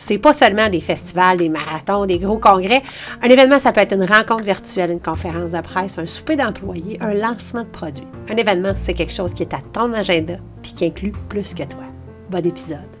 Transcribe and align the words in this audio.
C'est 0.00 0.18
pas 0.18 0.32
seulement 0.32 0.68
des 0.68 0.80
festivals, 0.80 1.36
des 1.36 1.50
marathons, 1.50 2.06
des 2.06 2.18
gros 2.18 2.38
congrès. 2.38 2.82
Un 3.22 3.28
événement, 3.28 3.58
ça 3.58 3.72
peut 3.72 3.80
être 3.80 3.94
une 3.94 4.04
rencontre 4.04 4.44
virtuelle, 4.44 4.90
une 4.90 5.00
conférence 5.00 5.52
de 5.52 5.60
presse, 5.60 5.98
un 5.98 6.06
souper 6.06 6.36
d'employés, 6.36 6.96
un 7.00 7.14
lancement 7.14 7.62
de 7.62 7.68
produits. 7.68 8.08
Un 8.28 8.36
événement, 8.36 8.72
c'est 8.74 8.94
quelque 8.94 9.12
chose 9.12 9.34
qui 9.34 9.42
est 9.42 9.54
à 9.54 9.60
ton 9.72 9.92
agenda 9.92 10.34
puis 10.62 10.72
qui 10.72 10.86
inclut 10.86 11.12
plus 11.28 11.54
que 11.54 11.62
toi. 11.64 11.84
Bon 12.30 12.44
épisode. 12.44 12.99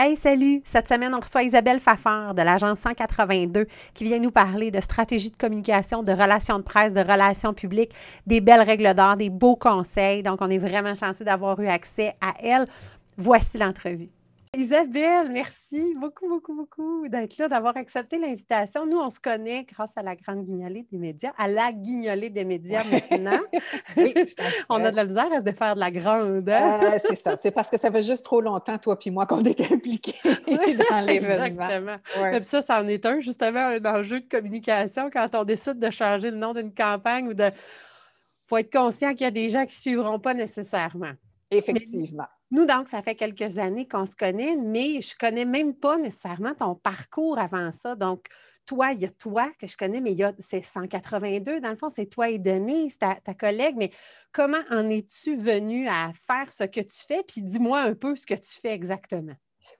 Hey, 0.00 0.14
salut! 0.14 0.62
Cette 0.64 0.86
semaine, 0.86 1.12
on 1.12 1.18
reçoit 1.18 1.42
Isabelle 1.42 1.80
Fafard 1.80 2.32
de 2.32 2.42
l'agence 2.42 2.78
182 2.78 3.66
qui 3.94 4.04
vient 4.04 4.20
nous 4.20 4.30
parler 4.30 4.70
de 4.70 4.80
stratégie 4.80 5.32
de 5.32 5.36
communication, 5.36 6.04
de 6.04 6.12
relations 6.12 6.60
de 6.60 6.62
presse, 6.62 6.94
de 6.94 7.00
relations 7.00 7.52
publiques, 7.52 7.92
des 8.24 8.40
belles 8.40 8.62
règles 8.62 8.94
d'or, 8.94 9.16
des 9.16 9.28
beaux 9.28 9.56
conseils. 9.56 10.22
Donc, 10.22 10.38
on 10.40 10.50
est 10.50 10.58
vraiment 10.58 10.94
chanceux 10.94 11.24
d'avoir 11.24 11.58
eu 11.58 11.66
accès 11.66 12.14
à 12.20 12.34
elle. 12.40 12.68
Voici 13.16 13.58
l'entrevue. 13.58 14.08
Isabelle, 14.56 15.30
merci 15.30 15.94
beaucoup, 15.96 16.28
beaucoup, 16.28 16.54
beaucoup 16.54 17.08
d'être 17.08 17.36
là, 17.38 17.48
d'avoir 17.48 17.76
accepté 17.76 18.18
l'invitation. 18.18 18.86
Nous, 18.86 18.96
on 18.96 19.10
se 19.10 19.20
connaît 19.20 19.64
grâce 19.64 19.90
à 19.96 20.02
la 20.02 20.16
grande 20.16 20.44
guignolée 20.44 20.86
des 20.90 20.98
médias, 20.98 21.32
à 21.36 21.48
la 21.48 21.72
guignolée 21.72 22.30
des 22.30 22.44
médias 22.44 22.82
maintenant. 22.84 23.40
oui, 23.96 24.14
on 24.68 24.82
a 24.84 24.90
de 24.90 24.96
la 24.96 25.04
misère 25.04 25.30
à 25.32 25.38
se 25.38 25.42
défaire 25.42 25.74
de 25.74 25.80
la 25.80 25.90
grande. 25.90 26.48
Hein? 26.48 26.80
Euh, 26.82 26.98
c'est 26.98 27.16
ça. 27.16 27.36
C'est 27.36 27.50
parce 27.50 27.68
que 27.68 27.76
ça 27.76 27.90
fait 27.90 28.02
juste 28.02 28.24
trop 28.24 28.40
longtemps, 28.40 28.78
toi 28.78 28.98
puis 28.98 29.10
moi, 29.10 29.26
qu'on 29.26 29.44
est 29.44 29.60
impliqués 29.72 30.18
dans 30.24 31.06
l'événement. 31.06 31.44
Exactement. 31.44 31.96
Ouais. 32.20 32.42
ça, 32.42 32.62
ça 32.62 32.80
en 32.80 32.88
est 32.88 33.04
un, 33.04 33.20
justement, 33.20 33.60
un 33.60 33.84
enjeu 33.84 34.20
de 34.20 34.28
communication 34.28 35.10
quand 35.12 35.26
on 35.34 35.44
décide 35.44 35.78
de 35.78 35.90
changer 35.90 36.30
le 36.30 36.38
nom 36.38 36.54
d'une 36.54 36.72
campagne 36.72 37.28
ou 37.28 37.34
de. 37.34 37.44
Il 37.44 38.48
faut 38.48 38.56
être 38.56 38.72
conscient 38.72 39.10
qu'il 39.10 39.22
y 39.22 39.26
a 39.26 39.30
des 39.30 39.50
gens 39.50 39.66
qui 39.66 39.76
ne 39.76 39.92
suivront 39.92 40.18
pas 40.18 40.32
nécessairement. 40.32 41.12
Effectivement. 41.50 42.24
Nous, 42.50 42.64
donc, 42.64 42.88
ça 42.88 43.02
fait 43.02 43.14
quelques 43.14 43.58
années 43.58 43.86
qu'on 43.86 44.06
se 44.06 44.16
connaît, 44.16 44.56
mais 44.56 45.00
je 45.00 45.14
ne 45.14 45.18
connais 45.18 45.44
même 45.44 45.74
pas 45.74 45.98
nécessairement 45.98 46.54
ton 46.54 46.74
parcours 46.74 47.38
avant 47.38 47.70
ça. 47.72 47.94
Donc, 47.94 48.26
toi, 48.64 48.92
il 48.92 49.00
y 49.00 49.04
a 49.06 49.10
toi 49.10 49.50
que 49.58 49.66
je 49.66 49.76
connais, 49.76 50.00
mais 50.00 50.12
il 50.12 50.18
y 50.18 50.24
a, 50.24 50.32
c'est 50.38 50.62
182, 50.62 51.60
dans 51.60 51.70
le 51.70 51.76
fond, 51.76 51.90
c'est 51.90 52.06
toi 52.06 52.28
et 52.28 52.38
Denise, 52.38 52.98
ta, 52.98 53.16
ta 53.16 53.34
collègue, 53.34 53.76
mais 53.76 53.90
comment 54.32 54.58
en 54.70 54.88
es-tu 54.90 55.36
venu 55.36 55.88
à 55.88 56.12
faire 56.14 56.50
ce 56.52 56.64
que 56.64 56.80
tu 56.80 56.98
fais? 57.06 57.22
Puis 57.26 57.42
dis-moi 57.42 57.80
un 57.80 57.94
peu 57.94 58.14
ce 58.14 58.26
que 58.26 58.34
tu 58.34 58.60
fais 58.60 58.72
exactement. 58.72 59.34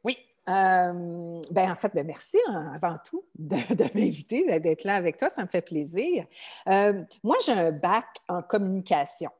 Oui, 0.04 0.16
euh, 0.48 1.42
ben 1.50 1.70
en 1.70 1.74
fait, 1.74 1.94
ben 1.94 2.06
merci 2.06 2.38
hein, 2.48 2.72
avant 2.74 2.96
tout 3.04 3.24
de, 3.38 3.56
m'inviter, 3.94 4.58
d'être 4.60 4.84
là 4.84 4.94
avec 4.94 5.18
toi, 5.18 5.28
ça 5.28 5.42
me 5.42 5.48
fait 5.48 5.60
plaisir. 5.60 6.24
Euh, 6.68 7.02
moi, 7.22 7.36
j'ai 7.44 7.52
un 7.52 7.72
bac 7.72 8.06
en 8.28 8.42
communication 8.42 9.30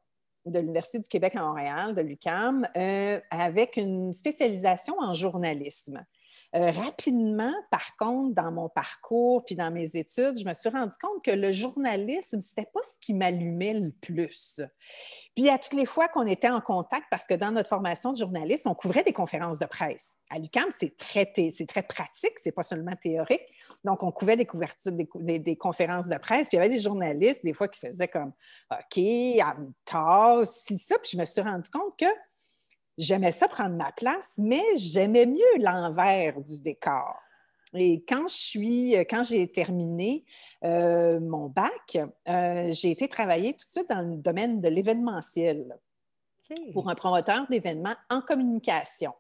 de 0.46 0.58
l'Université 0.58 0.98
du 0.98 1.08
Québec 1.08 1.36
à 1.36 1.42
Montréal, 1.42 1.94
de 1.94 2.00
l'UCAM, 2.00 2.66
euh, 2.76 3.18
avec 3.30 3.76
une 3.76 4.12
spécialisation 4.12 4.96
en 4.98 5.12
journalisme. 5.12 6.04
Euh, 6.54 6.70
rapidement, 6.70 7.52
par 7.70 7.94
contre, 7.96 8.34
dans 8.34 8.50
mon 8.50 8.70
parcours 8.70 9.44
puis 9.44 9.54
dans 9.54 9.70
mes 9.70 9.96
études, 9.96 10.38
je 10.38 10.46
me 10.46 10.54
suis 10.54 10.70
rendu 10.70 10.96
compte 10.98 11.22
que 11.22 11.30
le 11.30 11.52
journalisme, 11.52 12.40
ce 12.40 12.48
n'était 12.48 12.70
pas 12.72 12.80
ce 12.82 12.98
qui 13.00 13.12
m'allumait 13.12 13.74
le 13.74 13.90
plus. 13.90 14.62
Puis 15.34 15.50
à 15.50 15.58
toutes 15.58 15.74
les 15.74 15.84
fois 15.84 16.08
qu'on 16.08 16.26
était 16.26 16.48
en 16.48 16.62
contact, 16.62 17.04
parce 17.10 17.26
que 17.26 17.34
dans 17.34 17.52
notre 17.52 17.68
formation 17.68 18.12
de 18.12 18.18
journaliste, 18.18 18.66
on 18.66 18.74
couvrait 18.74 19.04
des 19.04 19.12
conférences 19.12 19.58
de 19.58 19.66
presse. 19.66 20.16
À 20.30 20.38
l'UCAM, 20.38 20.68
c'est 20.70 20.96
très, 20.96 21.30
c'est 21.50 21.66
très 21.66 21.82
pratique, 21.82 22.38
c'est 22.38 22.52
pas 22.52 22.62
seulement 22.62 22.96
théorique. 22.96 23.44
Donc, 23.84 24.02
on 24.02 24.10
couvrait 24.10 24.36
des 24.36 24.46
couvertures, 24.46 24.92
des, 24.92 25.38
des, 25.38 25.56
conférences 25.56 26.08
de 26.08 26.16
presse, 26.16 26.48
puis 26.48 26.56
il 26.56 26.60
y 26.60 26.64
avait 26.64 26.74
des 26.74 26.80
journalistes, 26.80 27.44
des 27.44 27.52
fois, 27.52 27.68
qui 27.68 27.78
faisaient 27.78 28.08
comme 28.08 28.32
OK, 28.70 29.00
tard, 29.84 30.46
si 30.46 30.78
ça. 30.78 30.96
Puis 30.98 31.10
je 31.12 31.18
me 31.18 31.26
suis 31.26 31.42
rendu 31.42 31.68
compte 31.68 31.98
que 31.98 32.06
j'aimais 32.98 33.32
ça 33.32 33.48
prendre 33.48 33.76
ma 33.76 33.92
place, 33.92 34.34
mais 34.38 34.64
j'aimais 34.76 35.24
mieux 35.24 35.58
l'envers 35.60 36.40
du 36.40 36.60
décor. 36.60 37.14
Et 37.74 38.02
quand 38.08 38.28
je 38.28 38.34
suis, 38.34 38.92
quand 39.10 39.22
j'ai 39.22 39.50
terminé 39.50 40.24
euh, 40.64 41.20
mon 41.20 41.48
bac, 41.48 41.98
euh, 42.28 42.72
j'ai 42.72 42.90
été 42.90 43.08
travailler 43.08 43.52
tout 43.52 43.66
de 43.66 43.70
suite 43.70 43.90
dans 43.90 44.00
le 44.00 44.16
domaine 44.16 44.60
de 44.60 44.68
l'événementiel 44.68 45.76
pour 46.72 46.88
un 46.88 46.94
promoteur 46.94 47.46
d'événements 47.48 47.96
en 48.08 48.22
communication. 48.22 49.12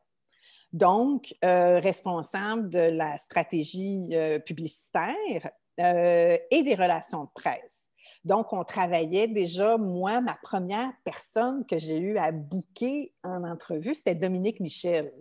Donc, 0.72 1.34
euh, 1.44 1.78
responsable 1.78 2.70
de 2.70 2.78
la 2.78 3.18
stratégie 3.18 4.10
publicitaire 4.44 5.50
et 5.78 6.62
des 6.62 6.74
relations 6.74 7.24
de 7.24 7.30
presse. 7.34 7.87
Donc, 8.24 8.52
on 8.52 8.64
travaillait 8.64 9.28
déjà, 9.28 9.76
moi, 9.76 10.20
ma 10.20 10.34
première 10.42 10.92
personne 11.04 11.64
que 11.66 11.78
j'ai 11.78 11.98
eu 11.98 12.18
à 12.18 12.32
bouquer 12.32 13.14
en 13.22 13.44
entrevue, 13.44 13.94
c'était 13.94 14.14
Dominique 14.14 14.60
Michel. 14.60 15.12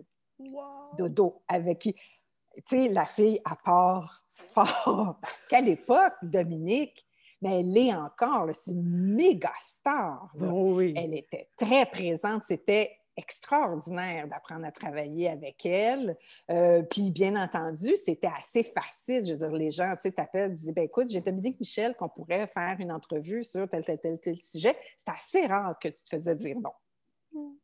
Dodo, 0.96 1.42
avec 1.48 1.78
qui, 1.80 1.92
tu 1.92 2.62
sais, 2.64 2.88
la 2.88 3.04
fille 3.04 3.40
à 3.44 3.56
part 3.56 4.28
fort. 4.34 5.18
Parce 5.20 5.46
qu'à 5.46 5.60
l'époque, 5.60 6.14
Dominique, 6.22 7.04
mais 7.40 7.60
elle 7.60 7.76
est 7.76 7.94
encore, 7.94 8.48
c'est 8.52 8.72
une 8.72 9.14
méga 9.14 9.52
star. 9.60 10.32
Oh 10.40 10.80
elle 10.80 11.14
était 11.14 11.50
très 11.56 11.86
présente. 11.86 12.42
C'était 12.44 12.97
extraordinaire 13.18 14.28
d'apprendre 14.28 14.64
à 14.64 14.72
travailler 14.72 15.28
avec 15.28 15.66
elle. 15.66 16.16
Euh, 16.50 16.82
puis, 16.82 17.10
bien 17.10 17.36
entendu, 17.36 17.96
c'était 17.96 18.30
assez 18.38 18.62
facile. 18.62 19.24
Je 19.26 19.32
veux 19.32 19.38
dire, 19.38 19.50
les 19.50 19.70
gens, 19.70 19.94
tu 19.96 20.02
sais, 20.02 20.12
t'appellent, 20.12 20.54
disent, 20.54 20.72
ben 20.72 20.84
écoute, 20.84 21.10
j'ai 21.10 21.20
Dominique 21.20 21.58
Michel 21.60 21.94
qu'on 21.96 22.08
pourrait 22.08 22.46
faire 22.46 22.76
une 22.78 22.92
entrevue 22.92 23.42
sur 23.42 23.68
tel, 23.68 23.84
tel, 23.84 23.98
tel, 23.98 24.18
tel 24.18 24.40
sujet. 24.40 24.76
C'est 24.96 25.10
assez 25.10 25.46
rare 25.46 25.78
que 25.78 25.88
tu 25.88 26.02
te 26.02 26.08
faisais 26.08 26.34
dire 26.34 26.56
non. 26.60 27.58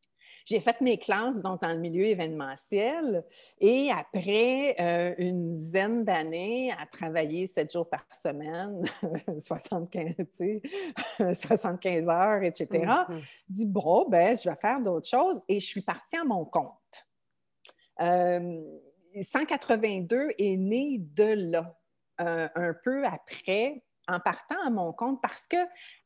Mm. 0.44 0.46
J'ai 0.46 0.60
fait 0.60 0.80
mes 0.80 0.98
classes 0.98 1.40
donc, 1.40 1.62
dans 1.62 1.72
le 1.72 1.78
milieu 1.78 2.04
événementiel 2.04 3.24
et 3.60 3.90
après 3.90 4.76
euh, 4.80 5.14
une 5.18 5.54
dizaine 5.54 6.04
d'années 6.04 6.72
à 6.72 6.86
travailler 6.86 7.46
sept 7.46 7.72
jours 7.72 7.88
par 7.88 8.04
semaine, 8.12 8.82
75, 9.38 10.60
75 11.18 12.08
heures, 12.12 12.42
etc., 12.42 12.68
mm-hmm. 12.70 13.22
dit 13.48 13.66
bon, 13.66 14.06
ben, 14.08 14.36
je 14.36 14.48
vais 14.48 14.56
faire 14.56 14.80
d'autres 14.80 15.08
choses 15.08 15.40
et 15.48 15.60
je 15.60 15.66
suis 15.66 15.82
partie 15.82 16.16
à 16.16 16.24
mon 16.24 16.44
compte. 16.44 16.72
182 17.98 20.16
euh, 20.16 20.30
est 20.38 20.56
né 20.56 20.98
de 20.98 21.52
là. 21.52 21.78
Euh, 22.20 22.48
un 22.54 22.74
peu 22.84 23.04
après, 23.04 23.82
en 24.08 24.20
partant 24.20 24.56
à 24.66 24.70
mon 24.70 24.92
compte 24.92 25.20
parce 25.22 25.46
que 25.46 25.56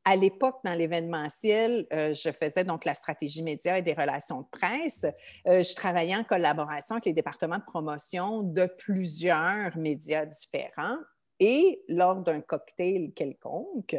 à 0.04 0.16
l'époque, 0.16 0.56
dans 0.64 0.74
l'événementiel, 0.74 1.86
euh, 1.92 2.12
je 2.12 2.30
faisais 2.30 2.64
donc 2.64 2.84
la 2.84 2.94
stratégie 2.94 3.42
média 3.42 3.78
et 3.78 3.82
des 3.82 3.92
relations 3.92 4.42
de 4.42 4.46
presse. 4.50 5.04
Euh, 5.46 5.62
je 5.62 5.74
travaillais 5.74 6.16
en 6.16 6.24
collaboration 6.24 6.94
avec 6.94 7.04
les 7.04 7.12
départements 7.12 7.58
de 7.58 7.64
promotion 7.64 8.42
de 8.42 8.66
plusieurs 8.78 9.76
médias 9.76 10.24
différents. 10.24 10.96
Et 11.40 11.82
lors 11.88 12.16
d'un 12.16 12.40
cocktail 12.40 13.12
quelconque, 13.12 13.96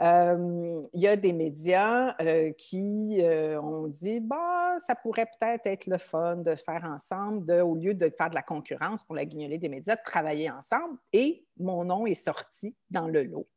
euh, 0.00 0.82
il 0.92 1.00
y 1.00 1.06
a 1.06 1.16
des 1.16 1.32
médias 1.32 2.14
qui 2.56 3.18
ont 3.22 3.86
dit 3.86 4.20
bah, 4.20 4.76
ça 4.78 4.94
pourrait 4.94 5.26
peut-être 5.26 5.66
être 5.66 5.86
le 5.86 5.98
fun 5.98 6.36
de 6.36 6.54
faire 6.54 6.84
ensemble, 6.84 7.46
de, 7.46 7.60
au 7.60 7.74
lieu 7.74 7.94
de 7.94 8.10
faire 8.10 8.30
de 8.30 8.34
la 8.34 8.42
concurrence 8.42 9.04
pour 9.04 9.14
la 9.14 9.24
guignolée 9.24 9.58
des 9.58 9.68
médias, 9.68 9.96
de 9.96 10.02
travailler 10.04 10.50
ensemble. 10.50 10.98
Et 11.12 11.44
mon 11.58 11.84
nom 11.84 12.06
est 12.06 12.14
sorti 12.14 12.76
dans 12.90 13.06
le 13.06 13.22
lot. 13.22 13.48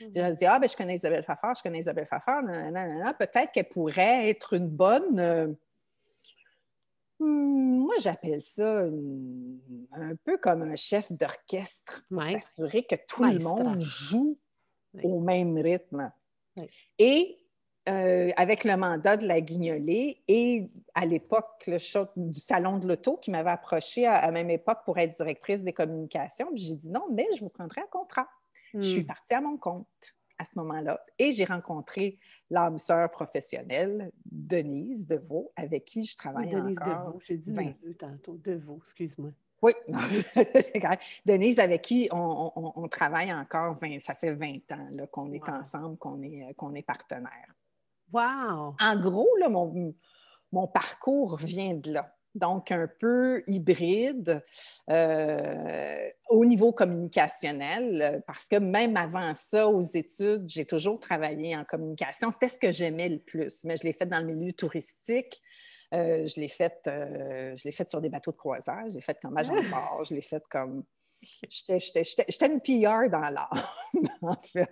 J'ai 0.00 0.32
dit, 0.32 0.46
ah, 0.46 0.58
ben, 0.58 0.68
je 0.68 0.76
connais 0.76 0.94
Isabelle 0.94 1.22
Fafard, 1.22 1.54
je 1.54 1.62
connais 1.62 1.80
Isabelle 1.80 2.06
Fafard, 2.06 2.42
peut-être 3.18 3.52
qu'elle 3.52 3.68
pourrait 3.68 4.30
être 4.30 4.54
une 4.54 4.68
bonne. 4.68 5.56
Hmm, 7.20 7.80
moi, 7.80 7.94
j'appelle 8.00 8.40
ça 8.40 8.84
un 9.92 10.16
peu 10.24 10.38
comme 10.38 10.62
un 10.62 10.74
chef 10.74 11.12
d'orchestre 11.12 12.02
pour 12.10 12.24
s'assurer 12.24 12.84
que 12.84 12.96
tout 13.06 13.24
le 13.24 13.38
monde 13.38 13.80
joue 13.80 14.38
au 15.02 15.20
même 15.20 15.56
rythme. 15.58 16.10
Et 16.98 17.36
euh, 17.88 18.30
avec 18.36 18.64
le 18.64 18.76
mandat 18.76 19.16
de 19.16 19.26
la 19.26 19.40
guignolée 19.40 20.22
et 20.28 20.70
à 20.94 21.04
l'époque, 21.04 21.66
le 21.66 21.78
du 22.16 22.38
salon 22.38 22.78
de 22.78 22.88
l'auto 22.88 23.16
qui 23.18 23.30
m'avait 23.30 23.50
approché 23.50 24.06
à, 24.06 24.22
la 24.22 24.32
même 24.32 24.50
époque 24.50 24.78
pour 24.84 24.98
être 24.98 25.14
directrice 25.16 25.62
des 25.62 25.72
communications. 25.72 26.48
J'ai 26.54 26.74
dit 26.74 26.90
non, 26.90 27.06
mais 27.12 27.26
je 27.36 27.40
vous 27.40 27.48
prendrai 27.50 27.82
un 27.82 27.86
contrat. 27.90 28.28
Je 28.74 28.80
suis 28.80 29.02
hmm. 29.02 29.06
partie 29.06 29.34
à 29.34 29.40
mon 29.40 29.56
compte 29.56 30.14
à 30.40 30.44
ce 30.44 30.58
moment-là 30.58 30.98
et 31.18 31.32
j'ai 31.32 31.44
rencontré 31.44 32.18
l'âme 32.48 32.78
sœur 32.78 33.10
professionnelle, 33.10 34.10
Denise 34.24 35.06
Deveau, 35.06 35.52
avec 35.54 35.84
qui 35.84 36.04
je 36.04 36.16
travaille 36.16 36.48
Denise 36.48 36.78
encore. 36.80 37.06
Deveau, 37.08 37.20
j'ai 37.22 37.36
dit 37.36 37.52
20... 37.52 37.74
tantôt. 37.98 38.40
Deveau, 38.42 38.80
excuse-moi. 38.86 39.30
Oui, 39.62 39.72
c'est 40.34 40.78
grave. 40.78 40.96
Denise, 41.26 41.58
avec 41.58 41.82
qui 41.82 42.08
on, 42.10 42.88
travaille 42.90 43.32
encore, 43.32 43.74
20, 43.74 44.00
ça 44.00 44.14
fait 44.14 44.32
20 44.32 44.72
ans 44.72 44.88
qu'on 45.10 45.30
est 45.32 45.46
ensemble, 45.46 45.98
qu'on 45.98 46.22
est, 46.22 46.54
qu'on 46.54 46.74
est 46.74 46.82
partenaire. 46.82 47.54
Wow! 48.10 48.74
En 48.80 48.98
gros, 48.98 49.28
là, 49.38 49.50
mon, 49.50 49.94
mon 50.50 50.66
parcours 50.66 51.36
vient 51.36 51.74
de 51.74 51.92
là. 51.92 52.16
Donc, 52.34 52.70
un 52.70 52.88
peu 53.00 53.42
hybride 53.46 54.42
euh, 54.88 56.08
au 56.28 56.44
niveau 56.44 56.72
communicationnel, 56.72 58.22
parce 58.26 58.46
que 58.46 58.56
même 58.56 58.96
avant 58.96 59.34
ça, 59.34 59.66
aux 59.68 59.82
études, 59.82 60.48
j'ai 60.48 60.64
toujours 60.64 61.00
travaillé 61.00 61.56
en 61.56 61.64
communication. 61.64 62.30
C'était 62.30 62.48
ce 62.48 62.60
que 62.60 62.70
j'aimais 62.70 63.08
le 63.08 63.18
plus, 63.18 63.64
mais 63.64 63.76
je 63.76 63.82
l'ai 63.82 63.92
fait 63.92 64.06
dans 64.06 64.20
le 64.20 64.32
milieu 64.32 64.52
touristique. 64.52 65.42
Euh, 65.92 66.24
je 66.24 66.40
l'ai 66.40 66.48
fait, 66.48 66.80
euh, 66.86 67.56
fait 67.56 67.88
sur 67.88 68.00
des 68.00 68.08
bateaux 68.08 68.30
de 68.30 68.36
croisière, 68.36 68.84
je 68.88 68.94
l'ai 68.94 69.00
fait 69.00 69.18
comme 69.20 69.36
agent 69.36 69.54
de 69.54 69.68
bord, 69.68 70.04
je 70.04 70.14
l'ai 70.14 70.20
fait 70.20 70.42
comme. 70.48 70.84
J'étais 71.48 72.46
une 72.46 72.60
PR 72.60 73.10
dans 73.10 73.28
l'art, 73.28 73.84
en 74.22 74.36
fait. 74.36 74.70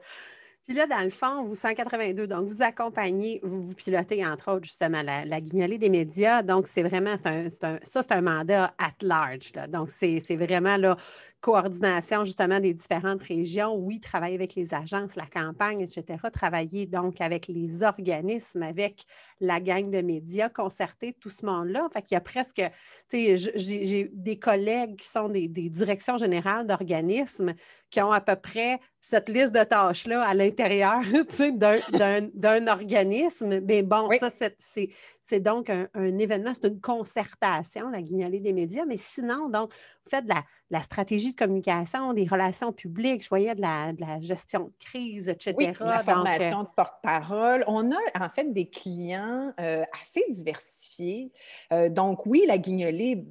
Puis 0.68 0.76
là, 0.76 0.86
dans 0.86 1.00
le 1.00 1.08
fond, 1.08 1.44
vous 1.44 1.54
182, 1.54 2.26
donc 2.26 2.46
vous 2.46 2.60
accompagnez, 2.60 3.40
vous, 3.42 3.72
pilotez 3.72 4.26
entre 4.26 4.52
autres 4.52 4.66
justement 4.66 5.00
la, 5.00 5.24
la 5.24 5.40
guignolée 5.40 5.78
des 5.78 5.88
médias. 5.88 6.42
Donc, 6.42 6.68
c'est 6.68 6.82
vraiment, 6.82 7.14
un, 7.24 7.48
ça, 7.48 7.78
c'est 7.82 8.12
un 8.12 8.20
mandat 8.20 8.74
at 8.76 8.92
large. 9.00 9.52
Donc, 9.70 9.88
c'est 9.88 10.36
vraiment 10.36 10.76
là, 10.76 10.98
coordination 11.40 12.24
justement 12.24 12.58
des 12.58 12.74
différentes 12.74 13.22
régions. 13.22 13.74
Oui, 13.74 14.00
travailler 14.00 14.34
avec 14.34 14.54
les 14.54 14.74
agences, 14.74 15.14
la 15.14 15.26
campagne, 15.26 15.80
etc. 15.80 16.18
Travailler 16.32 16.86
donc 16.86 17.20
avec 17.20 17.46
les 17.46 17.82
organismes, 17.82 18.62
avec 18.62 19.04
la 19.40 19.60
gang 19.60 19.90
de 19.90 20.00
médias, 20.00 20.48
concerter 20.48 21.14
tout 21.20 21.30
ce 21.30 21.46
monde-là. 21.46 21.88
Fait 21.92 22.02
qu'il 22.02 22.14
y 22.14 22.18
a 22.18 22.20
presque, 22.20 22.62
tu 23.08 23.36
sais, 23.36 23.52
j'ai 23.54 24.10
des 24.12 24.38
collègues 24.38 24.96
qui 24.96 25.06
sont 25.06 25.28
des, 25.28 25.48
directions 25.48 26.18
générales 26.18 26.66
d'organismes 26.66 27.54
qui 27.90 28.00
ont 28.02 28.12
à 28.12 28.20
peu 28.20 28.36
près 28.36 28.80
cette 29.00 29.28
liste 29.28 29.54
de 29.54 29.62
tâches-là 29.62 30.22
à 30.22 30.34
l'intérieur 30.34 31.00
d'un 32.34 32.66
organisme. 32.66 33.60
Mais 33.60 33.82
bon, 33.82 34.08
ça, 34.18 34.30
c'est 34.58 34.90
c'est 35.28 35.40
donc 35.40 35.68
un, 35.68 36.18
événement, 36.18 36.52
c'est 36.54 36.68
une 36.68 36.80
concertation, 36.80 37.90
la 37.90 38.00
guignolée 38.00 38.40
des 38.40 38.54
médias. 38.54 38.86
Mais 38.86 38.96
sinon, 38.96 39.50
donc, 39.50 39.72
vous 40.04 40.10
faites 40.10 40.24
de 40.24 40.32
la, 40.70 40.80
stratégie 40.80 41.32
de 41.32 41.36
communication, 41.36 42.14
des 42.14 42.26
relations 42.26 42.72
publiques, 42.72 43.22
je 43.22 43.28
voyais 43.28 43.54
de 43.54 43.60
la, 43.60 44.20
gestion 44.20 44.64
de 44.64 44.72
crise, 44.80 45.28
etc. 45.28 45.54
Oui, 45.56 45.66
la 45.80 45.98
formation 46.00 46.60
euh, 46.60 46.62
de 46.62 46.68
porte-parole. 46.74 47.62
On 47.66 47.90
a 47.92 47.98
en 48.18 48.28
fait 48.30 48.52
des 48.52 48.70
clients 48.70 49.52
euh, 49.60 49.82
assez 50.00 50.24
diversifiés. 50.30 51.30
Euh, 51.72 51.90
donc, 51.90 52.24
oui, 52.24 52.44
la 52.46 52.56
guignolée 52.56 53.26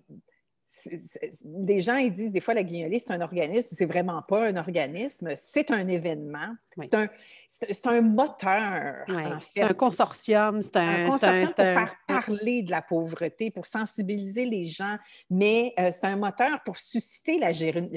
des 1.45 1.79
gens 1.79 1.95
ils 1.95 2.11
disent 2.11 2.31
des 2.31 2.41
fois 2.41 2.53
la 2.53 2.63
guignolée, 2.63 2.99
c'est 2.99 3.13
un 3.13 3.21
organisme. 3.21 3.75
C'est 3.77 3.85
vraiment 3.85 4.21
pas 4.21 4.47
un 4.47 4.57
organisme, 4.57 5.29
c'est 5.35 5.71
un 5.71 5.87
événement. 5.87 6.55
C'est 6.79 6.93
un, 6.93 7.07
un, 7.85 8.01
moteur, 8.01 9.03
en 9.09 9.39
fait. 9.39 9.51
C'est 9.55 9.61
un 9.63 9.73
consortium. 9.73 10.61
C'est 10.61 10.75
un, 10.75 11.09
consortium 11.09 11.47
pour 11.47 11.55
faire 11.55 11.95
parler 12.07 12.61
de 12.61 12.69
la 12.69 12.83
pauvreté, 12.83 13.49
pour 13.49 13.65
sensibiliser 13.65 14.45
les 14.45 14.63
gens, 14.63 14.97
mais 15.29 15.73
euh, 15.79 15.89
c'est 15.91 16.05
un 16.05 16.17
moteur 16.17 16.61
pour 16.63 16.77
susciter 16.77 17.39
la, 17.39 17.49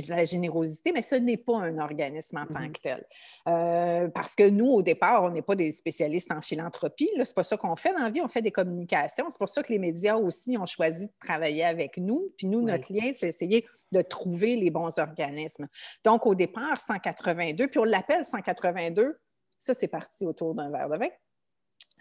la 0.08 0.24
générosité, 0.24 0.92
mais 0.92 1.02
ce 1.02 1.16
n'est 1.16 1.36
pas 1.36 1.58
un 1.58 1.78
organisme 1.78 2.38
en 2.38 2.46
tant 2.46 2.60
mm-hmm. 2.60 2.72
que 2.72 2.80
tel. 2.80 3.06
Euh, 3.48 4.08
parce 4.08 4.34
que 4.34 4.48
nous, 4.48 4.68
au 4.68 4.82
départ, 4.82 5.24
on 5.24 5.30
n'est 5.30 5.42
pas 5.42 5.56
des 5.56 5.70
spécialistes 5.70 6.32
en 6.32 6.40
philanthropie. 6.40 7.10
C'est 7.22 7.34
pas 7.34 7.42
ça 7.42 7.56
qu'on 7.56 7.76
fait 7.76 7.92
dans 7.92 8.04
la 8.04 8.10
vie, 8.10 8.22
on 8.22 8.28
fait 8.28 8.42
des 8.42 8.52
communications. 8.52 9.28
C'est 9.28 9.38
pour 9.38 9.48
ça 9.48 9.62
que 9.62 9.72
les 9.72 9.78
médias 9.78 10.16
aussi 10.16 10.56
ont 10.56 10.66
choisi 10.66 11.06
de 11.06 11.12
travailler 11.20 11.64
avec 11.64 11.98
nous. 11.98 12.28
Puis 12.38 12.46
nous, 12.46 12.59
notre 12.62 12.92
lien, 12.92 13.12
c'est 13.14 13.28
essayer 13.28 13.66
de 13.92 14.02
trouver 14.02 14.56
les 14.56 14.70
bons 14.70 14.98
organismes. 14.98 15.68
Donc, 16.04 16.26
au 16.26 16.34
départ, 16.34 16.80
182, 16.80 17.68
puis 17.68 17.78
on 17.78 17.84
l'appelle 17.84 18.24
182, 18.24 19.18
ça, 19.58 19.74
c'est 19.74 19.88
parti 19.88 20.24
autour 20.24 20.54
d'un 20.54 20.70
verre 20.70 20.88
de 20.88 20.96
vin. 20.96 21.08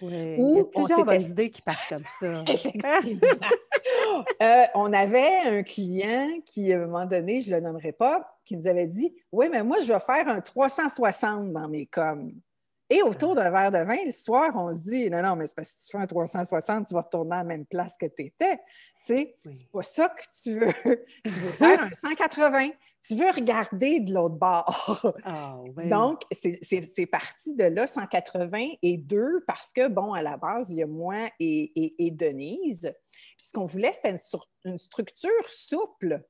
Oui, 0.01 0.35
il 0.37 0.55
y 0.55 0.59
a 0.59 0.63
plusieurs 0.63 1.29
idées 1.29 1.49
qui 1.49 1.61
partent 1.61 1.89
comme 1.89 2.03
ça. 2.19 2.43
Effectivement. 2.47 3.27
Euh, 4.41 4.63
on 4.75 4.91
avait 4.93 5.39
un 5.45 5.63
client 5.63 6.27
qui, 6.45 6.73
à 6.73 6.77
un 6.77 6.85
moment 6.85 7.05
donné, 7.05 7.41
je 7.41 7.51
ne 7.51 7.55
le 7.55 7.61
nommerai 7.61 7.91
pas, 7.91 8.37
qui 8.43 8.55
nous 8.55 8.67
avait 8.67 8.87
dit 8.87 9.13
Oui, 9.31 9.47
mais 9.51 9.63
moi, 9.63 9.79
je 9.81 9.91
vais 9.91 9.99
faire 9.99 10.27
un 10.27 10.41
360 10.41 11.51
dans 11.51 11.67
mes 11.67 11.85
coms. 11.85 12.31
Et 12.91 13.03
autour 13.03 13.35
d'un 13.35 13.51
verre 13.51 13.71
de 13.71 13.77
vin, 13.77 14.03
le 14.03 14.11
soir, 14.11 14.51
on 14.55 14.71
se 14.71 14.79
dit 14.79 15.09
non, 15.11 15.21
non, 15.21 15.35
mais 15.35 15.45
c'est 15.45 15.55
parce 15.55 15.71
que 15.71 15.79
si 15.79 15.85
tu 15.85 15.91
fais 15.91 16.03
un 16.03 16.07
360, 16.07 16.87
tu 16.87 16.93
vas 16.95 17.01
retourner 17.01 17.35
à 17.35 17.37
la 17.39 17.43
même 17.43 17.65
place 17.65 17.95
que 17.97 18.07
tu 18.07 18.23
étais. 18.23 18.57
Tu 19.05 19.13
sais, 19.13 19.35
c'est 19.51 19.69
pas 19.69 19.83
ça 19.83 20.09
que 20.09 20.23
tu 20.41 20.57
veux. 20.57 20.73
tu 21.23 21.29
veux 21.29 21.51
faire 21.51 21.83
un 21.83 22.09
180. 22.09 22.69
Tu 23.01 23.15
veux 23.15 23.29
regarder 23.29 23.99
de 23.99 24.13
l'autre 24.13 24.35
bord. 24.35 25.13
Ah, 25.23 25.57
Donc, 25.85 26.23
c'est 26.31 27.05
parti 27.05 27.53
de 27.53 27.65
là, 27.65 27.85
180 27.85 28.71
et 28.81 28.97
2, 28.97 29.43
parce 29.45 29.71
que, 29.71 29.87
bon, 29.87 30.13
à 30.13 30.21
la 30.21 30.37
base, 30.37 30.71
il 30.71 30.79
y 30.79 30.83
a 30.83 30.87
moi 30.87 31.29
et, 31.39 32.11
Denise. 32.11 32.91
Puis 33.37 33.47
ce 33.47 33.53
qu'on 33.53 33.65
voulait, 33.65 33.93
c'était 33.93 34.15
une, 34.65 34.77
structure 34.77 35.47
souple 35.47 36.21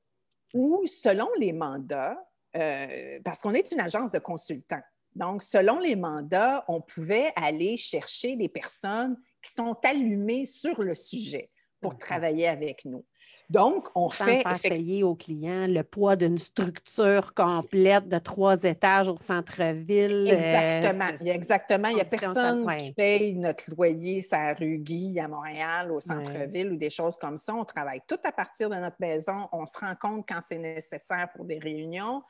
où, 0.52 0.84
selon 0.86 1.28
les 1.38 1.52
mandats, 1.52 2.16
euh, 2.56 3.18
parce 3.24 3.40
qu'on 3.40 3.54
est 3.54 3.72
une 3.72 3.80
agence 3.80 4.12
de 4.12 4.18
consultants, 4.18 4.82
donc, 5.16 5.42
selon 5.42 5.78
les 5.78 5.96
mandats, 5.96 6.64
on 6.68 6.80
pouvait 6.80 7.32
aller 7.36 7.76
chercher 7.76 8.36
des 8.36 8.48
personnes 8.48 9.16
qui 9.42 9.52
sont 9.52 9.76
allumées 9.84 10.44
sur 10.44 10.82
le 10.82 10.94
sujet 10.94 11.50
pour 11.80 11.98
travailler 11.98 12.46
avec 12.46 12.84
nous. 12.84 13.04
Donc, 13.50 13.88
on 13.96 14.08
fait. 14.10 14.42
Faire 14.42 14.60
payer 14.60 15.02
au 15.02 15.16
client 15.16 15.66
le 15.66 15.82
poids 15.82 16.14
d'une 16.14 16.38
structure 16.38 17.34
complète 17.34 18.08
de 18.08 18.18
trois 18.18 18.62
étages 18.62 19.08
au 19.08 19.16
centre-ville. 19.16 20.28
Euh, 20.30 20.36
exactement. 20.36 21.08
il 21.20 21.26
y 21.26 21.30
a 21.30 21.34
exactement. 21.34 21.88
Il 21.88 21.94
n'y 21.96 22.00
a 22.00 22.04
personne 22.04 22.76
qui 22.78 22.92
paye 22.92 23.34
notre 23.34 23.74
loyer 23.74 24.22
sa 24.22 24.54
rue 24.54 24.78
Guy 24.78 25.18
à 25.18 25.26
Montréal, 25.26 25.90
au 25.90 25.98
centre-ville 25.98 26.70
ou 26.70 26.76
des 26.76 26.90
choses 26.90 27.18
comme 27.18 27.36
ça. 27.36 27.52
On 27.52 27.64
travaille 27.64 28.02
tout 28.06 28.20
à 28.22 28.30
partir 28.30 28.70
de 28.70 28.76
notre 28.76 28.98
maison. 29.00 29.48
On 29.50 29.66
se 29.66 29.76
rend 29.78 29.96
compte 30.00 30.28
quand 30.28 30.40
c'est 30.40 30.58
nécessaire 30.58 31.28
pour 31.34 31.44
des 31.44 31.58
réunions. 31.58 32.22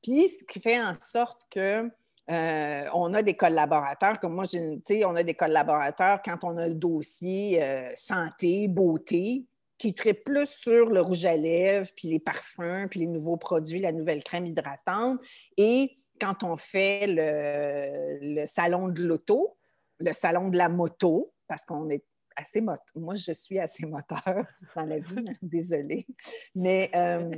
Puis, 0.00 0.28
ce 0.28 0.44
qui 0.44 0.60
fait 0.60 0.80
en 0.80 0.92
sorte 1.00 1.42
que 1.50 1.90
euh, 2.30 2.84
on 2.92 3.14
a 3.14 3.22
des 3.22 3.34
collaborateurs, 3.34 4.20
comme 4.20 4.34
moi, 4.34 4.44
on 4.54 5.16
a 5.16 5.22
des 5.22 5.34
collaborateurs 5.34 6.20
quand 6.22 6.44
on 6.44 6.56
a 6.58 6.68
le 6.68 6.74
dossier 6.74 7.62
euh, 7.62 7.90
santé, 7.94 8.68
beauté, 8.68 9.46
qui 9.78 9.94
traitent 9.94 10.24
plus 10.24 10.48
sur 10.48 10.90
le 10.90 11.00
rouge 11.00 11.24
à 11.24 11.36
lèvres, 11.36 11.88
puis 11.96 12.08
les 12.08 12.18
parfums, 12.18 12.88
puis 12.90 13.00
les 13.00 13.06
nouveaux 13.06 13.36
produits, 13.36 13.80
la 13.80 13.92
nouvelle 13.92 14.22
crème 14.22 14.44
hydratante. 14.44 15.20
Et 15.56 15.98
quand 16.20 16.42
on 16.42 16.56
fait 16.56 17.06
le, 17.08 18.44
salon 18.44 18.88
de 18.88 19.02
l'auto, 19.02 19.56
le 19.98 20.12
salon 20.12 20.48
de 20.48 20.58
la 20.58 20.68
moto, 20.68 21.32
parce 21.46 21.64
qu'on 21.64 21.88
est 21.88 22.04
assez 22.36 22.60
moteur. 22.60 22.84
Moi, 22.96 23.14
je 23.14 23.32
suis 23.32 23.58
assez 23.58 23.86
moteur 23.86 24.44
dans 24.76 24.84
la 24.84 24.98
vie, 24.98 25.24
désolée. 25.40 26.06
Mais 26.54 26.90
euh, 26.94 27.30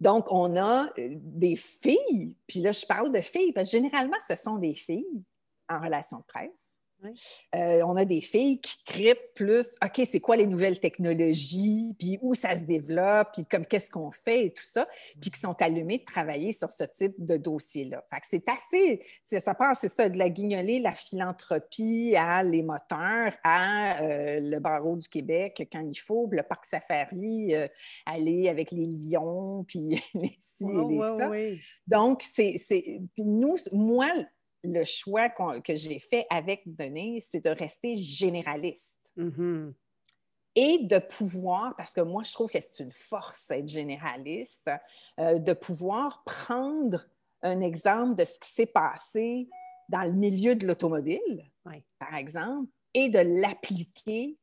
donc, 0.00 0.26
on 0.30 0.56
a 0.56 0.86
euh, 0.98 1.08
des 1.16 1.56
filles, 1.56 2.36
puis 2.46 2.60
là, 2.60 2.72
je 2.72 2.86
parle 2.86 3.10
de 3.12 3.20
filles, 3.20 3.52
parce 3.52 3.70
que 3.70 3.76
généralement, 3.76 4.16
ce 4.26 4.36
sont 4.36 4.56
des 4.56 4.74
filles 4.74 5.24
en 5.68 5.80
relation 5.80 6.18
de 6.18 6.24
presse 6.24 6.77
euh, 7.04 7.82
on 7.84 7.96
a 7.96 8.04
des 8.04 8.20
filles 8.20 8.60
qui 8.60 8.82
tripent 8.84 9.34
plus, 9.34 9.74
OK, 9.82 10.06
c'est 10.06 10.20
quoi 10.20 10.36
les 10.36 10.46
nouvelles 10.46 10.80
technologies, 10.80 11.94
puis 11.98 12.18
où 12.22 12.34
ça 12.34 12.56
se 12.56 12.64
développe, 12.64 13.28
puis 13.32 13.46
comme 13.46 13.64
qu'est-ce 13.64 13.90
qu'on 13.90 14.10
fait 14.10 14.46
et 14.46 14.52
tout 14.52 14.64
ça, 14.64 14.88
puis 15.20 15.30
qui 15.30 15.40
sont 15.40 15.60
allumées 15.62 15.98
de 15.98 16.04
travailler 16.04 16.52
sur 16.52 16.70
ce 16.70 16.84
type 16.84 17.14
de 17.18 17.36
dossier-là. 17.36 18.04
Fait 18.10 18.20
que 18.20 18.26
c'est 18.28 18.48
assez, 18.48 19.02
ça 19.24 19.54
passe, 19.54 19.80
c'est 19.80 19.88
ça, 19.88 20.08
de 20.08 20.18
la 20.18 20.28
guignolée, 20.28 20.80
la 20.80 20.94
philanthropie 20.94 22.14
à 22.16 22.42
les 22.42 22.62
moteurs, 22.62 23.34
à 23.44 24.02
euh, 24.02 24.40
le 24.40 24.58
barreau 24.58 24.96
du 24.96 25.08
Québec 25.08 25.68
quand 25.72 25.80
il 25.80 25.98
faut, 25.98 26.28
le 26.30 26.42
parc 26.42 26.66
safari, 26.66 27.54
euh, 27.54 27.68
aller 28.06 28.48
avec 28.48 28.70
les 28.70 28.86
lions, 28.86 29.64
puis 29.66 30.02
les 30.14 30.36
ci 30.40 30.64
et 30.64 30.88
les 30.88 31.00
ça. 31.00 31.30
Donc, 31.86 32.22
c'est, 32.22 32.56
puis 33.14 33.24
nous, 33.24 33.56
moi, 33.72 34.08
le 34.64 34.84
choix 34.84 35.28
que 35.28 35.74
j'ai 35.74 35.98
fait 35.98 36.26
avec 36.30 36.62
Denise, 36.66 37.28
c'est 37.30 37.44
de 37.44 37.50
rester 37.50 37.96
généraliste. 37.96 38.98
Mm-hmm. 39.16 39.72
Et 40.54 40.78
de 40.82 40.98
pouvoir, 40.98 41.76
parce 41.76 41.94
que 41.94 42.00
moi, 42.00 42.24
je 42.24 42.32
trouve 42.32 42.50
que 42.50 42.58
c'est 42.58 42.82
une 42.82 42.92
force 42.92 43.48
d'être 43.48 43.68
généraliste, 43.68 44.68
euh, 45.20 45.38
de 45.38 45.52
pouvoir 45.52 46.24
prendre 46.24 47.06
un 47.42 47.60
exemple 47.60 48.16
de 48.16 48.24
ce 48.24 48.38
qui 48.40 48.50
s'est 48.50 48.66
passé 48.66 49.48
dans 49.88 50.02
le 50.02 50.12
milieu 50.12 50.54
de 50.54 50.66
l'automobile, 50.66 51.50
par 51.98 52.14
exemple, 52.14 52.70
et 52.94 53.08
de 53.08 53.18
l'appliquer 53.18 54.36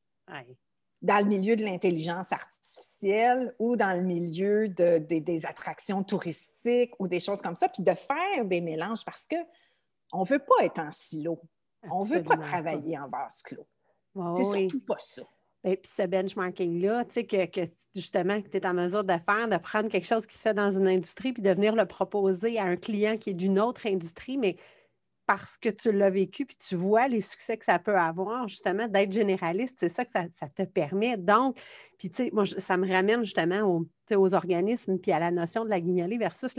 dans 1.02 1.18
le 1.20 1.26
milieu 1.26 1.56
de 1.56 1.64
l'intelligence 1.64 2.32
artificielle 2.32 3.54
ou 3.60 3.76
dans 3.76 3.94
le 3.94 4.04
milieu 4.04 4.68
des 4.68 5.46
attractions 5.46 6.04
touristiques 6.04 6.94
ou 7.00 7.08
des 7.08 7.20
choses 7.20 7.42
comme 7.42 7.56
ça, 7.56 7.70
puis 7.70 7.84
de 7.84 7.94
faire 7.94 8.46
des 8.46 8.62
mélanges 8.62 9.04
parce 9.06 9.28
que 9.28 9.36
on 10.14 10.22
ne 10.22 10.28
veut 10.28 10.40
pas 10.40 10.66
être 10.66 10.80
en 10.80 10.92
silo. 10.92 11.42
on 11.90 12.04
ne 12.04 12.10
veut 12.10 12.24
pas 12.24 12.38
travailler 12.38 12.98
en 12.98 13.08
vase 13.08 13.42
clos. 13.42 13.68
c'est 14.34 14.44
surtout 14.44 14.82
pas 14.82 14.98
ça. 15.00 15.24
Et 15.66 15.78
puis 15.78 15.92
ce 15.92 16.06
benchmarking-là, 16.06 17.06
tu 17.06 17.14
sais, 17.14 17.26
que, 17.26 17.62
justement, 17.96 18.40
tu 18.40 18.56
es 18.56 18.66
en 18.68 18.76
mesure 18.76 19.04
de 19.04 19.16
faire, 19.28 19.48
de 19.48 19.58
prendre 19.58 19.90
quelque 19.90 20.06
chose 20.06 20.28
qui 20.28 20.36
se 20.36 20.42
fait 20.42 20.54
dans 20.54 20.70
une 20.70 20.88
industrie, 20.88 21.34
puis 21.34 21.42
de 21.42 21.50
venir 21.50 21.76
le 21.76 21.88
proposer 21.88 22.60
à 22.60 22.66
un 22.66 22.76
client 22.76 23.18
qui 23.18 23.32
est 23.32 23.34
d'une 23.34 23.60
autre 23.60 23.88
industrie, 23.88 24.38
mais 24.38 24.58
parce 25.26 25.58
que 25.58 25.70
tu 25.70 25.92
l'as 25.92 26.12
vécu, 26.12 26.46
puis 26.46 26.56
tu 26.56 26.76
vois 26.76 27.08
les 27.08 27.22
succès 27.22 27.58
que 27.58 27.66
ça 27.66 27.80
peut 27.80 27.98
avoir, 27.98 28.48
justement, 28.48 28.88
d'être 28.88 29.12
généraliste, 29.12 29.78
c'est 29.80 29.90
ça 29.90 30.06
que 30.06 30.12
ça, 30.12 30.48
te 30.56 30.62
permet. 30.64 31.18
Donc, 31.18 31.60
puis 31.98 32.12
tu 32.12 32.26
sais, 32.26 32.30
moi, 32.32 32.46
ça 32.46 32.78
me 32.78 32.88
ramène 32.88 33.24
justement 33.24 33.82
aux 34.12 34.34
organismes, 34.36 35.00
puis 35.00 35.12
à 35.12 35.20
la 35.20 35.32
notion 35.32 35.66
de 35.66 35.70
la 35.72 35.82
guignolée 35.82 36.20
versus 36.20 36.54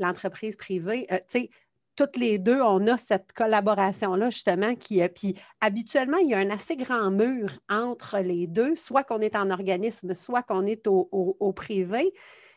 l'entreprise 0.00 0.56
privée. 0.56 1.06
Euh, 1.12 1.18
tu 1.28 1.42
sais, 1.42 1.50
toutes 1.98 2.16
les 2.16 2.38
deux, 2.38 2.62
on 2.62 2.86
a 2.86 2.96
cette 2.96 3.32
collaboration-là, 3.32 4.30
justement, 4.30 4.76
qui 4.76 5.02
Puis 5.08 5.34
habituellement, 5.60 6.18
il 6.18 6.28
y 6.28 6.34
a 6.34 6.38
un 6.38 6.50
assez 6.50 6.76
grand 6.76 7.10
mur 7.10 7.50
entre 7.68 8.20
les 8.20 8.46
deux, 8.46 8.76
soit 8.76 9.02
qu'on 9.02 9.18
est 9.18 9.34
en 9.34 9.50
organisme, 9.50 10.14
soit 10.14 10.44
qu'on 10.44 10.64
est 10.64 10.86
au, 10.86 11.52
privé. 11.56 12.14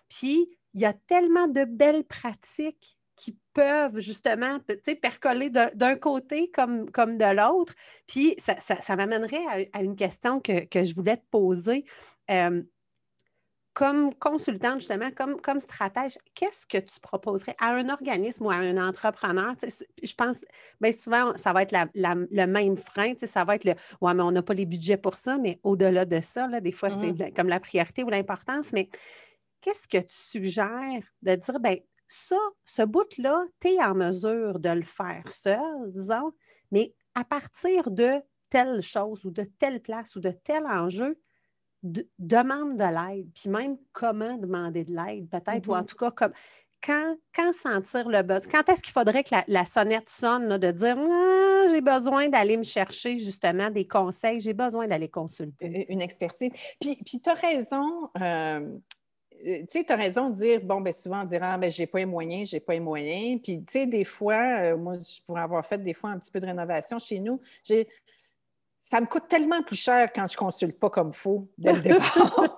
Puis 0.09 0.47
il 0.75 0.81
y 0.81 0.85
a 0.85 0.93
tellement 0.93 1.47
de 1.47 1.63
belles 1.65 2.03
pratiques 2.03 2.99
qui 3.15 3.35
peuvent 3.53 3.97
justement 3.97 4.59
percoler 5.01 5.49
d'un 5.49 5.95
côté 5.95 6.51
comme, 6.51 6.91
comme 6.91 7.17
de 7.17 7.35
l'autre. 7.35 7.73
Puis 8.05 8.35
ça, 8.37 8.95
m'amènerait 8.95 9.67
à, 9.73 9.81
une 9.81 9.95
question 9.95 10.39
que, 10.39 10.67
je 10.71 10.93
voulais 10.93 11.17
te 11.17 11.25
poser. 11.31 11.85
Euh, 12.29 12.61
comme 13.73 14.13
consultante, 14.15 14.79
justement, 14.81 15.11
comme, 15.11 15.39
comme 15.39 15.59
stratège, 15.61 16.17
qu'est-ce 16.35 16.67
que 16.67 16.77
tu 16.77 16.99
proposerais 16.99 17.55
à 17.59 17.73
un 17.73 17.87
organisme 17.89 18.45
ou 18.45 18.51
à 18.51 18.55
un 18.55 18.75
entrepreneur? 18.77 19.55
je 20.03 20.13
pense, 20.13 20.43
bien 20.81 20.91
souvent, 20.91 21.33
ça 21.37 21.53
va 21.53 21.63
être 21.63 21.73
le 21.95 22.45
même 22.47 22.75
frein, 22.75 23.13
ça 23.15 23.45
va 23.45 23.55
être 23.55 23.63
le 23.65 23.73
Ouais, 24.01 24.13
mais 24.13 24.23
on 24.23 24.31
n'a 24.31 24.41
pas 24.43 24.53
les 24.53 24.65
budgets 24.65 24.97
pour 24.97 25.13
ça, 25.15 25.37
mais 25.37 25.59
au-delà 25.63 26.05
de 26.05 26.19
ça, 26.21 26.47
là, 26.47 26.59
des 26.59 26.73
fois, 26.73 26.89
c'est 26.89 27.13
mmh 27.13 27.31
comme 27.33 27.47
la 27.47 27.59
priorité 27.61 28.03
ou 28.03 28.09
l'importance. 28.09 28.73
Mais 28.73 28.89
qu'est-ce 29.61 29.87
que 29.87 29.97
tu 29.97 30.15
suggères 30.15 31.03
de 31.21 31.35
dire, 31.35 31.59
bien, 31.59 31.75
ça, 32.07 32.37
ce 32.65 32.81
bout-là, 32.83 33.43
tu 33.61 33.69
es 33.69 33.83
en 33.83 33.95
mesure 33.95 34.59
de 34.59 34.69
le 34.69 34.83
faire 34.83 35.31
seul, 35.31 35.91
disons, 35.93 36.31
mais 36.71 36.93
à 37.15 37.23
partir 37.23 37.91
de 37.91 38.21
telle 38.49 38.81
chose 38.81 39.25
ou 39.25 39.31
de 39.31 39.43
telle 39.43 39.81
place 39.81 40.15
ou 40.15 40.19
de 40.19 40.31
tel 40.31 40.65
enjeu, 40.65 41.17
demande 41.83 42.77
de 42.77 42.83
l'aide, 42.83 43.27
puis 43.33 43.49
même 43.49 43.77
comment 43.91 44.37
demander 44.37 44.83
de 44.83 44.95
l'aide, 44.95 45.29
peut-être, 45.29 45.67
ou 45.67 45.73
en 45.73 45.81
mm-hmm. 45.81 45.85
tout 45.85 45.95
cas, 45.95 46.11
comme, 46.11 46.33
quand, 46.83 47.15
quand 47.33 47.53
sentir 47.53 48.09
le 48.09 48.21
besoin, 48.23 48.51
quand 48.51 48.69
est-ce 48.71 48.81
qu'il 48.81 48.93
faudrait 48.93 49.23
que 49.23 49.35
la, 49.47 49.65
sonnette 49.65 50.09
sonne, 50.09 50.57
de 50.57 50.71
dire 50.71 50.97
ah, 50.97 51.65
j'ai 51.69 51.81
besoin 51.81 52.27
d'aller 52.27 52.57
me 52.57 52.63
chercher 52.63 53.17
justement 53.17 53.69
des 53.69 53.87
conseils, 53.87 54.39
j'ai 54.39 54.53
besoin 54.53 54.87
d'aller 54.87 55.09
consulter? 55.09 55.85
Une 55.89 56.01
expertise. 56.01 56.51
Puis, 56.79 56.97
puis 57.05 57.19
tu 57.19 57.29
as 57.29 57.33
raison. 57.33 58.09
Euh, 58.19 58.77
tu 59.43 59.65
sais, 59.67 59.83
tu 59.83 59.91
as 59.91 59.95
raison 59.95 60.29
de 60.29 60.35
dire, 60.35 60.61
bon, 60.61 60.81
ben 60.81 60.93
souvent, 60.93 61.21
on 61.21 61.25
dira, 61.25 61.53
ah, 61.53 61.57
ben, 61.57 61.69
j'ai 61.69 61.87
pas 61.87 61.99
les 61.99 62.05
moyens, 62.05 62.49
j'ai 62.49 62.59
pas 62.59 62.73
les 62.73 62.79
moyens. 62.79 63.41
Puis, 63.43 63.63
tu 63.63 63.71
sais, 63.71 63.87
des 63.87 64.03
fois, 64.03 64.59
euh, 64.61 64.77
moi, 64.77 64.93
je 64.93 65.21
pourrais 65.25 65.41
avoir 65.41 65.65
fait 65.65 65.79
des 65.79 65.93
fois 65.93 66.11
un 66.11 66.19
petit 66.19 66.31
peu 66.31 66.39
de 66.39 66.45
rénovation 66.45 66.99
chez 66.99 67.19
nous. 67.19 67.41
J'ai, 67.63 67.87
ça 68.81 68.99
me 68.99 69.05
coûte 69.05 69.27
tellement 69.29 69.61
plus 69.61 69.79
cher 69.79 70.11
quand 70.13 70.25
je 70.27 70.33
ne 70.33 70.37
consulte 70.37 70.79
pas 70.79 70.89
comme 70.89 71.09
il 71.09 71.17
faut 71.17 71.47
dès 71.57 71.73
le 71.73 71.81
départ. 71.81 72.57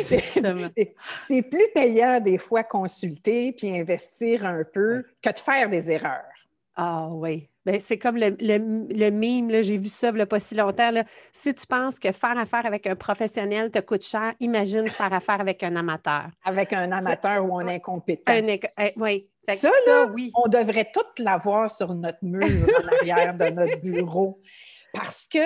c'est 0.02 1.42
plus 1.42 1.66
payant 1.74 2.20
des 2.20 2.38
fois 2.38 2.62
consulter 2.62 3.52
puis 3.52 3.76
investir 3.76 4.46
un 4.46 4.62
peu 4.64 5.04
que 5.20 5.30
de 5.30 5.38
faire 5.38 5.68
des 5.68 5.90
erreurs. 5.90 6.22
Ah 6.82 7.08
oui. 7.10 7.46
Ben, 7.66 7.78
c'est 7.78 7.98
comme 7.98 8.16
le, 8.16 8.34
le, 8.40 9.10
mime, 9.10 9.60
j'ai 9.60 9.76
vu 9.76 9.88
ça 9.88 10.08
il 10.08 10.14
n'y 10.14 10.22
a 10.22 10.26
pas 10.26 10.40
si 10.40 10.54
longtemps. 10.54 10.90
Si 11.30 11.54
tu 11.54 11.66
penses 11.66 11.98
que 11.98 12.10
faire 12.10 12.38
affaire 12.38 12.64
avec 12.64 12.86
un 12.86 12.96
professionnel 12.96 13.70
te 13.70 13.80
coûte 13.80 14.02
cher, 14.02 14.32
imagine 14.40 14.86
faire 14.86 15.12
affaire 15.12 15.42
avec 15.42 15.62
un 15.62 15.76
amateur. 15.76 16.28
Avec 16.42 16.72
un 16.72 16.90
amateur 16.90 17.44
ou 17.44 17.58
un 17.58 17.68
incompétent. 17.68 18.32
Eh, 18.32 18.92
oui. 18.96 19.28
Ça, 19.42 19.68
là, 19.86 20.10
oui. 20.14 20.32
on 20.42 20.48
devrait 20.48 20.90
tout 20.90 21.22
l'avoir 21.22 21.68
sur 21.68 21.94
notre 21.94 22.20
mur 22.22 22.42
en 22.42 22.96
arrière 22.96 23.34
de 23.34 23.50
notre 23.50 23.78
bureau. 23.82 24.40
Parce 24.94 25.28
que, 25.30 25.38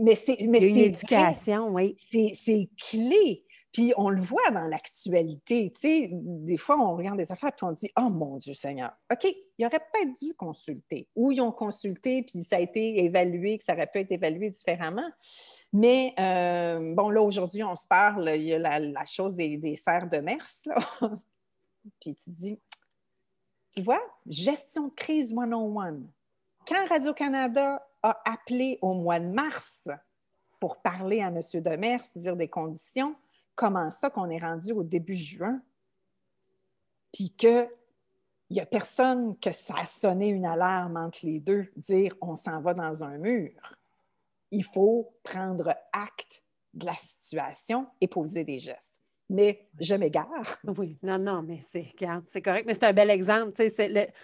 mais 0.00 0.14
c'est. 0.14 0.36
Mais 0.48 0.60
c'est 0.60 0.80
éducation, 0.82 1.68
oui. 1.70 1.96
C'est 2.32 2.68
clé. 2.90 3.44
Puis 3.76 3.92
on 3.98 4.08
le 4.08 4.22
voit 4.22 4.50
dans 4.52 4.62
l'actualité, 4.62 5.70
tu 5.70 5.80
sais, 5.80 6.08
des 6.10 6.56
fois 6.56 6.78
on 6.78 6.96
regarde 6.96 7.18
des 7.18 7.30
affaires 7.30 7.52
puis 7.52 7.66
on 7.66 7.72
dit 7.72 7.90
Oh 7.98 8.08
mon 8.08 8.38
Dieu 8.38 8.54
Seigneur, 8.54 8.90
OK, 9.12 9.30
il 9.58 9.66
aurait 9.66 9.80
peut-être 9.92 10.18
dû 10.18 10.32
consulter. 10.32 11.10
Ou 11.14 11.30
ils 11.32 11.42
ont 11.42 11.52
consulté 11.52 12.22
puis 12.22 12.42
ça 12.42 12.56
a 12.56 12.60
été 12.60 13.04
évalué, 13.04 13.58
que 13.58 13.64
ça 13.64 13.74
aurait 13.74 13.86
pu 13.86 13.98
être 13.98 14.10
évalué 14.10 14.48
différemment. 14.48 15.06
Mais 15.74 16.14
euh, 16.18 16.94
bon, 16.94 17.10
là, 17.10 17.20
aujourd'hui, 17.20 17.62
on 17.64 17.76
se 17.76 17.86
parle, 17.86 18.32
il 18.36 18.44
y 18.44 18.54
a 18.54 18.78
la, 18.78 19.04
chose 19.04 19.36
des, 19.36 19.58
des 19.58 19.76
serres 19.76 20.08
de 20.08 20.20
Mers, 20.20 20.48
là. 20.64 20.78
puis 22.00 22.14
tu 22.14 22.30
te 22.32 22.40
dis, 22.40 22.58
tu 23.74 23.82
vois, 23.82 24.00
gestion 24.24 24.88
de 24.88 24.94
crise 24.94 25.34
101. 25.34 25.98
Quand 26.66 26.88
Radio-Canada 26.88 27.86
a 28.02 28.22
appelé 28.24 28.78
au 28.80 28.94
mois 28.94 29.20
de 29.20 29.26
mars 29.26 29.86
pour 30.60 30.80
parler 30.80 31.20
à 31.20 31.26
M. 31.26 31.40
Demers, 31.60 32.00
dire 32.14 32.36
des 32.36 32.48
conditions, 32.48 33.14
comment 33.56 33.90
ça 33.90 34.10
qu'on 34.10 34.30
est 34.30 34.38
rendu 34.38 34.72
au 34.72 34.84
début 34.84 35.16
juin, 35.16 35.60
puis 37.12 37.30
qu'il 37.30 37.68
n'y 38.50 38.60
a 38.60 38.66
personne 38.66 39.36
que 39.38 39.50
ça 39.50 39.74
a 39.78 39.86
sonné 39.86 40.28
une 40.28 40.46
alarme 40.46 40.96
entre 40.96 41.20
les 41.24 41.40
deux, 41.40 41.66
dire 41.76 42.14
on 42.20 42.36
s'en 42.36 42.60
va 42.60 42.74
dans 42.74 43.04
un 43.04 43.18
mur. 43.18 43.50
Il 44.52 44.62
faut 44.62 45.12
prendre 45.24 45.74
acte 45.92 46.44
de 46.74 46.86
la 46.86 46.94
situation 46.94 47.88
et 48.00 48.06
poser 48.06 48.44
des 48.44 48.58
gestes. 48.58 49.00
Mais 49.28 49.66
je 49.80 49.94
m'égare. 49.96 50.58
Oui, 50.78 50.98
non, 51.02 51.18
non, 51.18 51.42
mais 51.42 51.60
c'est, 51.72 51.92
c'est 52.28 52.42
correct, 52.42 52.64
mais 52.64 52.74
c'est 52.74 52.84
un 52.84 52.92
bel 52.92 53.10
exemple. 53.10 53.60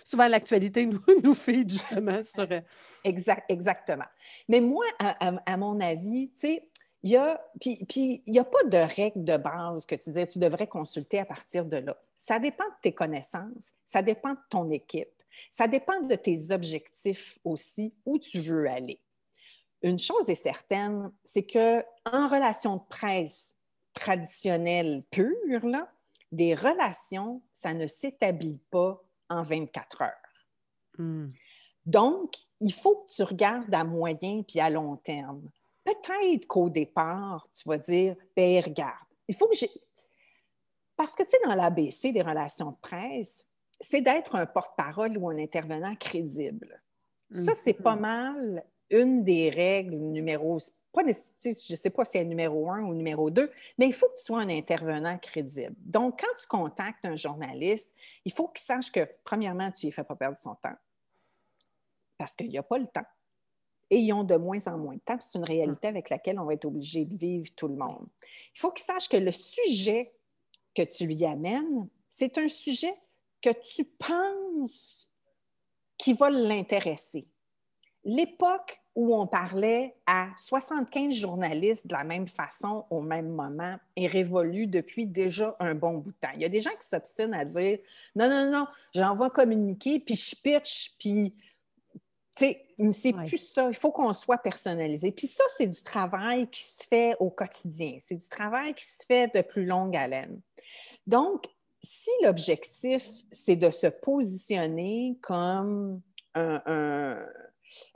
souvent, 0.05 0.29
l'actualité 0.29 0.87
nous, 0.87 1.03
nous 1.25 1.35
fait 1.35 1.69
justement 1.69 2.23
sur. 2.23 2.47
Euh, 2.51 2.61
exact, 3.03 3.51
exactement. 3.51 4.05
Mais 4.49 4.61
moi, 4.61 4.85
à, 4.99 5.57
mon 5.57 5.81
avis, 5.81 6.31
tu 6.35 6.41
sais, 6.41 6.69
il 7.03 7.11
y 7.11 7.17
a, 7.17 7.41
puis, 7.61 8.23
il 8.27 8.33
n'y 8.33 8.39
a 8.39 8.45
pas 8.45 8.63
de 8.65 8.77
règle 8.77 9.25
de 9.25 9.37
base 9.37 9.87
que 9.87 9.95
tu 9.95 10.11
disais, 10.11 10.27
tu 10.27 10.39
devrais 10.39 10.69
consulter 10.69 11.19
à 11.19 11.25
partir 11.25 11.65
de 11.65 11.79
là. 11.79 11.97
Ça 12.15 12.39
dépend 12.39 12.65
de 12.65 12.75
tes 12.81 12.93
connaissances, 12.93 13.73
ça 13.85 14.03
dépend 14.03 14.31
de 14.31 14.41
ton 14.49 14.71
équipe, 14.71 15.23
ça 15.51 15.67
dépend 15.67 16.01
de 16.01 16.15
tes 16.15 16.53
objectifs 16.53 17.39
aussi, 17.45 17.93
où 18.07 18.19
tu 18.19 18.41
veux 18.41 18.69
aller. 18.69 19.01
Une 19.83 19.99
chose 19.99 20.31
est 20.31 20.37
certaine, 20.37 21.11
c'est 21.25 21.43
que 21.43 21.85
en 22.05 22.29
relation 22.29 22.77
de 22.77 22.83
presse 22.89 23.57
traditionnelle 23.95 25.03
pure, 25.11 25.67
là, 25.67 25.91
des 26.31 26.55
relations, 26.55 27.43
ça 27.53 27.75
ne 27.75 27.87
s'établit 27.87 28.61
pas 28.71 29.03
en 29.29 29.43
24 29.43 30.03
heures. 30.03 30.13
Hmm. 30.99 31.31
Donc, 31.85 32.35
il 32.61 32.73
faut 32.73 32.97
que 32.97 33.13
tu 33.13 33.23
regardes 33.25 33.75
à 33.75 33.83
moyen 33.83 34.43
puis 34.43 34.61
à 34.61 34.71
long 34.71 34.97
terme. 34.97 35.51
Peut-être 35.85 36.47
qu'au 36.47 36.69
départ, 36.71 37.49
tu 37.53 37.69
vas 37.69 37.79
dire, 37.79 38.17
ben 38.37 38.63
regarde, 38.63 39.07
il 39.29 39.35
faut 39.35 39.49
que 39.49 39.57
j'ai... 39.57 39.71
Parce 40.97 41.15
que, 41.17 41.23
tu 41.23 41.31
sais, 41.31 41.39
dans 41.45 41.55
l'ABC 41.55 42.13
des 42.13 42.23
relations 42.23 42.71
de 42.71 42.77
presse, 42.77 43.45
c'est 43.81 44.01
d'être 44.01 44.37
un 44.37 44.47
porte-parole 44.47 45.17
ou 45.19 45.29
un 45.29 45.39
intervenant 45.39 45.97
crédible. 45.97 46.81
Ça, 47.33 47.55
c'est 47.55 47.73
pas 47.73 47.97
mm-hmm. 47.97 48.01
mal 48.01 48.65
une 48.91 49.25
des 49.25 49.49
règles 49.49 49.97
numéro, 49.97 50.59
pas, 50.93 51.03
je 51.03 51.49
ne 51.49 51.77
sais 51.77 51.91
pas 51.91 52.05
si 52.05 52.13
c'est 52.13 52.25
numéro 52.25 52.71
un 52.71 52.83
ou 52.83 52.95
numéro 52.95 53.31
deux, 53.31 53.51
mais 53.79 53.87
il 53.87 53.95
faut 53.95 54.07
que 54.09 54.19
tu 54.19 54.25
sois 54.25 54.41
un 54.41 54.51
intervenant 54.51 55.17
crédible. 55.19 55.75
Donc, 55.79 56.21
quand 56.21 56.35
tu 56.39 56.47
contactes 56.47 57.05
un 57.07 57.17
journaliste, 57.17 57.97
il 58.27 58.33
faut 58.33 58.49
qu'il 58.49 58.63
sache 58.63 58.93
que, 58.93 59.09
premièrement, 59.25 59.71
tu 59.71 59.87
ne 59.87 59.91
fais 59.91 60.05
pas 60.05 60.15
perdre 60.15 60.37
son 60.37 60.55
temps 60.57 60.77
parce 62.19 62.37
qu'il 62.37 62.51
n'y 62.51 62.59
a 62.59 62.63
pas 62.63 62.79
le 62.79 62.87
temps 62.87 63.07
et 63.93 63.99
ils 63.99 64.13
ont 64.15 64.25
de 64.25 64.37
moins 64.37 64.67
en 64.69 64.79
moins 64.79 64.95
de 64.95 65.01
temps. 65.01 65.19
C'est 65.21 65.37
une 65.37 65.45
réalité 65.45 65.87
avec 65.87 66.09
laquelle 66.09 66.39
on 66.39 66.47
va 66.47 66.55
être 66.55 66.65
obligé 66.65 67.05
de 67.05 67.15
vivre 67.15 67.51
tout 67.55 67.69
le 67.69 67.77
monde. 67.77 68.07
Il 68.55 68.59
faut 68.59 68.71
qu'il 68.71 68.85
sache 68.85 69.07
que 69.07 69.19
le 69.19 69.31
sujet 69.31 70.15
que 70.75 70.81
tu 70.81 71.07
lui 71.07 71.27
amènes, 71.27 71.87
c'est 72.09 72.39
un 72.39 72.49
sujet 72.49 72.95
que 73.43 73.51
tu 73.51 73.85
penses 73.85 75.11
qui 75.99 76.15
va 76.15 76.31
l'intéresser. 76.31 77.29
L'époque 78.03 78.81
où 78.95 79.15
on 79.15 79.27
parlait 79.27 79.95
à 80.07 80.31
75 80.39 81.15
journalistes 81.15 81.87
de 81.87 81.93
la 81.93 82.05
même 82.05 82.27
façon 82.27 82.87
au 82.89 83.03
même 83.03 83.29
moment 83.29 83.77
est 83.97 84.07
révolue 84.07 84.67
depuis 84.67 85.07
déjà 85.07 85.55
un 85.61 85.75
bon 85.75 85.99
bout 85.99 86.13
de 86.13 86.17
temps. 86.19 86.33
Il 86.35 86.41
y 86.41 86.47
a 86.47 86.49
des 86.49 86.61
gens 86.61 86.75
qui 86.81 86.89
s'obstinent 86.89 87.35
à 87.35 87.45
dire 87.45 87.79
non, 88.17 88.31
non, 88.31 88.51
non, 88.51 88.67
j'envoie 88.95 89.29
communiquer, 89.29 90.01
puis 90.01 90.17
je 90.17 90.35
pitch, 90.35 90.95
puis 90.99 91.35
c'est 92.91 93.13
plus 93.13 93.39
ça. 93.39 93.69
Il 93.69 93.75
faut 93.75 93.93
qu'on 93.93 94.13
soit 94.13 94.39
personnalisé. 94.39 95.13
Puis 95.13 95.27
ça, 95.27 95.45
c'est 95.57 95.67
du 95.67 95.83
travail 95.83 96.49
qui 96.49 96.63
se 96.63 96.85
fait 96.85 97.15
au 97.21 97.31
quotidien. 97.31 97.97
C'est 98.01 98.17
du 98.17 98.29
travail 98.29 98.75
qui 98.75 98.85
se 98.85 99.05
fait 99.07 99.35
de 99.35 99.41
plus 99.43 99.65
longue 99.65 99.97
haleine. 99.97 100.41
Donc, 101.07 101.45
si 101.83 102.11
l'objectif, 102.23 103.05
c'est 103.31 103.57
de 103.57 103.71
se 103.71 103.89
positionner 103.89 105.19
comme 105.21 106.01
un, 106.35 107.27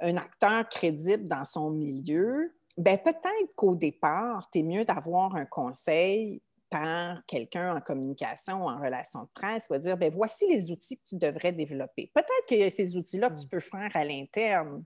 acteur 0.01 0.69
crédible 0.69 1.29
dans 1.29 1.45
son 1.45 1.71
milieu, 1.71 2.55
ben 2.77 2.99
peut-être 2.99 3.55
qu'au 3.55 3.75
départ, 3.75 4.49
tu 4.53 4.59
es 4.59 4.63
mieux 4.63 4.85
d'avoir 4.85 5.37
un 5.37 5.47
conseil 5.47 6.43
par 6.71 7.25
quelqu'un 7.27 7.77
en 7.77 7.81
communication 7.81 8.65
ou 8.65 8.69
en 8.69 8.81
relation 8.81 9.23
de 9.23 9.29
presse 9.35 9.69
va 9.69 9.79
dire, 9.79 9.97
ben 9.97 10.11
voici 10.11 10.47
les 10.49 10.71
outils 10.71 10.99
que 10.99 11.05
tu 11.09 11.17
devrais 11.17 11.53
développer. 11.53 12.11
Peut-être 12.15 12.47
qu'il 12.47 12.59
y 12.59 12.65
a 12.65 12.71
ces 12.71 12.97
outils-là 12.97 13.31
que 13.31 13.39
tu 13.39 13.47
mm. 13.47 13.51
peux 13.51 13.61
faire 13.61 13.91
à 13.95 14.05
l'interne, 14.05 14.85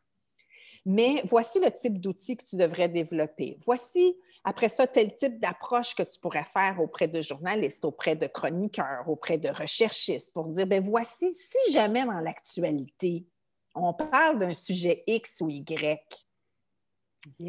mais 0.84 1.22
voici 1.24 1.60
le 1.60 1.70
type 1.70 2.00
d'outils 2.00 2.36
que 2.36 2.44
tu 2.44 2.56
devrais 2.56 2.88
développer. 2.88 3.58
Voici, 3.62 4.16
après 4.44 4.68
ça, 4.68 4.86
tel 4.86 5.14
type 5.16 5.38
d'approche 5.40 5.94
que 5.94 6.02
tu 6.02 6.18
pourrais 6.18 6.44
faire 6.44 6.80
auprès 6.80 7.08
de 7.08 7.20
journalistes, 7.20 7.84
auprès 7.84 8.16
de 8.16 8.26
chroniqueurs, 8.26 9.08
auprès 9.08 9.38
de 9.38 9.48
recherchistes 9.48 10.32
pour 10.32 10.46
dire, 10.46 10.66
ben 10.66 10.82
voici, 10.82 11.32
si 11.32 11.72
jamais 11.72 12.04
dans 12.04 12.20
l'actualité, 12.20 13.26
on 13.74 13.92
parle 13.92 14.38
d'un 14.38 14.52
sujet 14.52 15.04
X 15.06 15.40
ou 15.40 15.48
Y, 15.48 16.00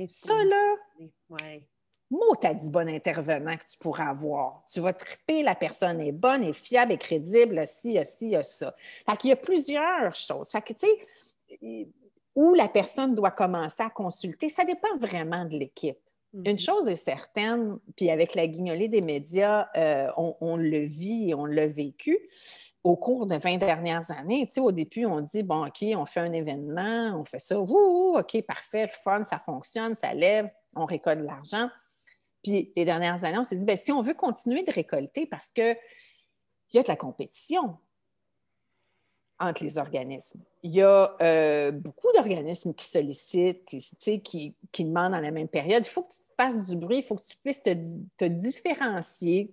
ça 0.07 0.43
là, 0.43 0.75
ouais 1.29 1.67
mot 2.11 2.35
t'as 2.39 2.53
dit 2.53 2.69
bon 2.69 2.87
intervenant 2.89 3.55
que 3.57 3.65
tu 3.65 3.77
pourras 3.77 4.09
avoir. 4.09 4.63
Tu 4.71 4.79
vas 4.79 4.93
triper, 4.93 5.43
la 5.43 5.55
personne 5.55 5.99
est 6.01 6.11
bonne, 6.11 6.43
est 6.43 6.53
fiable, 6.53 6.91
est 6.91 6.97
crédible, 6.97 7.65
si, 7.65 7.97
si, 8.03 8.35
ça. 8.43 8.75
Fait 9.05 9.17
qu'il 9.17 9.29
y 9.29 9.33
a 9.33 9.37
plusieurs 9.37 10.13
choses. 10.15 10.49
Fait 10.49 10.61
que, 10.61 10.73
tu 10.73 10.87
sais, 11.59 11.87
où 12.35 12.53
la 12.53 12.67
personne 12.67 13.15
doit 13.15 13.31
commencer 13.31 13.83
à 13.83 13.89
consulter, 13.89 14.49
ça 14.49 14.63
dépend 14.63 14.95
vraiment 14.97 15.45
de 15.45 15.57
l'équipe. 15.57 15.97
Une 16.33 16.43
mm-hmm. 16.43 16.65
chose 16.65 16.87
est 16.87 16.95
certaine, 16.95 17.77
puis 17.95 18.09
avec 18.09 18.35
la 18.35 18.47
guignolée 18.47 18.87
des 18.87 19.01
médias, 19.01 19.67
euh, 19.75 20.09
on, 20.15 20.55
le 20.55 20.79
vit 20.79 21.29
et 21.29 21.35
on 21.35 21.45
l'a 21.45 21.67
vécu 21.67 22.17
au 22.83 22.95
cours 22.95 23.27
de 23.27 23.35
20 23.35 23.57
dernières 23.57 24.09
années. 24.11 24.45
Tu 24.47 24.53
sais, 24.53 24.61
au 24.61 24.71
début, 24.71 25.05
on 25.05 25.19
dit, 25.19 25.43
bon, 25.43 25.67
OK, 25.67 25.83
on 25.95 26.05
fait 26.05 26.21
un 26.21 26.31
événement, 26.31 27.19
on 27.19 27.25
fait 27.25 27.39
ça, 27.39 27.59
ouh, 27.59 28.17
OK, 28.17 28.41
parfait, 28.43 28.87
fun, 28.87 29.23
ça 29.23 29.39
fonctionne, 29.39 29.93
ça 29.93 30.13
lève, 30.13 30.49
on 30.75 30.85
récolte 30.85 31.19
de 31.19 31.25
l'argent. 31.25 31.69
Puis 32.43 32.71
les 32.75 32.85
dernières 32.85 33.23
années, 33.23 33.37
on 33.37 33.43
s'est 33.43 33.55
dit, 33.55 33.65
bien, 33.65 33.75
si 33.75 33.91
on 33.91 34.01
veut 34.01 34.13
continuer 34.13 34.63
de 34.63 34.71
récolter, 34.71 35.25
parce 35.25 35.51
qu'il 35.51 35.77
y 36.73 36.77
a 36.77 36.83
de 36.83 36.87
la 36.87 36.95
compétition 36.95 37.77
entre 39.41 39.63
les 39.63 39.77
organismes. 39.79 40.43
Il 40.61 40.71
y 40.71 40.81
a 40.81 41.15
euh, 41.21 41.71
beaucoup 41.71 42.11
d'organismes 42.13 42.73
qui 42.73 42.85
sollicitent, 42.85 43.65
qui, 43.65 44.21
qui, 44.21 44.55
qui, 44.71 44.85
demandent 44.85 45.13
dans 45.13 45.19
la 45.19 45.31
même 45.31 45.47
période. 45.47 45.83
Il 45.85 45.89
faut 45.89 46.03
que 46.03 46.13
tu 46.13 46.19
fasses 46.37 46.69
du 46.69 46.75
bruit, 46.75 46.97
il 46.97 47.03
faut 47.03 47.15
que 47.15 47.23
tu 47.23 47.35
puisses 47.43 47.63
te, 47.63 48.25
différencier, 48.25 49.51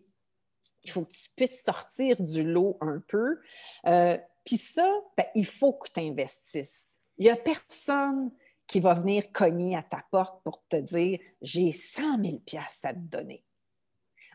il 0.85 0.91
faut 0.91 1.03
que 1.03 1.11
tu 1.11 1.31
puisses 1.35 1.63
sortir 1.63 2.21
du 2.21 2.45
lot 2.45 2.77
un 2.83 3.03
peu. 3.09 3.39
Euh, 3.87 4.19
puis 4.45 4.57
ça, 4.57 4.93
ben, 5.17 5.27
il 5.35 5.47
faut 5.47 5.73
que 5.73 5.89
tu 5.91 6.01
investisses. 6.01 6.99
Il 7.17 7.25
n'y 7.25 7.31
a 7.31 7.37
personne 7.37 8.31
qui 8.69 8.79
va 8.79 8.95
venir 8.95 9.33
cogner 9.33 9.75
à 9.77 9.83
ta 9.83 10.05
porte 10.11 10.45
pour 10.45 10.63
te 10.69 10.77
dire 10.77 11.19
j'ai 11.43 11.73
100 11.73 12.23
000 12.23 12.39
à 12.85 12.93
te 12.93 12.99
donner. 12.99 13.43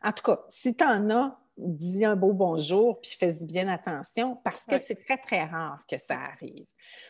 En 0.04 0.12
tout 0.12 0.24
cas, 0.24 0.44
si 0.50 0.76
tu 0.76 0.84
en 0.84 1.10
as, 1.12 1.40
dis 1.56 2.04
un 2.04 2.16
beau 2.16 2.34
bonjour 2.34 3.00
puis 3.00 3.12
fais-y 3.12 3.46
bien 3.46 3.68
attention 3.68 4.36
parce 4.44 4.66
que 4.66 4.78
c'est 4.78 5.06
très, 5.06 5.18
très 5.18 5.46
rare 5.46 5.80
que 5.88 5.98
ça 5.98 6.18
arrive. 6.20 6.66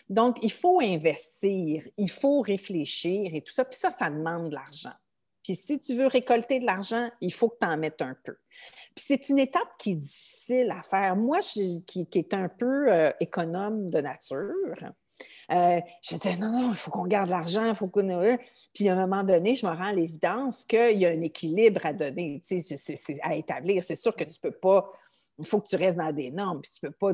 Donc, 0.10 0.38
il 0.42 0.51
faut 0.51 0.82
investir, 0.82 1.88
il 1.98 2.12
faut 2.12 2.42
réfléchir 2.42 3.34
et 3.34 3.42
tout 3.42 3.53
ça. 3.53 3.63
Puis 3.65 3.80
ça, 3.80 3.89
ça 3.89 4.10
demande 4.10 4.50
de 4.50 4.56
l'argent. 4.56 4.94
Puis 5.44 5.56
si 5.56 5.80
tu 5.80 5.96
veux 5.96 6.08
récolter 6.08 6.60
de 6.60 6.65
l'argent, 6.65 7.10
il 7.20 7.34
faut 7.34 7.50
que 7.50 7.58
tu 7.60 7.68
en 7.68 7.77
mettes 7.77 8.01
un 8.01 8.15
peu. 8.24 8.38
Puis 8.96 9.06
c'est 9.08 9.30
une 9.30 9.39
étape 9.39 9.77
qui 9.77 9.92
est 9.92 9.96
difficile 9.96 10.72
à 10.72 10.84
faire. 10.84 11.15
Moi, 11.15 11.39
qui, 11.39 11.84
qui 11.86 12.08
est 12.13 12.34
un 12.34 12.48
peu 12.48 12.92
euh, 12.92 13.12
économe 13.20 13.89
de 13.89 14.00
nature, 14.00 14.94
euh, 15.53 15.81
je 16.01 16.15
disais, 16.15 16.36
non, 16.38 16.51
non, 16.51 16.72
il 16.72 16.77
faut 16.77 16.91
qu'on 16.91 17.05
garde 17.05 17.29
l'argent, 17.29 17.69
il 17.69 17.75
faut 17.75 17.88
qu'on. 17.88 18.38
Puis 18.74 18.89
à 18.89 18.93
un 18.93 19.07
moment 19.07 19.24
donné, 19.24 19.55
je 19.55 19.65
me 19.65 19.72
rends 19.72 19.88
à 19.88 19.93
l'évidence 19.93 20.65
qu'il 20.65 20.98
y 20.98 21.05
a 21.05 21.10
un 21.10 21.22
équilibre 21.22 21.86
à 21.86 21.93
donner, 21.93 22.41
c'est 22.43 23.19
à 23.22 23.36
établir. 23.36 23.83
C'est 23.83 23.95
sûr 23.95 24.15
que 24.15 24.24
tu 24.24 24.38
ne 24.43 24.50
peux 24.50 24.55
pas. 24.55 24.91
Il 25.38 25.45
faut 25.45 25.60
que 25.60 25.67
tu 25.67 25.75
restes 25.75 25.98
dans 25.98 26.12
des 26.12 26.31
normes, 26.31 26.62
puis 26.62 26.72
tu 26.72 26.86
ne 26.86 26.89
peux 26.89 26.95
pas 26.95 27.13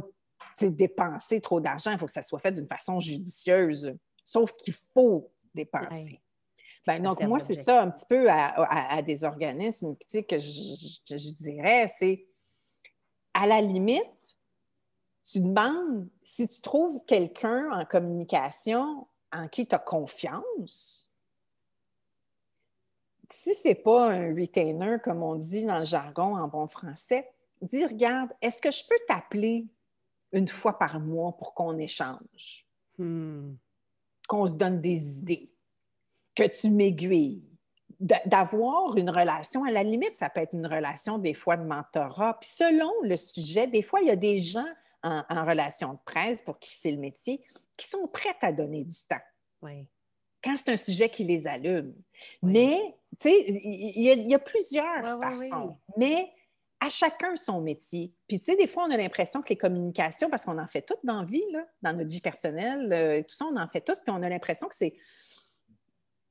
dépenser 0.62 1.42
trop 1.42 1.60
d'argent. 1.60 1.92
Il 1.92 1.98
faut 1.98 2.06
que 2.06 2.12
ça 2.12 2.22
soit 2.22 2.40
fait 2.40 2.52
d'une 2.52 2.68
façon 2.68 3.00
judicieuse. 3.00 3.96
Sauf 4.24 4.52
qu'il 4.54 4.76
faut 4.94 5.32
dépenser. 5.54 6.22
Ben, 6.86 7.02
donc, 7.02 7.22
moi, 7.24 7.40
c'est 7.40 7.56
ça 7.56 7.82
un 7.82 7.92
petit 7.92 8.06
peu 8.08 8.28
à, 8.30 9.02
des 9.02 9.24
organismes 9.24 9.96
que 9.96 10.38
je 10.38 11.34
dirais, 11.36 11.88
c'est 11.88 12.26
à 13.34 13.48
la 13.48 13.62
limite, 13.62 14.04
tu 15.32 15.42
demandes 15.42 16.08
si 16.24 16.48
tu 16.48 16.62
trouves 16.62 17.04
quelqu'un 17.06 17.70
en 17.72 17.86
communication 17.86 19.08
en 19.32 19.48
qui 19.48 19.68
tu 19.68 19.76
as 19.76 19.80
confiance. 19.80 21.08
Si 23.32 23.54
ce 23.54 23.68
n'est 23.68 23.76
pas 23.76 24.12
un 24.12 24.34
retainer, 24.34 24.98
comme 25.04 25.22
on 25.22 25.36
dit 25.36 25.66
dans 25.66 25.80
le 25.80 25.86
jargon 25.86 26.36
en 26.36 26.48
bon 26.48 26.66
français, 26.66 27.30
dis 27.62 27.86
regarde, 27.86 28.32
est-ce 28.42 28.60
que 28.60 28.72
je 28.72 28.84
peux 28.90 28.98
t'appeler 29.08 29.68
une 30.32 30.48
fois 30.48 30.80
par 30.80 31.00
mois 31.00 31.38
pour 31.38 31.54
qu'on 31.54 31.78
échange? 31.78 32.66
Hmm. 32.98 33.54
Qu'on 34.28 34.48
se 34.48 34.54
donne 34.54 34.82
des 34.82 35.20
idées, 35.20 35.52
que 36.36 36.48
tu 36.48 36.72
m'aiguilles. 36.72 37.44
D'avoir 38.00 38.96
une 38.96 39.10
relation, 39.10 39.66
à 39.66 39.72
la 39.72 39.84
limite, 39.84 40.14
ça 40.14 40.30
peut 40.30 40.40
être 40.40 40.54
une 40.54 40.66
relation 40.66 41.18
des 41.18 41.34
fois 41.34 41.58
de 41.58 41.66
mentorat. 41.66 42.40
Puis 42.40 42.50
selon 42.50 42.90
le 43.04 43.18
sujet, 43.18 43.68
des 43.68 43.82
fois, 43.82 44.00
il 44.00 44.08
y 44.08 44.12
a 44.12 44.16
des 44.16 44.38
gens 44.38 44.66
en, 45.04 45.46
relation 45.46 45.94
de 45.94 46.00
presse 46.06 46.42
pour 46.42 46.60
qui 46.60 46.74
c'est 46.74 46.92
le 46.92 46.98
métier, 46.98 47.42
qui 47.78 47.88
sont 47.88 48.08
prêtes 48.08 48.42
à 48.42 48.52
donner 48.52 48.84
du 48.84 48.98
temps. 49.08 49.22
Oui. 49.62 49.88
Quand 50.44 50.56
c'est 50.58 50.72
un 50.72 50.78
sujet 50.78 51.10
qui 51.10 51.24
les 51.24 51.48
allume. 51.48 51.94
Mais, 52.42 52.80
tu 53.20 53.30
sais, 53.30 53.46
il 53.48 54.02
y, 54.02 54.34
a 54.34 54.40
plusieurs 54.40 55.20
façons. 55.20 55.78
Mais 55.98 56.32
à 56.80 56.90
chacun 56.90 57.36
son 57.36 57.60
métier. 57.62 58.14
Puis, 58.28 58.40
tu 58.40 58.46
sais, 58.46 58.56
des 58.56 58.68
fois, 58.68 58.86
on 58.86 58.92
a 58.92 58.98
l'impression 58.98 59.42
que 59.42 59.50
les 59.50 59.58
communications, 59.58 60.30
parce 60.30 60.46
qu'on 60.46 60.58
en 60.58 60.68
fait 60.68 60.82
toutes 60.82 61.04
dans 61.04 61.20
la 61.20 61.26
vie, 61.26 61.44
là, 61.52 61.66
dans 61.82 61.94
notre 61.94 62.10
vie 62.10 62.22
personnelle, 62.22 62.90
euh, 62.94 63.22
tout 63.22 63.36
ça, 63.36 63.46
on 63.46 63.58
en 63.58 63.68
fait 63.68 63.82
tous, 63.82 64.00
puis 64.02 64.12
on 64.12 64.24
a 64.24 64.30
l'impression 64.30 64.68
que 64.68 64.76
c'est 64.76 64.94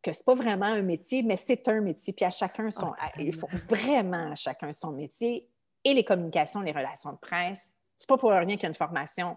que 0.03 0.13
c'est 0.13 0.25
pas 0.25 0.37
vraiment 0.37 0.67
un 0.67 0.83
métier, 0.83 1.23
mais 1.23 1.37
c'est 1.37 1.67
un 1.69 1.81
métier. 1.81 2.13
Puis 2.13 2.25
à 2.25 2.31
chacun 2.31 2.71
son... 2.71 2.93
Ah, 2.99 3.11
il 3.19 3.35
faut 3.35 3.49
vraiment 3.69 4.31
à 4.31 4.35
chacun 4.37 4.73
son 4.73 4.93
métier. 4.93 5.49
Et 5.85 5.93
les 5.93 6.05
communications, 6.05 6.61
les 6.61 6.73
relations 6.73 7.13
de 7.13 7.19
presse, 7.19 7.75
c'est 7.99 8.09
pas 8.09 8.17
pour 8.17 8.31
rien 8.31 8.47
qu'il 8.47 8.63
y 8.63 8.67
a 8.67 8.69
une 8.69 8.75
formation 8.75 9.37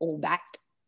au 0.00 0.16
bac 0.16 0.40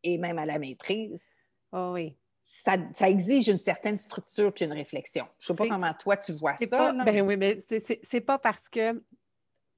et 0.02 0.16
même 0.16 0.38
à 0.38 0.46
la 0.46 0.58
maîtrise. 0.58 1.28
Oh 1.72 1.90
oui. 1.94 2.16
Ça, 2.40 2.76
exige 3.00 3.48
une 3.48 3.58
certaine 3.58 3.98
structure 3.98 4.54
puis 4.54 4.64
une 4.64 4.72
réflexion. 4.72 5.26
Je 5.38 5.52
ne 5.52 5.56
sais 5.56 5.64
pas 5.64 5.68
comment 5.68 5.92
toi 5.92 6.16
tu 6.16 6.32
vois 6.32 6.56
ça. 6.56 6.66
Pas, 6.66 7.04
ben 7.04 7.26
oui, 7.26 7.36
mais 7.36 7.58
c'est 8.02 8.20
pas 8.22 8.38
parce 8.38 8.70
que 8.70 9.02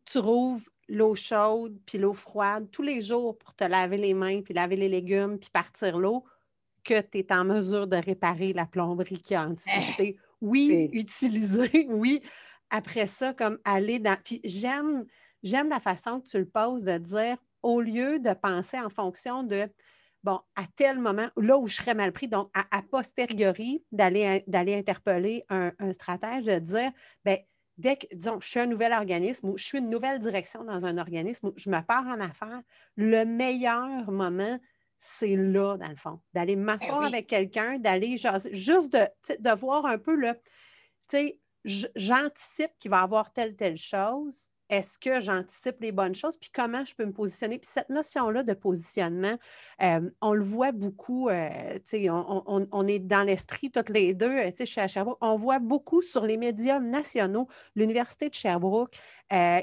tu 0.04 0.18
rouvres 0.18 0.68
l'eau 0.88 1.16
chaude 1.16 1.80
puis 1.86 1.98
l'eau 1.98 2.12
froide 2.12 2.68
tous 2.70 2.82
les 2.82 3.00
jours 3.00 3.36
pour 3.38 3.54
te 3.54 3.64
laver 3.64 3.96
les 3.96 4.14
mains 4.14 4.42
puis 4.42 4.54
laver 4.54 4.76
les 4.76 4.88
légumes 4.88 5.38
puis 5.38 5.50
partir 5.50 5.98
l'eau 5.98 6.24
que 6.84 7.00
tu 7.00 7.18
es 7.18 7.32
en 7.32 7.44
mesure 7.44 7.86
de 7.86 7.96
réparer 7.96 8.52
la 8.52 8.66
plomberie 8.66 9.18
qui 9.18 9.34
est 9.34 9.38
en 9.38 9.50
dessous. 9.50 9.68
Eh, 9.98 10.16
oui, 10.40 10.90
utiliser, 10.92 11.86
oui. 11.90 12.22
Après 12.70 13.06
ça, 13.06 13.34
comme 13.34 13.58
aller 13.64 13.98
dans. 13.98 14.16
Puis 14.22 14.40
j'aime 14.44 15.06
j'aime 15.42 15.68
la 15.68 15.80
façon 15.80 16.20
que 16.20 16.28
tu 16.28 16.38
le 16.38 16.48
poses 16.48 16.84
de 16.84 16.98
dire, 16.98 17.36
au 17.62 17.80
lieu 17.80 18.18
de 18.18 18.32
penser 18.32 18.78
en 18.78 18.88
fonction 18.88 19.42
de, 19.42 19.68
bon, 20.22 20.40
à 20.56 20.64
tel 20.76 20.98
moment, 20.98 21.28
là 21.36 21.58
où 21.58 21.66
je 21.66 21.76
serais 21.76 21.94
mal 21.94 22.12
pris, 22.12 22.28
donc 22.28 22.50
à, 22.54 22.82
posteriori, 22.82 23.84
d'aller 23.92 24.44
interpeller 24.74 25.44
un, 25.48 25.72
stratège, 25.92 26.44
de 26.44 26.58
dire, 26.58 26.92
bien, 27.24 27.38
dès 27.78 27.96
que, 27.96 28.06
disons, 28.14 28.40
je 28.40 28.48
suis 28.48 28.60
un 28.60 28.66
nouvel 28.66 28.92
organisme 28.92 29.48
ou 29.48 29.56
je 29.56 29.64
suis 29.64 29.78
une 29.78 29.90
nouvelle 29.90 30.18
direction 30.18 30.64
dans 30.64 30.86
un 30.86 30.98
organisme 30.98 31.48
où 31.48 31.52
je 31.56 31.70
me 31.70 31.80
pars 31.80 32.06
en 32.06 32.20
affaires, 32.20 32.60
le 32.96 33.24
meilleur 33.24 34.10
moment, 34.10 34.58
c'est 34.98 35.36
là, 35.36 35.78
dans 35.78 35.88
le 35.88 35.96
fond, 35.96 36.20
d'aller 36.34 36.56
m'asseoir 36.56 37.00
ben 37.00 37.06
avec 37.06 37.26
quelqu'un, 37.26 37.78
d'aller 37.78 38.18
juste 38.52 38.92
de, 38.92 39.08
de 39.38 39.50
voir 39.56 39.86
un 39.86 39.96
peu 39.96 40.14
le, 40.14 40.34
tu 41.08 41.16
sais, 41.16 41.40
j'anticipe 41.64 42.72
qu'il 42.78 42.90
va 42.90 43.00
y 43.00 43.02
avoir 43.02 43.32
telle, 43.32 43.56
telle 43.56 43.78
chose 43.78 44.49
est-ce 44.70 44.98
que 44.98 45.18
j'anticipe 45.18 45.80
les 45.80 45.90
bonnes 45.90 46.14
choses, 46.14 46.36
puis 46.36 46.50
comment 46.54 46.84
je 46.84 46.94
peux 46.94 47.04
me 47.04 47.12
positionner? 47.12 47.58
Puis 47.58 47.68
cette 47.70 47.90
notion-là 47.90 48.44
de 48.44 48.54
positionnement, 48.54 49.36
euh, 49.82 50.08
on 50.20 50.32
le 50.32 50.44
voit 50.44 50.70
beaucoup, 50.70 51.28
euh, 51.28 51.78
on, 51.92 52.68
on, 52.70 52.86
est 52.86 53.00
dans 53.00 53.24
l'esprit 53.24 53.70
toutes 53.70 53.88
les 53.88 54.14
deux, 54.14 54.30
euh, 54.30 54.50
à 54.76 54.86
Sherbrooke, 54.86 55.18
on 55.20 55.36
voit 55.36 55.58
beaucoup 55.58 56.02
sur 56.02 56.24
les 56.24 56.36
médias 56.36 56.78
nationaux, 56.78 57.48
l'Université 57.74 58.28
de 58.28 58.34
Sherbrooke, 58.34 58.96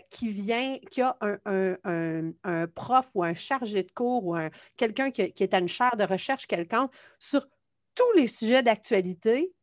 qui 0.09 0.29
vient, 0.29 0.77
qui 0.91 1.01
a 1.01 1.17
un, 1.21 2.67
prof 2.67 3.09
ou 3.15 3.23
un 3.23 3.33
chargé 3.33 3.83
de 3.83 3.91
cours 3.91 4.25
ou 4.25 4.37
quelqu'un 4.75 5.11
qui, 5.11 5.21
est 5.21 5.53
à 5.53 5.59
une 5.59 5.67
chaire 5.67 5.95
de 5.97 6.03
recherche 6.03 6.47
quelconque 6.47 6.91
sur 7.19 7.47
tous 7.95 8.11
les 8.15 8.27
sujets 8.27 8.61
d'actualité 8.61 9.53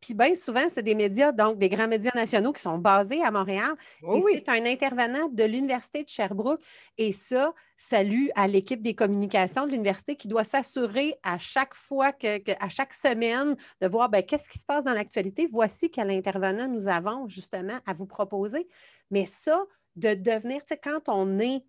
Puis 0.00 0.14
bien 0.14 0.34
souvent, 0.34 0.68
c'est 0.68 0.82
des 0.82 0.94
médias, 0.94 1.32
donc 1.32 1.58
des 1.58 1.68
grands 1.68 1.88
médias 1.88 2.12
nationaux 2.14 2.52
qui 2.52 2.62
sont 2.62 2.78
basés 2.78 3.22
à 3.22 3.30
Montréal. 3.30 3.74
et 4.02 4.22
c'est 4.44 4.48
un 4.48 4.64
intervenant 4.66 5.28
de 5.28 5.44
l'Université 5.44 6.02
de 6.04 6.08
Sherbrooke. 6.08 6.60
Et 6.98 7.12
ça, 7.12 7.52
salut 7.76 8.30
à 8.34 8.48
l'équipe 8.48 8.82
des 8.82 8.94
communications 8.94 9.66
de 9.66 9.72
l'université 9.72 10.16
qui 10.16 10.28
doit 10.28 10.44
s'assurer 10.44 11.14
à 11.22 11.38
chaque 11.38 11.74
fois, 11.74 12.12
que, 12.12 12.38
à 12.62 12.68
chaque 12.68 12.92
semaine, 12.92 13.56
de 13.80 13.88
voir 13.88 14.08
ben, 14.08 14.22
qu'est-ce 14.22 14.48
qui 14.48 14.58
se 14.58 14.64
passe 14.64 14.84
dans 14.84 14.94
l'actualité. 14.94 15.48
Voici 15.50 15.90
quel 15.90 16.10
intervenant 16.10 16.68
nous 16.68 16.88
avons 16.88 17.28
justement 17.28 17.78
à 17.86 17.92
vous 17.94 18.06
proposer. 18.06 18.68
Mais 19.10 19.26
ça, 19.26 19.62
de 19.96 20.14
devenir, 20.14 20.60
tu 20.60 20.74
sais, 20.74 20.80
quand 20.82 21.08
on 21.08 21.38
est 21.38 21.64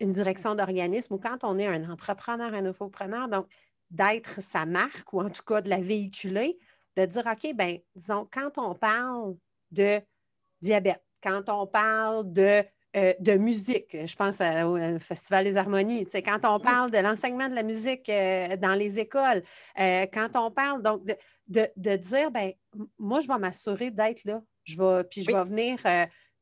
une 0.00 0.12
direction 0.12 0.54
d'organisme 0.54 1.14
ou 1.14 1.18
quand 1.18 1.38
on 1.42 1.58
est 1.58 1.66
un 1.66 1.90
entrepreneur, 1.90 2.52
un 2.54 2.66
infopreneur, 2.66 3.28
donc 3.28 3.46
d'être 3.90 4.42
sa 4.42 4.64
marque 4.64 5.12
ou 5.12 5.20
en 5.20 5.30
tout 5.30 5.42
cas 5.42 5.60
de 5.60 5.68
la 5.68 5.80
véhiculer, 5.80 6.58
de 6.96 7.06
dire, 7.06 7.24
OK, 7.26 7.54
ben 7.54 7.78
disons, 7.94 8.28
quand 8.32 8.58
on 8.58 8.74
parle 8.74 9.36
de 9.70 10.00
diabète, 10.60 11.02
quand 11.22 11.48
on 11.48 11.66
parle 11.66 12.32
de, 12.32 12.62
euh, 12.96 13.12
de 13.18 13.32
musique, 13.34 13.96
je 14.06 14.16
pense 14.16 14.40
au 14.40 14.98
Festival 15.00 15.44
des 15.44 15.56
Harmonies, 15.56 16.06
quand 16.24 16.44
on 16.44 16.60
parle 16.60 16.90
de 16.90 16.98
l'enseignement 16.98 17.48
de 17.48 17.54
la 17.54 17.62
musique 17.62 18.08
euh, 18.08 18.56
dans 18.56 18.74
les 18.74 18.98
écoles, 18.98 19.42
euh, 19.78 20.06
quand 20.12 20.36
on 20.36 20.50
parle 20.50 20.82
donc 20.82 21.04
de, 21.48 21.68
de, 21.76 21.96
dire, 21.96 22.30
ben 22.30 22.52
moi, 22.98 23.20
je 23.20 23.28
vais 23.28 23.38
m'assurer 23.38 23.90
d'être 23.90 24.24
là. 24.24 24.42
Je 24.64 24.78
vais, 24.78 25.04
puis 25.04 25.22
je 25.22 25.30
vais 25.30 25.44
venir 25.44 25.78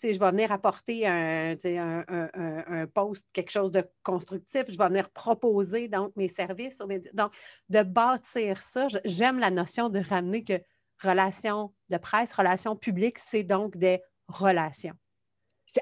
je 0.03 0.19
vais 0.19 0.31
venir 0.31 0.53
apporter 0.53 1.07
un, 1.07 1.55
un, 1.65 2.87
poste, 2.87 3.27
quelque 3.33 3.51
chose 3.51 3.71
de 3.71 3.85
constructif, 4.03 4.65
je 4.69 4.77
vais 4.77 4.88
venir 4.88 5.11
proposer 5.11 5.88
donc 5.88 6.12
mes 6.17 6.29
services. 6.29 6.79
Donc, 7.15 7.33
de 7.69 7.83
bâtir 7.83 8.62
ça, 8.62 8.87
j'aime 9.05 9.38
la 9.38 9.51
notion 9.51 9.88
de 9.88 10.01
ramener 10.01 10.45
que 10.45 10.61
relations 10.99 11.73
de 11.88 11.97
presse, 11.97 12.33
relations 12.33 12.77
publiques, 12.77 13.19
c'est 13.19 13.43
donc 13.43 13.77
des 13.77 14.01
relations. 14.29 14.95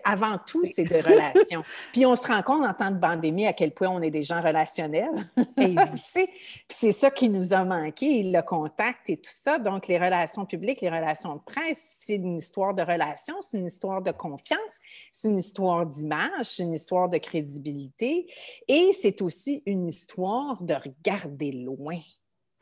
Avant 0.04 0.38
tout, 0.38 0.64
c'est 0.66 0.84
des 0.84 1.00
relations. 1.00 1.64
Puis 1.92 2.06
on 2.06 2.14
se 2.14 2.26
rend 2.26 2.42
compte 2.42 2.64
en 2.64 2.74
temps 2.74 2.90
de 2.90 2.98
pandémie 2.98 3.46
à 3.46 3.52
quel 3.52 3.72
point 3.72 3.88
on 3.88 4.00
est 4.02 4.10
des 4.10 4.22
gens 4.22 4.40
relationnels. 4.40 5.30
Et 5.56 5.74
c'est 6.68 6.92
ça 6.92 7.10
qui 7.10 7.28
nous 7.28 7.52
a 7.52 7.64
manqué, 7.64 8.22
le 8.22 8.42
contact 8.42 9.10
et 9.10 9.16
tout 9.16 9.32
ça. 9.32 9.58
Donc, 9.58 9.88
les 9.88 9.98
relations 9.98 10.46
publiques, 10.46 10.80
les 10.80 10.90
relations 10.90 11.34
de 11.34 11.40
presse, 11.40 11.96
c'est 11.98 12.14
une 12.14 12.36
histoire 12.36 12.74
de 12.74 12.82
relations, 12.82 13.40
c'est 13.40 13.58
une 13.58 13.66
histoire 13.66 14.02
de 14.02 14.12
confiance, 14.12 14.78
c'est 15.10 15.28
une 15.28 15.38
histoire 15.38 15.86
d'image, 15.86 16.46
c'est 16.46 16.62
une 16.62 16.74
histoire 16.74 17.08
de 17.08 17.18
crédibilité 17.18 18.32
et 18.68 18.92
c'est 18.92 19.22
aussi 19.22 19.62
une 19.66 19.88
histoire 19.88 20.62
de 20.62 20.74
regarder 20.74 21.52
loin. 21.52 21.98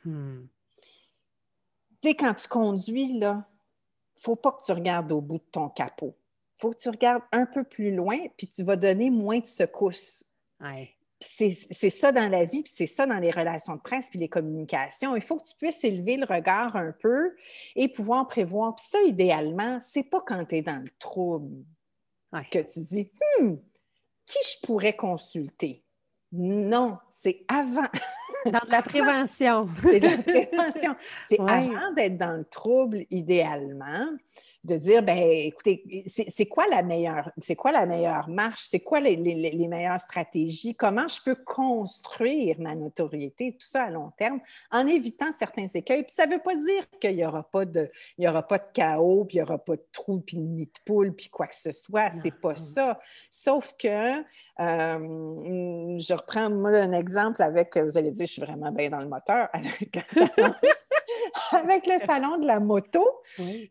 Hmm. 0.04 0.46
Tu 2.00 2.08
sais, 2.08 2.14
quand 2.14 2.34
tu 2.34 2.48
conduis, 2.48 3.18
là, 3.18 3.44
il 4.16 4.20
ne 4.20 4.22
faut 4.22 4.36
pas 4.36 4.52
que 4.52 4.64
tu 4.64 4.72
regardes 4.72 5.10
au 5.12 5.20
bout 5.20 5.38
de 5.38 5.48
ton 5.50 5.68
capot 5.68 6.16
faut 6.58 6.70
que 6.70 6.78
tu 6.78 6.88
regardes 6.88 7.22
un 7.32 7.46
peu 7.46 7.64
plus 7.64 7.94
loin, 7.94 8.18
puis 8.36 8.48
tu 8.48 8.62
vas 8.62 8.76
donner 8.76 9.10
moins 9.10 9.38
de 9.38 9.46
secousses. 9.46 10.24
C'est 11.20 11.90
ça 11.90 12.12
dans 12.12 12.28
la 12.28 12.44
vie, 12.44 12.62
puis 12.62 12.72
c'est 12.74 12.86
ça 12.86 13.06
dans 13.06 13.18
les 13.18 13.30
relations 13.30 13.76
de 13.76 13.80
presse, 13.80 14.10
puis 14.10 14.18
les 14.18 14.28
communications. 14.28 15.16
Il 15.16 15.22
faut 15.22 15.36
que 15.36 15.48
tu 15.48 15.54
puisses 15.56 15.82
élever 15.84 16.16
le 16.16 16.26
regard 16.26 16.76
un 16.76 16.92
peu 16.92 17.34
et 17.76 17.88
pouvoir 17.88 18.26
prévoir. 18.26 18.74
Puis 18.74 18.86
ça, 18.88 19.00
idéalement, 19.02 19.78
c'est 19.80 20.02
pas 20.02 20.20
quand 20.24 20.44
tu 20.46 20.56
es 20.56 20.62
dans 20.62 20.82
le 20.82 20.90
trouble 20.98 21.64
que 22.50 22.58
tu 22.58 22.80
dis 22.80 23.10
hmm, 23.40 23.56
qui 24.26 24.38
je 24.44 24.66
pourrais 24.66 24.94
consulter? 24.94 25.84
Non, 26.32 26.98
c'est 27.10 27.44
avant. 27.48 27.88
Dans 28.46 28.60
la 28.68 28.82
prévention. 28.82 29.66
c'est 29.82 30.00
la 30.00 30.18
prévention. 30.18 30.94
C'est 31.22 31.40
avant 31.48 31.92
d'être 31.92 32.16
dans 32.16 32.36
le 32.36 32.44
trouble, 32.44 33.04
idéalement 33.10 34.06
de 34.64 34.76
dire, 34.76 35.02
ben 35.02 35.16
écoutez, 35.18 36.04
c'est 36.06 36.46
quoi 36.46 36.66
la 36.68 36.82
meilleure, 36.82 37.30
c'est 37.38 37.54
quoi 37.54 37.70
la 37.70 37.86
meilleure 37.86 38.28
marche, 38.28 38.64
c'est 38.68 38.80
quoi 38.80 38.98
les, 38.98 39.16
meilleures 39.16 40.00
stratégies, 40.00 40.74
comment 40.74 41.06
je 41.06 41.22
peux 41.22 41.36
construire 41.36 42.56
ma 42.58 42.74
notoriété, 42.74 43.52
tout 43.52 43.66
ça 43.66 43.84
à 43.84 43.90
long 43.90 44.10
terme, 44.18 44.40
en 44.70 44.86
évitant 44.86 45.30
certains 45.30 45.66
écueils? 45.66 46.02
Puis 46.02 46.14
ça 46.14 46.26
ne 46.26 46.32
veut 46.32 46.42
pas 46.42 46.56
dire 46.56 46.86
qu'il 47.00 47.16
n'y 47.16 47.24
aura 47.24 47.44
pas 47.44 47.64
de, 47.64 47.88
il 48.18 48.24
y 48.24 48.28
aura 48.28 48.42
pas 48.42 48.58
de 48.58 48.66
chaos, 48.72 49.24
puis 49.24 49.36
il 49.36 49.38
n'y 49.38 49.42
aura 49.42 49.58
pas 49.58 49.76
de 49.76 49.84
trou, 49.92 50.20
puis 50.20 50.38
ni 50.38 50.66
de 50.66 50.72
poule, 50.84 51.14
puis 51.14 51.28
quoi 51.28 51.46
que 51.46 51.54
ce 51.54 51.70
soit. 51.70 52.10
C'est 52.10 52.34
pas 52.34 52.56
ça. 52.56 52.98
Sauf 53.30 53.74
que, 53.78 54.18
euh, 54.18 54.22
je 54.58 56.14
reprends 56.14 56.50
moi 56.50 56.70
un 56.70 56.92
exemple 56.92 57.42
avec, 57.42 57.76
vous 57.78 57.96
allez 57.96 58.10
dire, 58.10 58.26
je 58.26 58.32
suis 58.32 58.42
vraiment 58.42 58.72
bien 58.72 58.90
dans 58.90 59.00
le 59.00 59.08
moteur 59.08 59.48
avec 59.52 60.04
avec 61.52 61.86
le 61.86 61.98
salon 61.98 62.38
de 62.38 62.46
la 62.46 62.60
moto. 62.60 63.04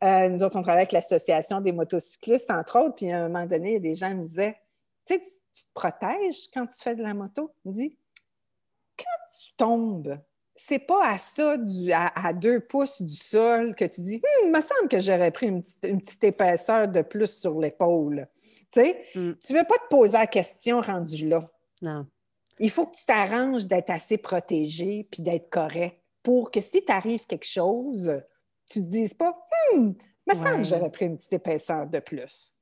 Euh, 0.04 0.30
nous 0.30 0.44
autres, 0.44 0.58
on 0.58 0.62
travaille 0.62 0.82
avec 0.82 0.92
l'Association 0.92 1.62
des 1.62 1.72
motocyclistes, 1.72 2.52
entre 2.52 2.80
autres. 2.80 2.96
Puis 2.96 3.12
à 3.12 3.26
un 3.26 3.30
moment 3.30 3.46
donné, 3.46 3.70
il 3.70 3.74
y 3.74 3.78
a 3.78 3.80
des 3.80 3.94
gens 3.94 4.10
qui 4.10 4.16
me 4.16 4.24
disaient 4.24 4.58
Tu 5.06 5.16
sais, 5.16 5.22
tu, 5.22 5.66
te 5.66 5.74
protèges 5.74 6.50
quand 6.54 6.66
tu 6.66 6.82
fais 6.82 6.96
de 6.96 7.04
la 7.04 7.13
moto? 7.13 7.52
Il 7.66 7.70
me 7.70 7.74
dit 7.74 7.98
Quand 8.98 9.38
tu 9.38 9.56
tombes, 9.58 10.18
c'est 10.56 10.80
pas 10.80 11.06
à 11.06 11.18
ça, 11.18 11.56
à, 11.94 12.34
deux 12.34 12.60
pouces 12.60 13.02
du 13.02 13.16
sol, 13.16 13.76
que 13.76 13.86
tu 13.86 14.02
dis 14.02 14.16
hum, 14.16 14.48
Il 14.48 14.52
me 14.52 14.62
semble 14.62 14.90
que 14.90 15.00
j'aurais 15.00 15.32
pris 15.32 15.48
une 15.48 15.62
petite, 15.62 16.24
épaisseur 16.24 16.88
de 16.88 17.02
plus 17.02 17.40
sur 17.40 17.60
l'épaule. 17.60 18.28
Tu 18.72 18.82
sais, 18.82 19.06
mm. 19.16 19.34
tu 19.36 19.54
veux 19.54 19.63
pas 19.63 19.78
te 19.78 19.88
poser 19.90 20.18
la 20.18 20.28
question 20.28 20.82
rendu 20.82 21.28
là. 21.28 21.42
Non. 21.82 22.08
Il 22.60 22.72
faut 22.72 22.88
que 22.88 22.96
tu 22.96 23.06
t'arranges 23.06 23.68
d'être 23.68 23.92
assez 23.92 24.18
protégé 24.18 25.08
puis 25.12 25.22
d'être 25.22 25.50
correct 25.50 26.02
pour 26.28 26.52
que 26.52 26.60
si 26.60 26.84
t'arrive 26.84 27.26
quelque 27.26 27.46
chose, 27.46 28.22
tu 28.70 28.82
te 28.82 28.86
dises 28.86 29.13
pas, 29.13 29.34
hum, 29.72 29.96
me 30.28 30.36
semble 30.36 30.58
que 30.58 30.63
j'aurais 30.63 30.92
pris 30.92 31.06
une 31.06 31.16
petite 31.16 31.32
épaisseur 31.32 31.88
de 31.88 32.00
plus. 32.00 32.54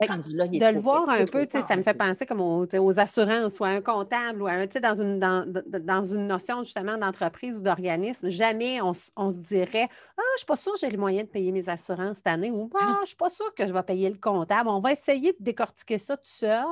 de 0.00 0.74
le 0.74 0.80
voir 0.80 1.08
un 1.08 1.24
peu, 1.24 1.46
ça 1.48 1.76
me 1.76 1.84
fait 1.84 1.96
penser 1.96 2.26
comme 2.26 2.40
aux, 2.40 2.98
assurances 2.98 3.60
ou 3.60 3.64
à 3.64 3.68
un 3.68 3.80
comptable 3.80 4.42
ou 4.42 4.48
à 4.48 4.66
dans, 4.66 5.00
une, 5.00 5.20
dans, 5.20 6.02
une 6.02 6.26
notion 6.26 6.64
justement 6.64 6.98
d'entreprise 6.98 7.54
ou 7.54 7.60
d'organisme. 7.60 8.28
Jamais 8.28 8.82
on, 8.82 8.92
se 8.92 9.38
dirait 9.38 9.88
Ah, 10.16 10.22
je 10.30 10.34
ne 10.34 10.38
suis 10.38 10.46
pas 10.46 10.56
sûre 10.56 10.72
que 10.72 10.80
j'ai 10.80 10.90
les 10.90 10.96
moyens 10.96 11.28
de 11.28 11.30
payer 11.30 11.52
mes 11.52 11.68
assurances 11.68 12.16
cette 12.16 12.26
année 12.26 12.50
ou 12.50 12.68
Ah, 12.74 12.94
je 12.96 13.00
ne 13.02 13.06
suis 13.06 13.16
pas 13.16 13.30
sûre 13.30 13.54
que 13.54 13.68
je 13.68 13.72
vais 13.72 13.84
payer 13.84 14.10
le 14.10 14.18
comptable. 14.18 14.68
On 14.68 14.80
va 14.80 14.90
essayer 14.90 15.30
de 15.30 15.38
décortiquer 15.38 16.00
ça 16.00 16.16
tout 16.16 16.24
seul. 16.24 16.64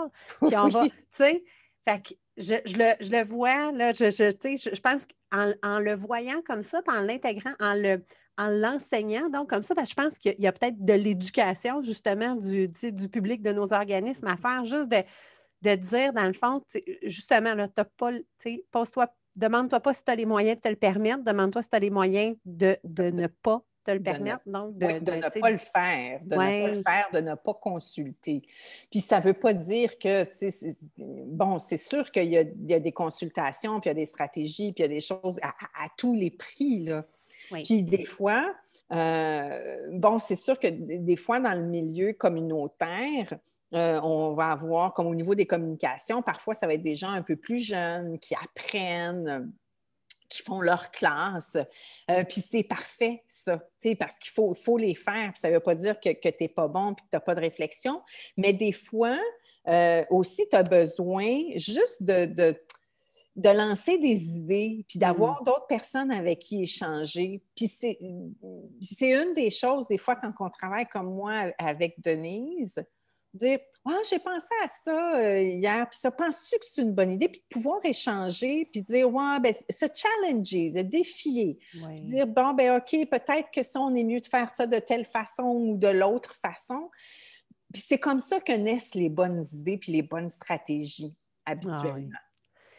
Puis 0.45 0.57
on 0.57 0.67
va, 0.67 0.83
tu 0.89 0.95
sais, 1.13 1.45
fait 1.87 2.19
que 2.39 2.71
je, 2.71 3.11
le, 3.11 3.25
vois, 3.25 3.73
là, 3.73 3.93
je, 3.93 4.11
je, 4.11 4.71
je 4.75 4.81
pense 4.81 5.07
qu'en 5.31 5.53
en 5.63 5.79
le 5.81 5.95
voyant 5.95 6.41
comme 6.47 6.63
ça, 6.63 6.81
en 6.89 7.01
l'intégrant, 7.01 7.53
en 7.61 7.75
le 7.75 8.03
en 8.39 8.51
l'enseignant, 8.51 9.29
donc 9.29 9.51
comme 9.51 9.65
ça, 9.65 9.75
parce 9.75 9.89
que 9.93 10.01
je 10.01 10.07
pense 10.07 10.19
qu'il 10.19 10.37
y 10.39 10.47
a, 10.47 10.53
peut-être 10.53 10.83
de 10.83 10.93
l'éducation, 10.93 11.83
justement, 11.83 12.37
du, 12.37 12.71
public, 13.11 13.43
de 13.43 13.51
nos 13.51 13.73
organismes 13.73 14.29
à 14.29 14.37
faire, 14.37 14.65
juste 14.65 14.89
de, 14.89 15.03
de 15.63 15.75
dire, 15.75 16.13
dans 16.13 16.25
le 16.25 16.33
fond, 16.33 16.63
justement, 17.03 17.55
là, 17.55 17.67
t'as 17.67 17.85
pas, 17.85 18.13
pose-toi, 18.71 19.13
demande-toi 19.35 19.81
pas 19.81 19.93
si 19.93 20.05
tu 20.05 20.13
as 20.13 20.15
les 20.15 20.25
moyens 20.25 20.57
de 20.57 20.61
te 20.61 20.69
le 20.69 20.77
permettre, 20.77 21.25
demande-toi 21.25 21.63
si 21.63 21.69
tu 21.69 21.77
as 21.77 21.81
les 21.81 21.91
moyens 21.91 22.37
de, 22.45 22.77
de 22.85 23.11
ne 23.11 23.27
pas 23.27 23.61
le 23.95 24.03
permettre. 24.03 24.41
De 24.47 24.51
ne, 24.51 24.53
donc, 24.53 24.79
de, 24.79 24.87
ne 24.87 25.41
pas 25.41 25.51
le 25.51 25.59
faire, 25.59 26.21
de 26.25 26.35
ne 26.35 26.37
pas 26.37 26.69
le 26.69 26.83
faire, 26.83 27.09
de 27.13 27.21
ne 27.21 27.35
pas 27.35 27.55
consulter. 27.55 28.43
Puis 28.91 29.01
ça 29.01 29.19
ne 29.19 29.25
veut 29.25 29.35
pas 29.35 29.53
dire 29.53 29.99
que, 29.99 30.27
bon, 31.27 31.59
c'est 31.59 31.77
sûr 31.77 32.11
qu'il 32.11 32.31
y, 32.31 32.37
a 32.37 32.81
des 32.81 32.93
consultations, 32.93 33.81
puis 33.81 33.89
il 33.89 33.91
y 33.91 33.93
a 33.93 33.95
des 33.95 34.07
stratégies, 34.07 34.73
puis 34.73 34.83
il 34.83 34.83
y 34.83 34.85
a 34.85 34.89
des 34.89 35.01
choses 35.01 35.41
à, 35.43 35.89
tous 35.97 36.15
les 36.15 36.31
prix, 36.31 36.81
là. 36.81 37.05
Puis 37.51 37.83
des 37.83 38.05
fois, 38.05 38.55
euh, 38.93 39.89
bon, 39.93 40.19
c'est 40.19 40.37
sûr 40.37 40.59
que 40.59 40.69
des 40.69 41.17
fois, 41.17 41.41
dans 41.41 41.55
le 41.55 41.65
milieu 41.65 42.13
communautaire, 42.13 43.39
euh, 43.75 44.01
on 44.03 44.33
va 44.33 44.49
avoir, 44.49 44.95
comme 44.95 45.07
au 45.07 45.15
niveau 45.15 45.35
des 45.35 45.47
communications, 45.47 46.23
parfois, 46.23 46.55
ça 46.55 46.67
va 46.67 46.75
être 46.75 46.83
des 46.83 46.95
gens 46.95 47.11
un 47.11 47.23
peu 47.23 47.37
plus 47.37 47.59
jeunes 47.59 48.19
qui 48.19 48.35
apprennent 48.35 49.53
qui 50.29 50.43
font 50.43 50.61
leur 50.61 50.91
classe. 50.91 51.57
Euh, 52.11 52.25
puis 52.25 52.41
c'est 52.41 52.63
parfait, 52.63 53.23
ça, 53.27 53.61
parce 53.99 54.19
qu'il 54.19 54.33
faut, 54.33 54.55
faut 54.55 54.77
les 54.77 54.95
faire. 54.95 55.33
ça 55.37 55.49
ne 55.49 55.55
veut 55.55 55.61
pas 55.61 55.75
dire 55.75 55.99
que, 56.01 56.11
que 56.11 56.29
tu 56.29 56.45
n'es 56.45 56.49
pas 56.49 56.69
bon 56.69 56.93
et 56.93 56.95
que 56.95 57.01
tu 57.01 57.09
n'as 57.13 57.21
pas 57.21 57.35
de 57.35 57.41
réflexion. 57.41 58.03
Mais 58.37 58.53
des 58.53 58.73
fois, 58.73 59.19
euh, 59.69 60.05
aussi, 60.11 60.49
tu 60.49 60.57
as 60.57 60.63
besoin 60.63 61.43
juste 61.57 62.03
de, 62.03 62.27
de, 63.37 63.49
lancer 63.51 63.99
des 63.99 64.37
idées, 64.37 64.85
puis 64.89 64.99
d'avoir 64.99 65.41
mm. 65.41 65.45
d'autres 65.45 65.67
personnes 65.67 66.11
avec 66.11 66.41
qui 66.41 66.63
échanger. 66.63 67.43
Puis 67.55 67.69
c'est 67.69 67.99
une 68.01 69.35
des 69.35 69.51
choses, 69.51 69.87
des 69.89 69.99
fois, 69.99 70.17
quand 70.17 70.33
on 70.41 70.51
travaille 70.51 70.87
comme 70.87 71.15
moi 71.15 71.53
avec 71.59 72.01
Denise, 72.01 72.83
dire 73.35 73.59
Ah, 73.85 73.99
j'ai 74.09 74.19
pensé 74.19 74.49
à 74.65 74.69
ça 74.69 75.17
euh, 75.17 75.41
hier, 75.41 75.89
puis 75.89 75.99
ça, 75.99 76.11
penses-tu 76.11 76.59
que 76.59 76.65
c'est 76.65 76.83
une 76.83 76.93
bonne 76.93 77.13
idée? 77.13 77.29
Puis 77.29 77.41
de 77.41 77.55
pouvoir 77.55 77.85
échanger, 77.85 78.69
puis 78.73 78.83
dire 78.83 79.13
Ouais, 79.13 79.41
ben, 79.41 79.55
se 79.69 79.87
challenger, 79.95 80.71
de 80.71 80.83
défier. 80.83 81.59
Dire 82.03 82.27
Bon, 82.27 82.53
ben 82.55 82.77
OK, 82.77 82.91
peut-être 83.09 83.51
que 83.53 83.63
ça, 83.63 83.81
on 83.81 83.95
est 83.95 84.05
mieux 84.05 84.21
de 84.21 84.27
faire 84.27 84.55
ça 84.55 84.67
de 84.67 84.79
telle 84.79 85.05
façon 85.05 85.45
ou 85.45 85.77
de 85.77 85.89
l'autre 85.89 86.35
façon. 86.35 86.91
Puis 87.73 87.83
c'est 87.85 87.99
comme 87.99 88.21
ça 88.21 88.41
que 88.41 88.53
naissent 88.53 88.95
les 88.95 89.11
bonnes 89.11 89.45
idées 89.53 89.77
puis 89.77 89.93
les 89.93 90.03
bonnes 90.03 90.29
stratégies 90.29 91.15
habituellement. 91.45 92.09
Ah 92.15 92.29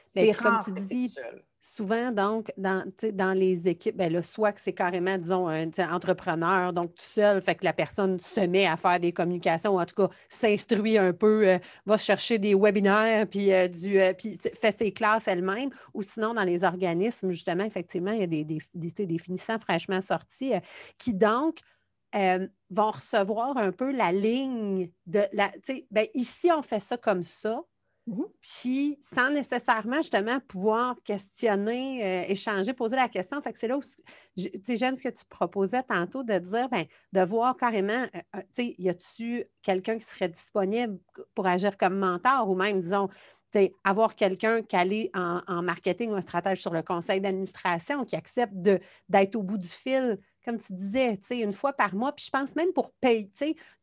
c'est 0.02 0.32
comme 0.32 0.60
tu 0.64 0.72
dis, 0.72 1.16
souvent, 1.62 2.12
donc, 2.12 2.52
dans, 2.58 3.34
les 3.38 3.68
équipes, 3.68 3.98
ben 3.98 4.24
soit 4.24 4.54
que 4.54 4.62
c'est 4.62 4.74
carrément, 4.74 5.18
disons, 5.18 5.48
un 5.48 5.70
entrepreneur, 5.92 6.74
donc 6.74 6.96
tout 6.96 7.04
seul, 7.04 7.42
fait 7.42 7.56
que 7.56 7.66
la 7.66 7.74
personne 7.74 8.20
se 8.20 8.42
met 8.42 8.66
à 8.66 8.78
faire 8.78 9.00
des 9.00 9.12
communications, 9.12 9.76
ou 9.76 9.80
en 9.80 9.86
tout 9.86 9.96
cas 9.96 10.10
s'instruit 10.30 10.98
un 10.98 11.14
peu, 11.14 11.48
euh, 11.48 11.60
va 11.86 11.98
chercher 11.98 12.38
des 12.38 12.56
webinaires, 12.56 13.28
puis, 13.28 13.52
euh, 13.52 13.68
euh, 13.86 14.14
fait 14.56 14.72
ses 14.72 14.92
classes 14.92 15.28
elle-même, 15.28 15.70
ou 15.94 16.02
sinon, 16.02 16.34
dans 16.34 16.44
les 16.44 16.64
organismes, 16.64 17.32
justement, 17.32 17.66
effectivement, 17.66 18.12
il 18.12 18.20
y 18.20 18.24
a 18.24 18.28
des, 18.28 18.44
des, 18.44 19.06
des, 19.06 19.18
finissants 19.18 19.60
fraîchement 19.60 20.02
sortis 20.02 20.54
qui, 20.98 21.14
donc, 21.14 21.60
vont 22.14 22.92
recevoir 22.92 23.58
un 23.58 23.72
peu 23.72 23.92
la 23.92 24.12
ligne 24.12 24.90
de 25.06 25.22
la. 25.34 25.52
Ben, 25.92 26.08
ici, 26.14 26.50
on 26.52 26.62
fait 26.62 26.80
ça 26.80 26.98
comme 26.98 27.24
ça. 27.24 27.62
Puis, 28.42 29.00
sans 29.14 29.30
nécessairement 29.30 29.98
justement 29.98 30.40
pouvoir 30.48 30.96
questionner, 31.04 32.04
euh, 32.04 32.26
échanger, 32.28 32.74
poser 32.74 32.96
la 32.96 33.10
question. 33.10 33.42
Fait 33.42 33.54
que 33.54 33.60
c'est 33.60 33.68
là 33.68 33.78
où 33.78 33.82
j'aime 34.36 34.96
ce 34.96 35.04
que 35.04 35.10
tu 35.10 35.26
proposais 35.26 35.84
tantôt 35.84 36.24
de 36.24 36.38
dire, 36.40 36.70
ben, 36.70 36.86
de 37.14 37.22
voir 37.22 37.56
carrément, 37.56 38.08
euh, 38.16 38.20
euh, 38.36 38.40
tu 38.40 38.46
sais, 38.52 38.76
y 38.78 38.90
a-tu 38.90 39.46
quelqu'un 39.62 39.98
qui 39.98 40.06
serait 40.06 40.30
disponible 40.30 41.00
pour 41.36 41.46
agir 41.46 41.78
comme 41.78 41.98
mentor 41.98 42.50
ou 42.50 42.56
même, 42.56 42.80
disons, 42.80 43.10
avoir 43.84 44.16
quelqu'un 44.16 44.62
calé 44.62 45.10
en, 45.16 45.42
en, 45.48 45.64
marketing 45.64 46.12
ou 46.12 46.16
un 46.16 46.22
stratège 46.22 46.62
sur 46.62 46.72
le 46.72 46.84
conseil 46.84 47.20
d'administration 47.20 48.06
qui 48.06 48.16
accepte 48.16 48.54
d'être 48.54 49.36
au 49.36 49.44
bout 49.44 49.58
du 49.58 49.68
fil 49.68 50.20
comme 50.46 50.58
tu 50.58 50.74
disais, 50.74 51.20
une 51.32 51.54
fois 51.54 51.74
par 51.74 51.94
mois, 51.94 52.12
puis 52.12 52.26
je 52.26 52.32
pense 52.32 52.56
même 52.56 52.72
pour 52.74 52.92
payer, 52.92 53.30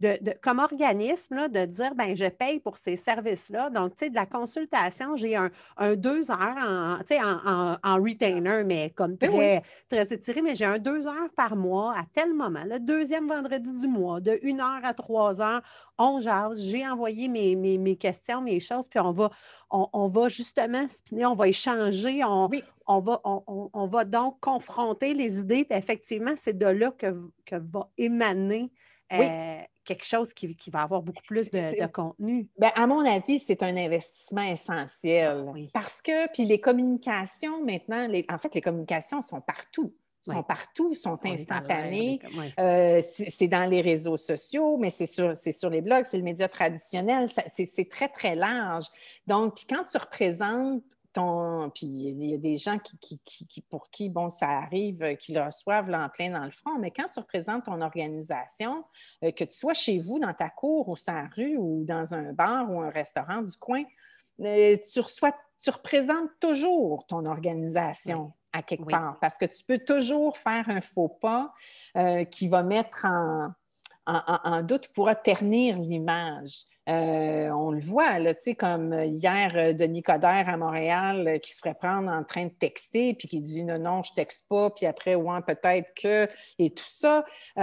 de, 0.01 0.17
de, 0.21 0.35
comme 0.43 0.59
organisme, 0.59 1.37
là, 1.37 1.49
de 1.49 1.65
dire, 1.67 1.95
ben 1.95 2.17
je 2.17 2.29
paye 2.29 2.61
pour 2.61 2.79
ces 2.79 2.97
services-là. 2.97 3.71
Donc, 3.71 3.93
tu 3.97 4.05
sais, 4.05 4.11
de 4.11 4.15
la 4.15 4.27
consultation, 4.27 5.17
j'ai 5.17 5.37
un, 5.37 5.51
deux 5.97 6.31
heures 6.31 6.57
en, 6.59 6.99
en, 6.99 7.77
en, 7.83 7.97
retainer, 7.97 8.65
mais 8.65 8.91
comme 8.91 9.17
ben 9.17 9.31
très, 9.31 9.63
très 9.89 10.15
étiré, 10.15 10.43
mais 10.43 10.55
j'ai 10.55 10.65
un 10.65 10.79
deux 10.79 11.07
heures 11.07 11.31
par 11.37 11.57
mois 11.57 11.95
à 11.97 12.05
tel 12.13 12.33
moment, 12.35 12.65
le 12.65 12.79
deuxième 12.79 13.29
vendredi 13.29 13.73
du 13.75 13.89
mois, 13.89 14.21
de 14.21 14.39
une 14.43 14.61
heure 14.61 14.85
à 14.85 14.95
trois 14.95 15.41
heures, 15.41 15.63
on 15.99 16.21
jase, 16.21 16.63
j'ai 16.63 16.87
envoyé 16.87 17.29
mes, 17.29 17.57
mes, 17.57 17.97
questions, 17.97 18.41
mes 18.41 18.61
choses, 18.61 18.89
puis 18.89 18.99
on 18.99 19.13
va, 19.13 19.31
on, 19.71 20.09
va 20.09 20.29
justement 20.29 20.87
spinner, 20.89 21.27
on 21.27 21.35
va 21.35 21.49
échanger, 21.49 22.23
on, 22.25 22.51
on, 22.87 23.01
va, 23.01 23.21
on, 23.25 23.87
va 23.87 24.05
donc 24.05 24.41
confronter 24.41 25.15
les 25.15 25.39
idées, 25.39 25.65
puis 25.65 25.79
effectivement, 25.79 26.35
c'est 26.37 26.57
de 26.57 26.67
là 26.67 26.93
que, 26.93 27.15
va 27.53 27.89
émaner 27.97 28.71
euh, 29.13 29.61
quelque 29.85 30.05
chose 30.05 30.33
qui, 30.33 30.57
va 30.71 30.83
avoir 30.83 31.03
beaucoup 31.03 31.23
plus 31.27 31.51
de, 31.51 31.87
contenu. 31.87 32.49
Bien, 32.59 32.73
à 32.75 32.87
mon 32.87 33.05
avis, 33.05 33.39
c'est 33.39 33.63
un 33.63 33.77
investissement 33.77 34.43
essentiel. 34.43 35.47
Parce 35.73 36.03
que, 36.03 36.31
puis 36.33 36.45
les 36.45 36.61
communications 36.61 37.65
maintenant, 37.65 38.07
les, 38.07 38.27
en 38.31 38.39
fait, 38.39 38.55
les 38.55 38.61
communications 38.61 39.23
sont 39.23 39.41
partout 39.41 39.95
sont 40.31 40.43
partout, 40.43 40.95
sont 40.95 41.19
instantanés. 41.25 42.21
Euh, 42.59 43.01
c'est 43.03 43.49
dans 43.49 43.65
les 43.65 43.81
réseaux 43.81 44.17
sociaux, 44.17 44.77
mais 44.77 44.91
c'est 44.91 45.07
sur, 45.07 45.35
sur 45.35 45.71
les 45.71 45.81
blogs, 45.81 46.05
c'est 46.05 46.19
le 46.19 46.23
média 46.23 46.49
traditionnel. 46.49 47.29
C'est 47.47 47.89
très, 47.89 48.09
très 48.09 48.35
large. 48.35 48.87
Donc, 49.27 49.65
quand 49.69 49.85
tu 49.85 49.97
représentes 49.99 50.83
ton... 51.13 51.71
Puis 51.71 51.87
il 51.87 52.25
y 52.25 52.35
a 52.35 52.39
des 52.39 52.57
gens 52.57 52.79
qui, 52.79 53.21
qui, 53.25 53.61
pour 53.63 53.91
qui, 53.91 54.09
bon, 54.09 54.29
ça 54.29 54.49
arrive, 54.49 55.03
euh, 55.03 55.15
qu'ils 55.15 55.41
reçoivent 55.41 55.91
en 55.91 56.09
plein 56.09 56.31
dans 56.31 56.45
le 56.45 56.51
front, 56.51 56.79
mais 56.79 56.91
quand 56.91 57.09
tu 57.09 57.21
représentes 57.21 57.65
ton 57.65 57.81
organisation, 57.81 58.85
euh, 59.25 59.31
que 59.31 59.45
tu 59.45 59.57
sois 59.57 59.75
chez 59.75 59.99
vous, 59.99 60.19
dans 60.19 60.35
ta 60.35 60.51
cour, 60.51 60.89
ou 60.89 60.97
sa 60.97 61.25
rue, 61.35 61.57
ou 61.57 61.85
dans 61.85 62.15
un 62.15 62.33
bar 62.33 62.71
ou 62.71 62.81
un 62.81 62.91
restaurant 62.91 63.41
du 63.41 63.57
coin, 63.57 63.83
tu, 64.39 65.01
reçois, 65.01 65.35
tu 65.59 65.71
représentes 65.71 66.31
toujours 66.41 67.07
ton 67.07 67.25
organisation 67.25 68.33
à 68.57 68.63
quelque 68.63 68.91
part, 68.91 69.19
parce 69.21 69.37
que 69.39 69.45
tu 69.45 69.63
peux 69.65 69.79
toujours 69.79 70.39
faire 70.39 70.69
un 70.69 70.81
faux 70.81 71.09
pas 71.09 71.53
euh, 71.97 72.25
qui 72.25 72.49
va 72.49 72.63
mettre 72.63 73.05
en, 73.05 73.53
en, 74.07 74.41
en 74.45 74.63
doute, 74.63 74.89
pourra 74.89 75.15
ternir 75.15 75.77
l'image. 75.79 76.65
Euh, 76.89 77.51
on 77.51 77.73
le 77.73 77.81
voit, 77.81 78.21
là, 78.21 78.33
tu 78.33 78.43
sais, 78.43 78.55
comme 78.55 78.93
hier, 78.93 79.51
euh, 79.57 79.73
Denis 79.73 80.05
Coderre 80.05 80.49
à 80.49 80.57
Montréal 80.57 81.27
euh, 81.27 81.39
qui 81.39 81.53
se 81.53 81.59
ferait 81.59 81.75
prendre 81.75 82.09
en 82.13 82.23
train 82.23 82.45
de 82.45 82.51
texter, 82.51 83.13
puis 83.15 83.27
qui 83.27 83.41
dit 83.41 83.65
non, 83.65 83.79
non, 83.79 84.03
je 84.05 84.13
texte 84.15 84.47
pas, 84.49 84.71
puis 84.71 84.87
après, 84.87 85.17
ouais, 85.17 85.41
peut-être 85.45 85.89
que, 86.01 86.29
et 86.61 86.71
tout 86.71 86.85
ça. 86.87 87.25
tu 87.57 87.63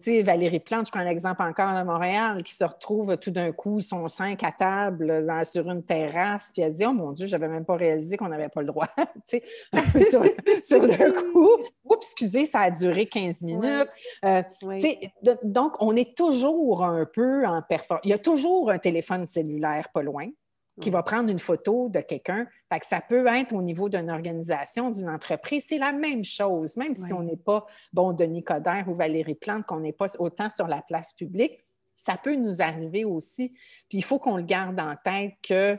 sais, 0.00 0.22
Valérie 0.22 0.60
Plante, 0.60 0.86
je 0.86 0.92
prends 0.92 1.02
l'exemple 1.02 1.42
encore 1.42 1.78
de 1.78 1.82
Montréal, 1.84 2.42
qui 2.42 2.54
se 2.54 2.64
retrouve 2.64 3.18
tout 3.18 3.30
d'un 3.30 3.52
coup, 3.52 3.80
ils 3.80 3.82
sont 3.82 4.08
cinq 4.08 4.42
à 4.42 4.52
table 4.52 5.26
sur 5.44 5.68
une 5.68 5.82
terrasse, 5.82 6.50
puis 6.54 6.62
elle 6.62 6.72
dit, 6.72 6.86
oh 6.86 6.92
mon 6.92 7.12
Dieu, 7.12 7.26
j'avais 7.26 7.48
même 7.48 7.66
pas 7.66 7.76
réalisé 7.76 8.16
qu'on 8.16 8.28
n'avait 8.28 8.48
pas 8.48 8.62
le 8.62 8.68
droit, 8.68 8.88
tu 9.28 9.40
sais, 9.40 9.42
sur, 10.62 10.82
le 10.82 11.32
coup. 11.32 11.62
Oups, 11.84 11.98
excusez, 12.00 12.46
ça 12.46 12.60
a 12.60 12.70
duré 12.70 13.04
15 13.04 13.42
minutes. 13.42 13.88
donc, 15.42 15.74
on 15.80 15.94
est 15.96 16.16
toujours 16.16 16.82
un 16.82 17.04
peu 17.04 17.46
en 17.46 17.60
performance. 17.60 18.00
Il 18.04 18.10
y 18.10 18.14
a 18.14 18.18
toujours 18.18 18.37
toujours 18.38 18.70
un 18.70 18.78
téléphone 18.78 19.26
cellulaire 19.26 19.88
pas 19.92 20.02
loin 20.02 20.28
qui 20.80 20.90
va 20.90 21.02
prendre 21.02 21.28
une 21.28 21.40
photo 21.40 21.88
de 21.88 21.98
quelqu'un. 21.98 22.46
ça 22.82 23.00
peut 23.00 23.26
être 23.26 23.52
au 23.52 23.62
niveau 23.62 23.88
d'une 23.88 24.10
organisation, 24.10 24.90
d'une 24.90 25.08
entreprise. 25.08 25.64
C'est 25.66 25.78
la 25.78 25.90
même 25.90 26.22
chose, 26.22 26.76
même 26.76 26.94
si 26.94 27.12
on 27.12 27.22
n'est 27.24 27.36
pas, 27.36 27.66
bon, 27.92 28.12
Denis 28.12 28.44
Coderre 28.44 28.88
ou 28.88 28.94
Valérie 28.94 29.34
Plante, 29.34 29.66
qu'on 29.66 29.80
n'est 29.80 29.92
pas 29.92 30.06
autant 30.20 30.48
sur 30.48 30.68
la 30.68 30.80
place 30.82 31.14
publique, 31.14 31.64
ça 31.96 32.16
peut 32.16 32.36
nous 32.36 32.62
arriver 32.62 33.04
aussi. 33.04 33.56
Puis 33.88 33.98
il 33.98 34.04
faut 34.04 34.20
qu'on 34.20 34.36
le 34.36 34.44
garde 34.44 34.78
en 34.78 34.94
tête 35.02 35.32
que 35.42 35.76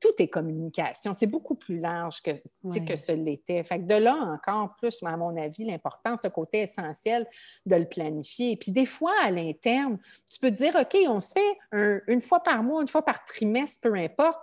tout 0.00 0.14
est 0.18 0.28
communication. 0.28 1.12
C'est 1.12 1.26
beaucoup 1.26 1.54
plus 1.54 1.78
large 1.78 2.22
que, 2.22 2.30
que 2.30 2.96
ce 2.96 3.12
l'était. 3.12 3.62
Fait 3.62 3.78
que 3.78 3.84
de 3.84 3.94
là 3.94 4.14
encore 4.14 4.74
plus, 4.76 5.02
à 5.04 5.16
mon 5.16 5.36
avis, 5.36 5.64
l'importance, 5.64 6.20
le 6.24 6.30
côté 6.30 6.60
essentiel 6.62 7.26
de 7.66 7.76
le 7.76 7.84
planifier. 7.84 8.52
Et 8.52 8.56
puis 8.56 8.72
des 8.72 8.86
fois, 8.86 9.12
à 9.22 9.30
l'interne, 9.30 9.98
tu 10.30 10.38
peux 10.40 10.50
te 10.50 10.56
dire, 10.56 10.74
OK, 10.74 10.96
on 11.06 11.20
se 11.20 11.34
fait 11.34 12.02
une 12.08 12.20
fois 12.20 12.40
par 12.40 12.62
mois, 12.62 12.80
une 12.80 12.88
fois 12.88 13.04
par 13.04 13.24
trimestre, 13.24 13.80
peu 13.82 13.94
importe, 13.94 14.40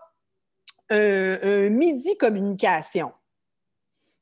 un 0.90 1.70
midi 1.70 2.16
communication. 2.18 3.12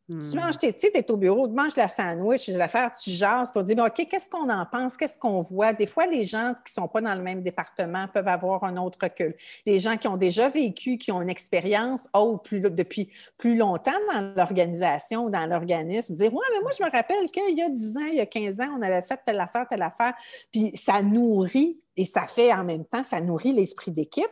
Tu 0.07 0.13
hmm. 0.13 0.35
manges 0.35 0.59
tes, 0.59 0.71
tu 0.71 0.85
es 0.85 1.11
au 1.11 1.17
bureau, 1.17 1.47
tu 1.47 1.55
manges 1.55 1.75
la 1.75 1.87
sandwich, 1.87 2.47
les 2.47 2.59
affaires, 2.59 2.93
tu 2.93 3.09
jases 3.09 3.51
pour 3.51 3.63
dire, 3.63 3.77
OK, 3.79 4.07
qu'est-ce 4.07 4.29
qu'on 4.29 4.49
en 4.51 4.63
pense, 4.67 4.97
qu'est-ce 4.97 5.17
qu'on 5.17 5.41
voit? 5.41 5.73
Des 5.73 5.87
fois, 5.87 6.05
les 6.05 6.23
gens 6.23 6.53
qui 6.63 6.77
ne 6.77 6.83
sont 6.83 6.87
pas 6.87 7.01
dans 7.01 7.15
le 7.15 7.23
même 7.23 7.41
département 7.41 8.07
peuvent 8.07 8.27
avoir 8.27 8.63
un 8.65 8.77
autre 8.77 8.99
recul. 9.01 9.35
Les 9.65 9.79
gens 9.79 9.97
qui 9.97 10.07
ont 10.07 10.17
déjà 10.17 10.47
vécu, 10.47 10.99
qui 10.99 11.11
ont 11.11 11.23
une 11.23 11.29
expérience 11.29 12.07
oh, 12.13 12.39
depuis 12.51 13.09
plus 13.39 13.57
longtemps 13.57 13.91
dans 14.13 14.33
l'organisation 14.35 15.25
ou 15.25 15.29
dans 15.31 15.47
l'organisme, 15.47 16.13
dire, 16.13 16.31
ouais, 16.31 16.45
mais 16.53 16.61
moi, 16.61 16.71
je 16.77 16.83
me 16.83 16.91
rappelle 16.91 17.31
qu'il 17.31 17.57
y 17.57 17.63
a 17.63 17.69
10 17.69 17.97
ans, 17.97 18.07
il 18.11 18.17
y 18.17 18.21
a 18.21 18.27
15 18.27 18.59
ans, 18.59 18.77
on 18.77 18.83
avait 18.83 19.01
fait 19.01 19.19
telle 19.25 19.39
affaire, 19.39 19.67
telle 19.67 19.81
affaire. 19.81 20.13
Puis 20.51 20.71
ça 20.75 21.01
nourrit 21.01 21.79
et 21.97 22.05
ça 22.05 22.27
fait 22.27 22.53
en 22.53 22.63
même 22.63 22.85
temps, 22.85 23.01
ça 23.01 23.21
nourrit 23.21 23.53
l'esprit 23.53 23.91
d'équipe 23.91 24.29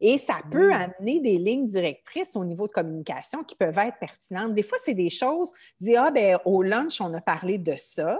et 0.00 0.18
ça 0.18 0.36
peut 0.50 0.70
mm. 0.70 0.72
amener 0.72 1.20
des 1.20 1.38
lignes 1.38 1.66
directrices 1.66 2.36
au 2.36 2.44
niveau 2.44 2.66
de 2.66 2.72
communication 2.72 3.42
qui 3.44 3.54
peuvent 3.54 3.78
être 3.78 3.98
pertinentes. 3.98 4.54
Des 4.54 4.62
fois, 4.62 4.78
c'est 4.82 4.94
des 4.94 5.10
choses, 5.10 5.52
dire, 5.80 6.02
ah, 6.06 6.10
ben 6.10 6.38
au 6.44 6.62
lunch, 6.62 7.00
on 7.00 7.12
a 7.14 7.20
parlé 7.20 7.58
de 7.58 7.74
ça. 7.76 8.18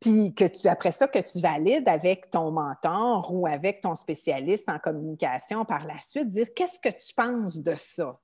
Puis 0.00 0.34
que 0.34 0.44
tu, 0.44 0.66
après 0.66 0.90
ça, 0.90 1.06
que 1.06 1.20
tu 1.20 1.40
valides 1.40 1.88
avec 1.88 2.28
ton 2.30 2.50
mentor 2.50 3.32
ou 3.32 3.46
avec 3.46 3.80
ton 3.80 3.94
spécialiste 3.94 4.68
en 4.68 4.80
communication 4.80 5.64
par 5.64 5.86
la 5.86 6.00
suite, 6.00 6.26
dire 6.28 6.52
qu'est-ce 6.54 6.80
que 6.80 6.88
tu 6.88 7.14
penses 7.14 7.60
de 7.60 7.74
ça? 7.76 8.18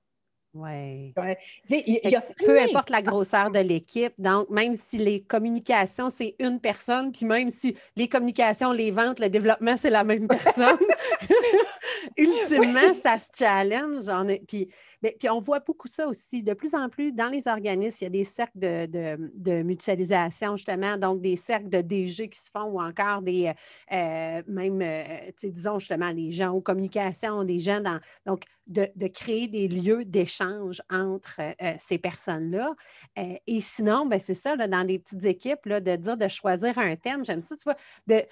Oui. 0.54 1.12
peu 1.14 2.60
importe 2.60 2.90
la 2.90 3.02
grosseur 3.02 3.50
de 3.50 3.58
l'équipe, 3.58 4.14
donc 4.18 4.48
même 4.48 4.74
si 4.74 4.96
les 4.96 5.20
communications, 5.20 6.08
c'est 6.08 6.34
une 6.38 6.58
personne, 6.58 7.12
puis 7.12 7.26
même 7.26 7.50
si 7.50 7.76
les 7.96 8.08
communications, 8.08 8.72
les 8.72 8.90
ventes, 8.90 9.20
le 9.20 9.28
développement, 9.28 9.76
c'est 9.76 9.90
la 9.90 10.04
même 10.04 10.26
personne, 10.26 10.78
ultimement, 12.16 12.94
ça 12.94 13.18
se 13.18 13.28
challenge. 13.36 14.06
puis, 14.46 14.68
ben, 15.02 15.12
puis 15.18 15.28
on 15.28 15.38
voit 15.38 15.60
beaucoup 15.60 15.86
ça 15.86 16.08
aussi. 16.08 16.42
De 16.42 16.54
plus 16.54 16.74
en 16.74 16.88
plus, 16.88 17.12
dans 17.12 17.28
les 17.28 17.46
organismes, 17.46 17.98
il 18.00 18.04
y 18.04 18.06
a 18.06 18.10
des 18.10 18.24
cercles 18.24 18.58
de, 18.58 19.62
mutualisation, 19.62 20.56
justement, 20.56 20.96
donc 20.96 21.20
des 21.20 21.36
cercles 21.36 21.68
de 21.68 21.80
DG 21.80 22.28
qui 22.28 22.38
se 22.38 22.50
font 22.50 22.64
ou 22.64 22.80
encore 22.80 23.22
des, 23.22 23.52
euh, 23.92 24.42
même, 24.46 24.80
euh, 24.82 25.30
disons, 25.42 25.78
justement, 25.78 26.10
les 26.10 26.32
gens 26.32 26.52
aux 26.52 26.60
communications, 26.60 27.44
des 27.44 27.60
gens 27.60 27.80
dans. 27.80 28.00
Donc, 28.26 28.44
de, 28.68 29.08
créer 29.08 29.48
des 29.48 29.66
lieux 29.66 30.04
d'échange 30.04 30.47
entre 30.90 31.40
euh, 31.40 31.74
ces 31.78 31.98
personnes-là. 31.98 32.74
Euh, 33.18 33.36
et 33.46 33.60
sinon, 33.60 34.06
ben, 34.06 34.18
c'est 34.18 34.34
ça, 34.34 34.56
dans 34.56 34.86
des 34.86 34.98
petites 34.98 35.24
équipes, 35.24 35.66
là, 35.66 35.80
de 35.80 35.96
dire 35.96 36.16
de 36.16 36.28
choisir 36.28 36.78
un 36.78 36.96
thème. 36.96 37.24
J'aime 37.24 37.40
ça, 37.40 37.56
tu 37.56 37.64
vois. 37.64 37.76
De, 38.06 38.22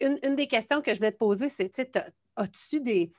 une, 0.00 0.34
des 0.34 0.46
questions 0.46 0.82
que 0.82 0.92
je 0.92 0.98
voulais 0.98 1.12
te 1.12 1.16
poser, 1.16 1.48
c'est, 1.48 1.72
as-tu 2.36 2.80
des, 2.80 3.12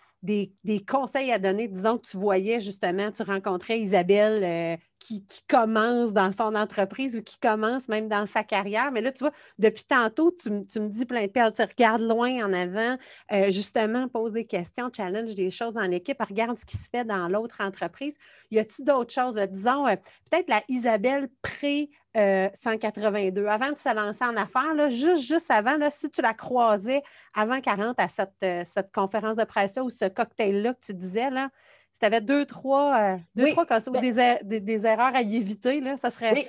des, 0.64 0.86
conseils 0.86 1.32
à 1.32 1.40
donner? 1.40 1.68
Disons 1.68 1.98
que 1.98 2.08
tu 2.08 2.18
voyais 2.18 2.60
justement, 2.60 3.12
tu 3.12 3.24
rencontrais 3.24 3.80
Isabelle 3.80 4.44
euh, 4.44 4.78
qui, 5.00 5.26
commence 5.48 6.12
dans 6.12 6.32
son 6.32 6.56
entreprise 6.56 7.16
ou 7.16 7.22
qui 7.22 7.40
commence 7.40 7.88
même 7.88 8.10
dans 8.10 8.26
sa 8.28 8.44
carrière. 8.44 8.92
Mais 8.92 9.02
là, 9.02 9.12
tu 9.12 9.20
vois, 9.20 9.32
depuis 9.58 9.86
tantôt, 9.86 10.32
tu, 10.32 10.50
me 10.50 10.90
dis 10.90 11.06
plein 11.06 11.24
de 11.24 11.32
perles. 11.32 11.54
Tu 11.54 11.62
regardes 11.62 12.02
loin 12.02 12.46
en 12.46 12.52
avant, 12.52 12.98
euh, 13.32 13.50
justement, 13.50 14.08
pose 14.10 14.34
des 14.34 14.46
questions, 14.46 14.90
challenge 14.96 15.34
des 15.36 15.50
choses 15.50 15.78
en 15.78 15.90
équipe, 15.92 16.22
regarde 16.22 16.58
ce 16.58 16.66
qui 16.66 16.78
se 16.78 16.90
fait 16.90 17.06
dans 17.06 17.28
l'autre 17.30 17.62
entreprise. 17.62 18.14
Y 18.52 18.60
a-t-il 18.60 18.86
d'autres 18.86 19.14
choses? 19.14 19.36
Disons, 19.36 19.88
euh, 19.88 19.96
peut-être 20.30 20.50
la 20.50 20.62
Isabelle 20.68 21.30
pré- 21.42 21.90
182. 22.18 23.42
Euh, 23.42 23.50
avant 23.50 23.72
de 23.72 23.78
se 23.78 23.94
lancer 23.94 24.26
en 24.26 24.36
affaires, 24.36 24.74
là, 24.74 24.90
juste, 24.90 25.22
juste 25.22 25.52
avant, 25.52 25.78
là, 25.78 25.90
si 25.92 26.10
tu 26.10 26.22
la 26.22 26.34
croisais 26.34 27.02
avant 27.34 27.62
40 27.62 28.00
à 28.00 28.08
cette, 28.08 28.32
cette 28.66 28.92
conférence 28.92 29.38
de 29.38 29.44
presse 29.44 29.78
ou 29.82 29.90
ce 29.90 30.06
cocktail-là 30.06 30.74
que 30.74 30.86
tu 30.86 30.94
disais, 30.94 31.30
là, 31.30 31.50
si 31.98 32.00
tu 32.00 32.06
avais 32.06 32.22
deux, 32.22 32.46
trois, 32.46 32.96
euh, 32.96 33.18
deux, 33.36 33.50
trois 33.52 33.66
cas, 33.66 33.80
ben 33.92 34.02
des, 34.44 34.60
des, 34.60 34.86
erreurs 34.86 35.16
à 35.16 35.22
y 35.24 35.36
éviter, 35.36 35.80
là, 35.80 35.98
ça 35.98 36.12
serait. 36.12 36.34
Oui. 36.34 36.48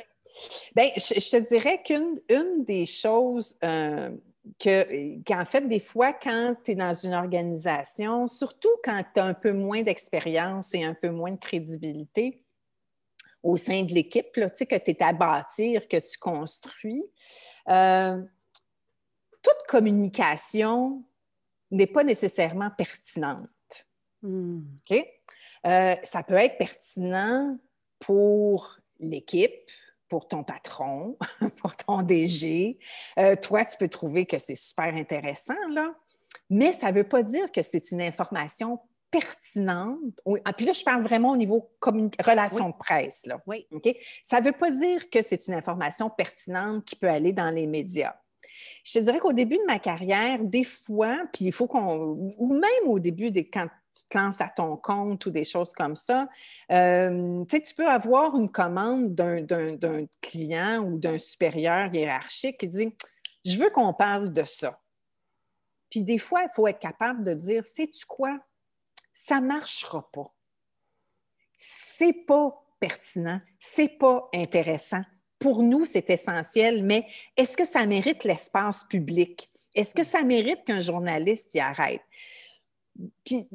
Bien, 0.76 0.90
je, 0.96 1.30
te 1.30 1.48
dirais 1.48 1.82
qu'une 1.82 2.14
une 2.28 2.64
des 2.64 2.84
choses 2.84 3.56
euh, 3.64 4.10
que, 4.58 5.22
qu'en 5.24 5.44
fait, 5.46 5.62
des 5.62 5.80
fois, 5.80 6.12
quand 6.12 6.54
tu 6.64 6.72
es 6.72 6.74
dans 6.74 6.92
une 6.92 7.14
organisation, 7.14 8.26
surtout 8.26 8.68
quand 8.84 9.02
tu 9.14 9.20
as 9.20 9.24
un 9.24 9.34
peu 9.34 9.52
moins 9.52 9.82
d'expérience 9.82 10.74
et 10.74 10.84
un 10.84 10.94
peu 10.94 11.08
moins 11.08 11.32
de 11.32 11.38
crédibilité 11.38 12.44
au 13.42 13.56
sein 13.56 13.82
de 13.82 13.92
l'équipe, 13.92 14.32
tu 14.32 14.42
sais, 14.54 14.66
que 14.66 14.76
tu 14.76 14.90
es 14.90 15.02
à 15.02 15.12
bâtir, 15.12 15.86
que 15.88 15.96
tu 15.96 16.18
construis, 16.18 17.04
euh, 17.68 18.20
toute 19.42 19.66
communication 19.68 21.04
n'est 21.70 21.86
pas 21.86 22.04
nécessairement 22.04 22.70
pertinente. 22.70 23.48
Hmm. 24.22 24.62
OK? 24.90 25.06
Euh, 25.66 25.96
ça 26.02 26.22
peut 26.22 26.34
être 26.34 26.58
pertinent 26.58 27.58
pour 27.98 28.78
l'équipe, 28.98 29.70
pour 30.08 30.26
ton 30.28 30.42
patron, 30.44 31.16
pour 31.60 31.76
ton 31.76 32.02
DG. 32.02 32.78
Euh, 33.18 33.36
toi, 33.36 33.64
tu 33.64 33.76
peux 33.76 33.88
trouver 33.88 34.26
que 34.26 34.38
c'est 34.38 34.54
super 34.54 34.94
intéressant, 34.94 35.68
là, 35.70 35.94
mais 36.50 36.72
ça 36.72 36.90
ne 36.90 36.96
veut 36.96 37.08
pas 37.08 37.22
dire 37.22 37.50
que 37.52 37.62
c'est 37.62 37.90
une 37.90 38.00
information 38.00 38.80
pertinente. 39.10 40.20
Ah, 40.44 40.52
puis 40.52 40.66
là, 40.66 40.72
je 40.72 40.84
parle 40.84 41.02
vraiment 41.02 41.32
au 41.32 41.36
niveau 41.36 41.70
relation 41.80 42.70
de 42.70 42.74
presse. 42.74 43.26
Là. 43.26 43.40
Oui. 43.46 43.66
Ça 44.22 44.40
ne 44.40 44.46
veut 44.46 44.52
pas 44.52 44.70
dire 44.70 45.10
que 45.10 45.22
c'est 45.22 45.48
une 45.48 45.54
information 45.54 46.10
pertinente 46.10 46.84
qui 46.84 46.96
peut 46.96 47.08
aller 47.08 47.32
dans 47.32 47.50
les 47.50 47.66
médias. 47.66 48.14
Je 48.84 48.98
te 48.98 48.98
dirais 48.98 49.18
qu'au 49.18 49.32
début 49.32 49.56
de 49.56 49.66
ma 49.66 49.78
carrière, 49.78 50.42
des 50.42 50.64
fois, 50.64 51.20
puis 51.32 51.46
il 51.46 51.52
faut 51.52 51.66
qu'on, 51.66 52.32
ou 52.38 52.52
même 52.52 52.88
au 52.88 52.98
début, 52.98 53.30
des, 53.30 53.48
quand 53.48 53.68
tu 53.92 54.04
te 54.08 54.18
lances 54.18 54.40
à 54.40 54.48
ton 54.48 54.76
compte 54.76 55.26
ou 55.26 55.30
des 55.30 55.44
choses 55.44 55.72
comme 55.72 55.96
ça, 55.96 56.28
euh, 56.70 57.44
tu 57.44 57.74
peux 57.76 57.88
avoir 57.88 58.36
une 58.36 58.50
commande 58.50 59.14
d'un 59.14 60.06
client 60.20 60.80
ou 60.84 60.98
d'un 60.98 61.18
supérieur 61.18 61.92
hiérarchique 61.94 62.58
qui 62.58 62.68
dit 62.68 62.94
Je 63.44 63.58
veux 63.58 63.70
qu'on 63.70 63.92
parle 63.92 64.32
de 64.32 64.42
ça. 64.42 64.80
Puis 65.90 66.02
des 66.02 66.18
fois, 66.18 66.42
il 66.42 66.50
faut 66.54 66.66
être 66.66 66.78
capable 66.78 67.24
de 67.24 67.34
dire 67.34 67.64
Sais-tu 67.64 68.06
quoi? 68.06 68.38
Ça 69.20 69.40
ne 69.40 69.48
marchera 69.48 70.08
pas. 70.12 70.32
C'est 71.56 72.12
pas 72.12 72.64
pertinent, 72.78 73.40
c'est 73.58 73.98
pas 73.98 74.28
intéressant. 74.32 75.02
Pour 75.40 75.64
nous, 75.64 75.84
c'est 75.84 76.08
essentiel, 76.08 76.84
mais 76.84 77.04
est-ce 77.36 77.56
que 77.56 77.64
ça 77.64 77.84
mérite 77.84 78.22
l'espace 78.22 78.84
public? 78.84 79.50
Est-ce 79.74 79.92
que 79.92 80.04
ça 80.04 80.22
mérite 80.22 80.64
qu'un 80.64 80.78
journaliste 80.78 81.52
y 81.56 81.60
arrête? 81.60 82.00
Puis, 83.24 83.48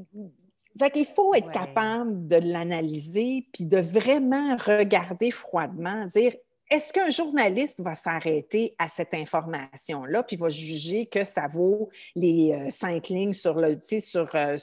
il 0.96 1.06
faut 1.06 1.34
être 1.34 1.52
capable 1.52 2.28
de 2.28 2.36
l'analyser 2.36 3.48
puis 3.54 3.66
de 3.66 3.78
vraiment 3.78 4.58
regarder 4.58 5.32
froidement, 5.32 6.06
dire 6.08 6.34
est-ce 6.70 6.92
qu'un 6.92 7.10
journaliste 7.10 7.82
va 7.82 7.94
s'arrêter 7.94 8.76
à 8.80 8.90
cette 8.90 9.14
information-là 9.14 10.24
puis 10.24 10.36
va 10.36 10.50
juger 10.50 11.06
que 11.06 11.24
ça 11.24 11.48
vaut 11.48 11.90
les 12.16 12.52
euh, 12.52 12.70
cinq 12.70 13.10
lignes 13.10 13.34
sur 13.34 13.56
le, 13.56 13.80
sur, 13.82 14.36
euh, 14.36 14.58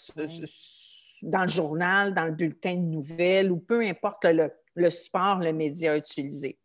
dans 1.22 1.42
le 1.42 1.48
journal, 1.48 2.14
dans 2.14 2.26
le 2.26 2.33
bulletin 2.33 2.74
de 2.74 2.87
nouvelles 2.87 3.50
ou 3.50 3.59
peu 3.59 3.80
importe 3.83 4.24
le, 4.24 4.50
le 4.74 4.90
support, 4.90 5.38
le 5.38 5.52
média 5.52 5.96
utilisé? 5.96 6.59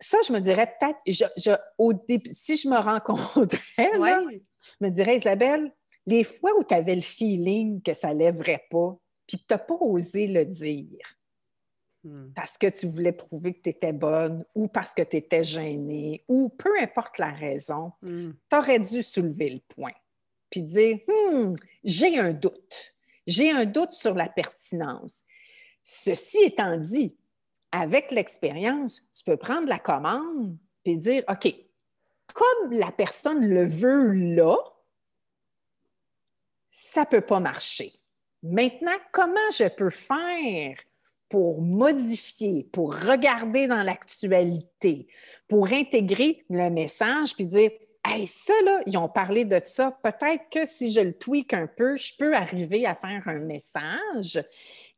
Ça, 0.00 0.18
je 0.26 0.32
me 0.32 0.40
dirais 0.40 0.72
peut-être, 0.78 1.32
au 1.76 1.92
si 2.30 2.56
je 2.56 2.68
me 2.68 2.78
rencontrais, 2.78 3.58
je 3.78 4.84
me 4.84 4.90
dirais, 4.90 5.16
Isabelle, 5.16 5.72
les 6.06 6.24
fois 6.24 6.52
où 6.58 6.64
tu 6.64 6.74
avais 6.74 6.94
le 6.94 7.00
feeling 7.00 7.82
que 7.82 7.94
ça 7.94 8.14
ne 8.14 8.20
lèverait 8.20 8.64
pas, 8.70 8.96
puis 9.26 9.38
que 9.38 9.42
tu 9.46 9.54
n'as 9.54 9.58
pas 9.58 9.76
osé 9.80 10.26
le 10.26 10.44
dire, 10.44 11.16
hmm. 12.04 12.32
parce 12.34 12.56
que 12.56 12.68
tu 12.68 12.86
voulais 12.86 13.12
prouver 13.12 13.54
que 13.54 13.62
tu 13.62 13.70
étais 13.70 13.92
bonne 13.92 14.44
ou 14.54 14.68
parce 14.68 14.94
que 14.94 15.02
tu 15.02 15.16
étais 15.16 15.44
gênée 15.44 16.24
ou 16.28 16.48
peu 16.48 16.80
importe 16.80 17.18
la 17.18 17.32
raison, 17.32 17.92
hmm. 18.02 18.30
tu 18.50 18.56
aurais 18.56 18.78
dû 18.78 19.02
soulever 19.02 19.50
le 19.50 19.60
point 19.74 19.92
puis 20.50 20.62
dire 20.62 20.98
hmm, 21.06 21.54
j'ai 21.84 22.18
un 22.18 22.32
doute. 22.32 22.94
J'ai 23.28 23.50
un 23.50 23.66
doute 23.66 23.92
sur 23.92 24.14
la 24.14 24.26
pertinence. 24.26 25.22
Ceci 25.84 26.38
étant 26.44 26.78
dit, 26.78 27.14
avec 27.70 28.10
l'expérience, 28.10 29.02
tu 29.14 29.22
peux 29.22 29.36
prendre 29.36 29.68
la 29.68 29.78
commande 29.78 30.56
puis 30.82 30.96
dire 30.96 31.24
OK, 31.28 31.54
comme 32.32 32.72
la 32.72 32.90
personne 32.90 33.46
le 33.46 33.66
veut 33.66 34.12
là, 34.12 34.56
ça 36.70 37.02
ne 37.02 37.06
peut 37.06 37.20
pas 37.20 37.38
marcher. 37.38 37.92
Maintenant, 38.42 38.96
comment 39.12 39.50
je 39.52 39.68
peux 39.68 39.90
faire 39.90 40.76
pour 41.28 41.60
modifier, 41.60 42.66
pour 42.72 42.94
regarder 42.94 43.66
dans 43.66 43.82
l'actualité, 43.82 45.06
pour 45.48 45.70
intégrer 45.70 46.46
le 46.48 46.70
message 46.70 47.34
puis 47.34 47.44
dire 47.44 47.72
Hey, 48.10 48.26
ça, 48.26 48.54
là, 48.64 48.80
ils 48.86 48.96
ont 48.96 49.08
parlé 49.08 49.44
de 49.44 49.60
ça. 49.62 49.98
Peut-être 50.02 50.48
que 50.50 50.64
si 50.66 50.90
je 50.90 51.00
le 51.00 51.12
tweak 51.12 51.52
un 51.52 51.66
peu, 51.66 51.96
je 51.96 52.12
peux 52.16 52.34
arriver 52.34 52.86
à 52.86 52.94
faire 52.94 53.22
un 53.26 53.40
message 53.40 54.42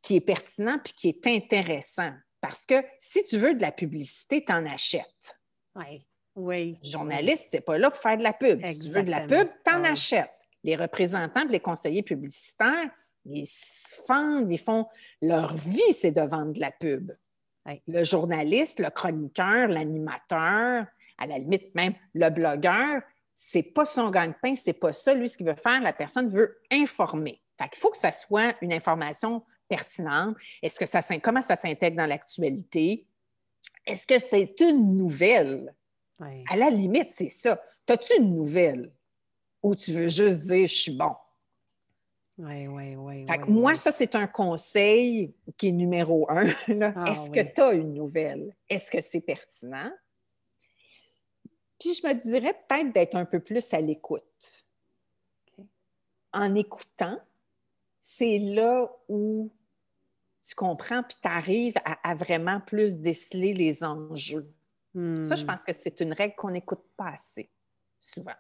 qui 0.01 0.17
est 0.17 0.21
pertinent 0.21 0.79
puis 0.83 0.93
qui 0.93 1.09
est 1.09 1.27
intéressant. 1.27 2.13
Parce 2.41 2.65
que 2.67 2.85
si 2.99 3.25
tu 3.25 3.37
veux 3.37 3.55
de 3.55 3.63
la 3.63 3.73
publicité, 3.73 4.45
tu 4.45 4.53
en 4.53 4.65
achètes. 4.65 5.41
Oui. 5.75 6.07
Oui. 6.37 6.79
Journaliste, 6.85 7.49
c'est 7.51 7.61
pas 7.61 7.79
là 7.79 7.91
pour 7.91 8.01
faire 8.01 8.17
de 8.17 8.23
la 8.23 8.33
pub. 8.33 8.65
Si 8.65 8.79
tu 8.79 8.91
veux 8.91 9.03
de 9.03 9.11
la 9.11 9.27
pub, 9.27 9.49
tu 9.65 9.75
en 9.75 9.83
achètes 9.83 10.31
les 10.63 10.77
représentants, 10.77 11.45
les 11.49 11.61
conseillers 11.61 12.03
publicitaires, 12.03 12.91
ils 13.25 13.47
se 13.47 13.95
fendent, 14.07 14.51
ils 14.51 14.59
font 14.59 14.87
leur 15.23 15.55
vie, 15.55 15.93
c'est 15.93 16.13
de 16.13 16.21
vendre 16.21 16.53
de 16.53 16.61
la 16.61 16.71
pub. 16.71 17.13
Le 17.87 18.05
journaliste, 18.05 18.81
le 18.81 18.91
chroniqueur, 18.91 19.69
l'animateur, 19.69 20.87
à 21.21 21.27
la 21.27 21.39
limite 21.39 21.73
même 21.75 21.93
le 22.15 22.29
blogueur, 22.31 23.03
c'est 23.37 23.63
pas 23.63 23.85
son 23.85 24.11
gagne-pain, 24.11 24.55
c'est 24.55 24.73
pas 24.73 24.93
ça. 24.93 25.15
Lui, 25.15 25.29
ce 25.29 25.37
qu'il 25.37 25.47
veut 25.47 25.55
faire, 25.55 25.81
la 25.81 25.93
personne 25.93 26.29
veut 26.29 26.61
informer. 26.71 27.41
Fait 27.59 27.69
qu'il 27.69 27.79
faut 27.79 27.91
que 27.91 27.97
ça 27.97 28.13
soit 28.13 28.57
une 28.61 28.73
information 28.73 29.45
pertinente. 29.69 30.37
Est-ce 30.63 30.81
que 30.81 30.87
ça 30.87 31.01
comment 31.21 31.41
ça 31.41 31.55
s'intègre 31.55 31.97
dans 31.97 32.07
l'actualité? 32.07 33.07
Est-ce 33.87 34.07
que 34.07 34.19
c'est 34.19 34.59
une 34.61 34.97
nouvelle? 34.97 35.75
À 36.51 36.57
la 36.57 36.69
limite, 36.69 37.09
c'est 37.09 37.31
ça. 37.31 37.63
As-tu 37.89 38.19
une 38.19 38.35
nouvelle? 38.35 38.93
ou 39.63 39.75
tu 39.75 39.93
veux 39.93 40.09
juste 40.09 40.47
dire 40.47 40.67
je 40.67 40.75
suis 40.75 40.97
bon? 40.97 41.13
Oui, 42.39 42.67
oui, 42.69 42.97
oui. 42.97 43.27
moi, 43.49 43.77
ça, 43.77 43.93
c'est 43.93 44.15
un 44.15 44.27
conseil 44.27 45.35
qui 45.59 45.69
est 45.69 45.73
numéro 45.73 46.27
un. 46.31 46.47
Ah, 46.97 47.11
Est-ce 47.11 47.31
que 47.31 47.41
tu 47.41 47.61
as 47.61 47.75
une 47.75 47.93
nouvelle? 47.93 48.57
Est-ce 48.67 48.91
que 48.91 49.03
c'est 49.03 49.21
pertinent? 49.21 49.91
Puis 51.81 51.95
je 51.95 52.07
me 52.07 52.13
dirais 52.13 52.55
peut-être 52.69 52.93
d'être 52.93 53.17
un 53.17 53.25
peu 53.25 53.41
plus 53.41 53.73
à 53.73 53.81
l'écoute. 53.81 54.69
En 56.33 56.55
écoutant, 56.55 57.19
c'est 57.99 58.39
là 58.39 58.89
où 59.09 59.51
tu 60.43 60.55
comprends 60.55 61.03
puis 61.03 61.17
tu 61.21 61.29
arrives 61.29 61.75
à, 61.85 62.15
vraiment 62.15 62.61
plus 62.61 62.99
déceler 62.99 63.55
les 63.55 63.83
enjeux. 63.83 64.53
Ça, 64.95 65.35
je 65.35 65.43
hmm. 65.43 65.47
pense 65.47 65.63
que 65.63 65.73
c'est 65.73 66.01
une 66.01 66.13
règle 66.13 66.35
qu'on 66.35 66.51
n'écoute 66.51 66.85
pas 66.97 67.09
assez 67.09 67.51
souvent. 67.99 68.35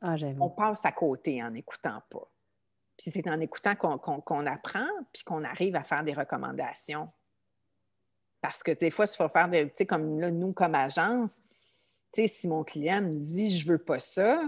Ah, 0.00 0.16
on 0.38 0.50
passe 0.50 0.84
à 0.84 0.92
côté 0.92 1.42
en 1.42 1.50
n'écoutant 1.50 2.02
pas. 2.08 2.30
Puis 2.96 3.10
c'est 3.10 3.28
en 3.28 3.40
écoutant 3.40 3.74
qu'on 3.74 4.46
apprend, 4.46 4.86
puis 5.12 5.24
qu'on 5.24 5.42
arrive 5.42 5.74
à 5.74 5.82
faire 5.82 6.04
des 6.04 6.12
recommandations. 6.12 7.10
Parce 8.40 8.62
que 8.62 8.72
des 8.72 8.90
fois, 8.90 9.06
il 9.06 9.16
faut 9.16 9.28
faire 9.28 9.48
des, 9.48 9.66
tu 9.68 9.72
sais, 9.76 9.86
comme 9.86 10.20
là, 10.20 10.30
nous, 10.30 10.52
comme 10.52 10.74
agence, 10.74 11.40
tu 12.12 12.22
sais, 12.22 12.28
si 12.28 12.48
mon 12.48 12.64
client 12.64 13.02
me 13.02 13.14
dit 13.14 13.50
je 13.50 13.66
veux 13.66 13.78
pas 13.78 14.00
ça, 14.00 14.42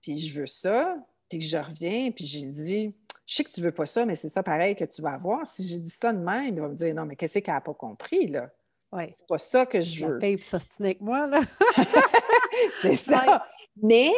puis 0.00 0.20
je 0.20 0.40
veux 0.40 0.46
ça, 0.46 0.96
puis 1.28 1.38
que 1.38 1.44
je 1.44 1.56
reviens, 1.56 2.10
puis 2.10 2.26
j'ai 2.26 2.44
dit 2.44 2.94
je 3.26 3.34
sais 3.34 3.44
que 3.44 3.50
tu 3.50 3.60
veux 3.60 3.72
pas 3.72 3.84
ça, 3.84 4.06
mais 4.06 4.14
c'est 4.14 4.30
ça 4.30 4.42
pareil 4.42 4.74
que 4.74 4.86
tu 4.86 5.02
vas 5.02 5.12
avoir. 5.12 5.46
Si 5.46 5.68
j'ai 5.68 5.78
dit 5.78 5.90
ça 5.90 6.12
de 6.12 6.18
même, 6.18 6.54
il 6.54 6.60
va 6.60 6.68
me 6.68 6.74
dire 6.74 6.94
non, 6.94 7.04
mais 7.04 7.14
qu'est-ce 7.14 7.40
qu'elle 7.40 7.54
n'a 7.54 7.60
pas 7.60 7.74
compris, 7.74 8.26
là? 8.26 8.50
Ouais. 8.90 9.08
C'est 9.10 9.26
pas 9.26 9.36
ça 9.36 9.66
que 9.66 9.82
je 9.82 10.06
veux. 10.06 10.18
Paye 10.18 10.38
ça 10.38 10.58
avec 10.80 11.00
moi, 11.02 11.26
là. 11.26 11.42
c'est 12.82 12.96
ça. 12.96 13.46
Mais 13.82 14.10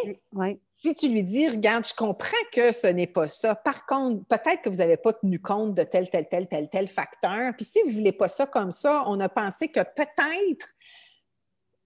Si 0.83 0.95
tu 0.95 1.09
lui 1.09 1.23
dis, 1.23 1.49
regarde, 1.49 1.85
je 1.85 1.95
comprends 1.95 2.29
que 2.53 2.73
ce 2.73 2.87
n'est 2.87 3.07
pas 3.07 3.27
ça. 3.27 3.55
Par 3.55 3.85
contre, 3.85 4.25
peut-être 4.27 4.63
que 4.63 4.71
vous 4.71 4.77
n'avez 4.77 4.97
pas 4.97 5.13
tenu 5.13 5.41
compte 5.41 5.75
de 5.75 5.83
tel, 5.83 6.09
tel, 6.09 6.29
tel, 6.29 6.47
tel, 6.49 6.69
tel 6.71 6.89
facteur. 6.89 7.53
Puis 7.57 7.67
si 7.67 7.83
vous 7.83 7.91
ne 7.91 7.95
voulez 7.95 8.13
pas 8.13 8.29
ça 8.29 8.47
comme 8.47 8.71
ça, 8.71 9.05
on 9.07 9.19
a 9.21 9.29
pensé 9.29 9.69
que 9.69 9.81
peut-être 9.81 10.69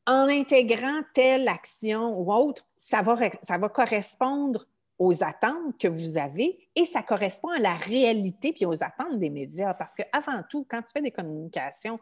en 0.07 0.29
intégrant 0.29 1.01
telle 1.15 1.49
action 1.49 2.19
ou 2.19 2.33
autre, 2.33 2.67
ça 2.77 3.03
va, 3.03 3.17
ça 3.43 3.59
va 3.59 3.69
correspondre 3.69 4.67
aux 4.99 5.25
attentes 5.25 5.79
que 5.79 5.89
vous 5.89 6.19
avez 6.19 6.69
et 6.77 6.85
ça 6.85 7.03
correspond 7.03 7.49
à 7.49 7.59
la 7.59 7.75
réalité 7.75 8.53
puis 8.53 8.67
aux 8.67 8.83
attentes 8.83 9.19
des 9.19 9.31
médias. 9.31 9.75
Parce 9.75 9.95
qu'avant 9.95 10.43
tout, 10.49 10.67
quand 10.69 10.83
tu 10.83 10.93
fais 10.93 11.03
des 11.03 11.11
communications, 11.11 11.99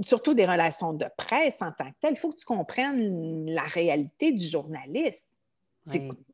surtout 0.00 0.34
des 0.34 0.46
relations 0.46 0.92
de 0.92 1.06
presse 1.16 1.62
en 1.62 1.72
tant 1.72 1.90
que 1.90 1.96
telles, 2.00 2.14
il 2.14 2.18
faut 2.18 2.30
que 2.30 2.38
tu 2.38 2.46
comprennes 2.46 3.50
la 3.50 3.62
réalité 3.62 4.32
du 4.32 4.44
journaliste. 4.44 5.28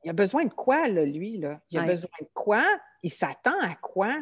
Il 0.05 0.11
a 0.11 0.13
besoin 0.13 0.45
de 0.45 0.53
quoi, 0.53 0.89
là, 0.89 1.05
lui? 1.05 1.39
Là? 1.39 1.61
Il 1.71 1.79
a 1.79 1.83
besoin 1.83 2.11
de 2.21 2.29
quoi? 2.35 2.65
Il 3.03 3.11
s'attend 3.11 3.59
à 3.61 3.75
quoi? 3.77 4.15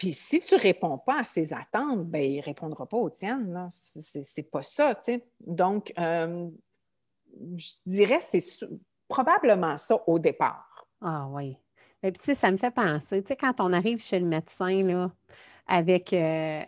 Puis 0.00 0.12
si 0.12 0.40
tu 0.40 0.54
réponds 0.56 0.96
pas 0.96 1.20
à 1.20 1.24
ses 1.24 1.52
attentes, 1.52 2.06
ben, 2.06 2.22
il 2.22 2.38
ne 2.38 2.42
répondra 2.42 2.86
pas 2.86 2.96
aux 2.96 3.10
tiennes. 3.10 3.68
Ce 3.70 4.18
n'est 4.18 4.46
pas 4.46 4.62
ça. 4.62 4.98
Donc, 5.46 5.92
euh, 5.98 6.48
je 7.54 7.68
dirais 7.84 8.20
c'est 8.22 8.42
probablement 9.08 9.76
ça 9.76 10.02
au 10.06 10.18
départ. 10.18 10.86
Ah 11.02 11.28
oui. 11.30 11.58
Et 12.02 12.12
puis, 12.12 12.18
tu 12.18 12.24
sais, 12.24 12.34
ça 12.34 12.50
me 12.50 12.56
fait 12.56 12.70
penser, 12.70 13.20
tu 13.22 13.28
sais, 13.28 13.36
quand 13.36 13.60
on 13.60 13.74
arrive 13.74 14.00
chez 14.00 14.18
le 14.18 14.24
médecin, 14.24 14.80
là, 14.80 15.12
avec 15.66 16.14
euh, 16.14 16.62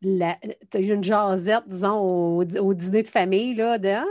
la, 0.00 0.38
tu 0.70 0.78
une 0.78 1.04
jasette, 1.04 1.64
disons, 1.66 2.38
au, 2.38 2.74
dîner 2.74 3.02
de 3.02 3.08
famille, 3.08 3.54
là, 3.54 3.76
de 3.76 3.88
Ah, 3.88 4.04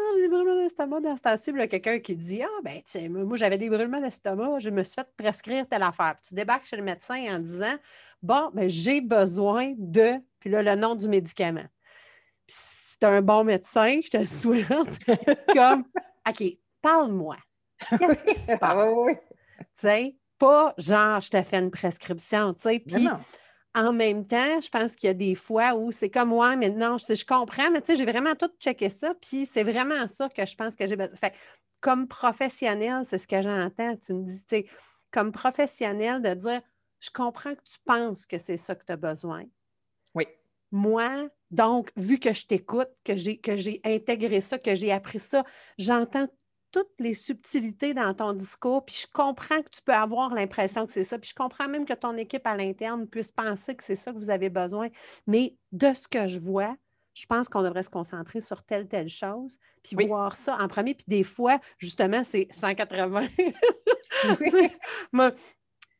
d'estomac 0.68 0.99
dans 1.01 1.15
cette 1.15 1.39
cible, 1.39 1.68
quelqu'un 1.68 1.99
qui 1.99 2.15
dit 2.15 2.41
Ah, 2.43 2.61
ben, 2.63 2.82
tu 2.84 3.09
moi, 3.09 3.38
j'avais 3.38 3.57
des 3.57 3.70
brûlements 3.70 4.01
d'estomac, 4.01 4.59
je 4.59 4.70
me 4.70 4.84
suis 4.84 4.95
fait 4.95 5.07
prescrire 5.18 5.68
telle 5.68 5.84
affaire. 5.84 6.15
Puis 6.22 6.30
tu 6.30 6.36
débarques 6.36 6.65
chez 6.65 6.78
le 6.78 6.84
médecin 6.84 7.36
en 7.36 7.39
disant 7.39 7.76
Bon, 8.22 8.51
ben, 8.53 8.70
j'ai 8.70 9.01
besoin 9.01 9.74
de, 9.78 10.15
puis 10.39 10.49
là, 10.49 10.61
le 10.61 10.76
nom 10.76 10.95
du 10.95 11.07
médicament. 11.07 11.65
Puis 12.47 12.57
si 12.59 12.97
tu 12.99 13.05
un 13.05 13.22
bon 13.22 13.43
médecin, 13.43 13.99
je 14.03 14.09
te 14.09 14.24
souhaite, 14.26 14.68
comme 15.53 15.86
OK, 16.28 16.43
parle-moi. 16.82 17.38
Qu'est-ce 17.89 18.26
qui 18.26 18.34
se 18.34 18.55
passe? 18.59 19.18
Tu 19.59 19.65
sais, 19.76 20.15
pas 20.38 20.74
genre, 20.78 21.22
je 21.22 21.30
te 21.30 21.41
fais 21.41 21.57
une 21.57 21.72
prescription, 21.72 22.53
tu 22.53 22.61
sais. 22.61 22.80
Puis 22.80 23.07
en 23.78 23.93
même 23.93 24.25
temps, 24.25 24.59
je 24.59 24.69
pense 24.69 24.95
qu'il 24.95 25.07
y 25.07 25.11
a 25.11 25.13
des 25.13 25.36
fois 25.36 25.75
où 25.75 25.91
c'est 25.91 26.09
comme, 26.09 26.34
ouais, 26.34 26.55
mais 26.55 26.69
non, 26.69 26.97
je, 26.97 27.13
je 27.13 27.25
comprends, 27.25 27.69
mais 27.69 27.82
tu 27.82 27.91
sais, 27.91 27.95
j'ai 27.95 28.05
vraiment 28.05 28.36
tout 28.36 28.49
checké 28.59 28.89
ça, 28.89 29.13
puis 29.21 29.45
c'est 29.45 29.63
vraiment 29.63 30.07
ça 30.07 30.30
que 30.30 30.45
je 30.45 30.55
pense 30.55 30.75
que 30.75 30.88
j'ai 30.88 30.95
besoin. 30.95 31.15
Fait 31.15 31.34
comme 31.80 32.07
professionnel, 32.07 33.03
c'est 33.05 33.19
ce 33.19 33.28
que 33.28 33.39
j'entends. 33.39 33.95
Tu 33.97 34.13
me 34.13 34.23
dis, 34.25 34.39
tu 34.39 34.47
sais, 34.47 34.65
comme 35.11 35.32
professionnel, 35.32 36.23
de 36.23 36.34
dire, 36.34 36.61
je 36.99 37.11
comprends 37.11 37.53
que 37.53 37.63
tu 37.63 37.78
penses 37.86 38.25
que 38.25 38.39
c'est 38.39 38.57
ça 38.57 38.73
que 38.73 38.84
tu 38.84 38.91
as 38.91 38.97
besoin. 38.97 39.43
Oui. 40.15 40.25
Moi, 40.71 41.30
donc, 41.51 41.91
vu 41.95 42.19
que 42.19 42.34
je 42.34 42.47
t'écoute, 42.47 42.89
que 43.03 43.15
j'ai, 43.15 43.38
que 43.38 43.55
j'ai 43.55 43.80
intégré 43.84 44.41
ça, 44.41 44.57
que 44.57 44.73
j'ai 44.73 44.91
appris 44.91 45.19
ça, 45.19 45.43
j'entends 45.78 46.28
toutes 46.72 46.91
les 46.99 47.13
subtilités 47.13 47.93
dans 47.93 48.13
ton 48.13 48.34
discours, 48.34 48.86
puis 48.86 48.95
je 48.95 49.07
comprends 49.11 49.61
que 49.61 49.70
tu 49.70 49.82
peux 49.82 49.93
avoir 49.93 50.34
l'impression 50.34 50.86
que 50.86 50.91
c'est 50.91 51.03
ça, 51.03 51.18
puis 51.18 51.30
je 51.30 51.36
comprends 51.36 51.68
même 51.68 51.86
que 51.86 51.93
ton 51.93 52.15
équipe 52.18 52.45
à 52.45 52.55
l'interne 52.55 53.07
puisse 53.07 53.32
penser 53.32 53.76
que 53.76 53.84
c'est 53.84 53.95
ça 53.95 54.11
que 54.11 54.18
vous 54.18 54.30
avez 54.30 54.49
besoin, 54.49 54.89
mais 55.26 55.55
de 55.72 55.93
ce 55.93 56.07
que 56.07 56.28
je 56.28 56.39
vois, 56.39 56.76
je 57.13 57.26
pense 57.26 57.49
qu'on 57.49 57.63
devrait 57.63 57.84
se 57.84 57.89
concentrer 57.89 58.41
sur 58.41 58.63
telle, 58.63 58.88
telle 58.88 59.09
chose, 59.09 59.57
puis 59.82 60.05
voir 60.05 60.36
ça 60.36 60.55
en 60.59 60.68
premier. 60.68 60.93
Puis 60.93 61.05
des 61.07 61.24
fois, 61.24 61.59
justement, 61.80 62.24
c'est 62.24 62.47
180. 62.51 63.28
Moi, 65.11 65.32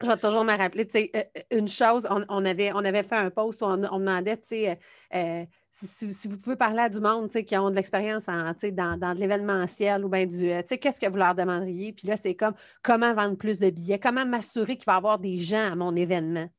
je 0.02 0.08
vais 0.08 0.18
toujours 0.18 0.44
me 0.44 0.56
rappeler, 0.56 0.86
tu 0.86 0.92
sais, 0.92 1.12
euh, 1.16 1.24
euh, 1.38 1.58
une 1.58 1.68
chose, 1.68 2.08
on, 2.30 2.46
avait, 2.46 2.72
on 2.74 2.86
avait 2.86 3.02
fait 3.02 3.16
un 3.16 3.32
post 3.32 3.62
où 3.62 3.66
on, 3.66 3.78
demandait, 3.78 4.38
tu 4.38 4.50
sais, 4.50 4.80
euh, 5.16 5.46
si, 5.86 6.28
vous 6.28 6.40
pouvez 6.40 6.56
parler 6.56 6.80
à 6.80 6.90
du 6.90 7.00
monde 7.00 7.30
qui 7.30 7.58
ont 7.58 7.70
de 7.70 7.76
l'expérience 7.76 8.26
dans, 8.26 8.98
dans 8.98 9.14
de 9.14 9.20
l'événementiel 9.20 10.04
ou 10.04 10.10
bien 10.10 10.26
du. 10.26 10.50
Euh, 10.50 10.64
qu'est-ce 10.64 11.00
que 11.00 11.08
vous 11.08 11.18
leur 11.18 11.36
demanderiez? 11.36 11.94
Puis 11.94 12.08
là, 12.08 12.18
c'est 12.18 12.36
comme 12.36 12.56
comment 12.82 13.14
vendre 13.14 13.38
plus 13.38 13.60
de 13.60 13.70
billets, 13.70 14.00
comment 14.00 14.26
m'assurer 14.26 14.76
qu'il 14.76 14.86
va 14.86 14.94
y 14.94 14.98
avoir 14.98 15.20
des 15.20 15.38
gens 15.38 15.72
à 15.72 15.76
mon 15.76 15.96
événement? 15.96 16.50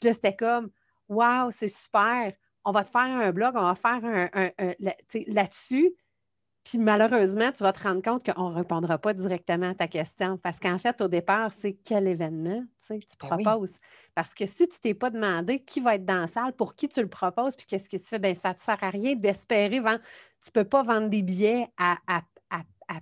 Puis 0.00 0.08
là, 0.08 0.14
c'était 0.14 0.34
comme 0.34 0.70
Waouh, 1.08 1.50
c'est 1.50 1.68
super, 1.68 2.32
on 2.64 2.72
va 2.72 2.84
te 2.84 2.90
faire 2.90 3.02
un 3.02 3.32
blog, 3.32 3.54
on 3.54 3.62
va 3.62 3.74
faire 3.74 4.00
un, 4.04 4.50
là-dessus. 5.28 5.94
Puis 6.68 6.76
malheureusement, 6.76 7.50
tu 7.50 7.62
vas 7.62 7.72
te 7.72 7.82
rendre 7.82 8.02
compte 8.02 8.30
qu'on 8.30 8.50
ne 8.50 8.54
répondra 8.54 8.98
pas 8.98 9.14
directement 9.14 9.70
à 9.70 9.74
ta 9.74 9.88
question 9.88 10.36
parce 10.36 10.60
qu'en 10.60 10.76
fait, 10.76 11.00
au 11.00 11.08
départ, 11.08 11.50
c'est 11.50 11.72
quel 11.72 12.06
événement 12.06 12.62
tu, 12.86 12.98
tu 12.98 13.06
ben 13.22 13.42
proposes? 13.42 13.78
Parce 14.14 14.34
que 14.34 14.44
si 14.44 14.68
tu 14.68 14.76
ne 14.76 14.80
t'es 14.82 14.92
pas 14.92 15.08
demandé 15.08 15.60
qui 15.60 15.80
va 15.80 15.94
être 15.94 16.04
dans 16.04 16.20
la 16.20 16.26
salle, 16.26 16.52
pour 16.52 16.74
qui 16.74 16.86
tu 16.90 17.00
le 17.00 17.08
proposes, 17.08 17.56
puis 17.56 17.64
qu'est-ce 17.64 17.88
que 17.88 17.96
tu 17.96 18.04
fais, 18.04 18.18
bien, 18.18 18.34
ça 18.34 18.50
ne 18.50 18.54
te 18.54 18.62
sert 18.62 18.76
à 18.82 18.90
rien 18.90 19.14
d'espérer 19.14 19.80
vendre. 19.80 20.00
Tu 20.42 20.50
ne 20.50 20.60
peux 20.60 20.68
pas 20.68 20.82
vendre 20.82 21.08
des 21.08 21.22
billets 21.22 21.68
à, 21.78 21.96
à, 22.06 22.20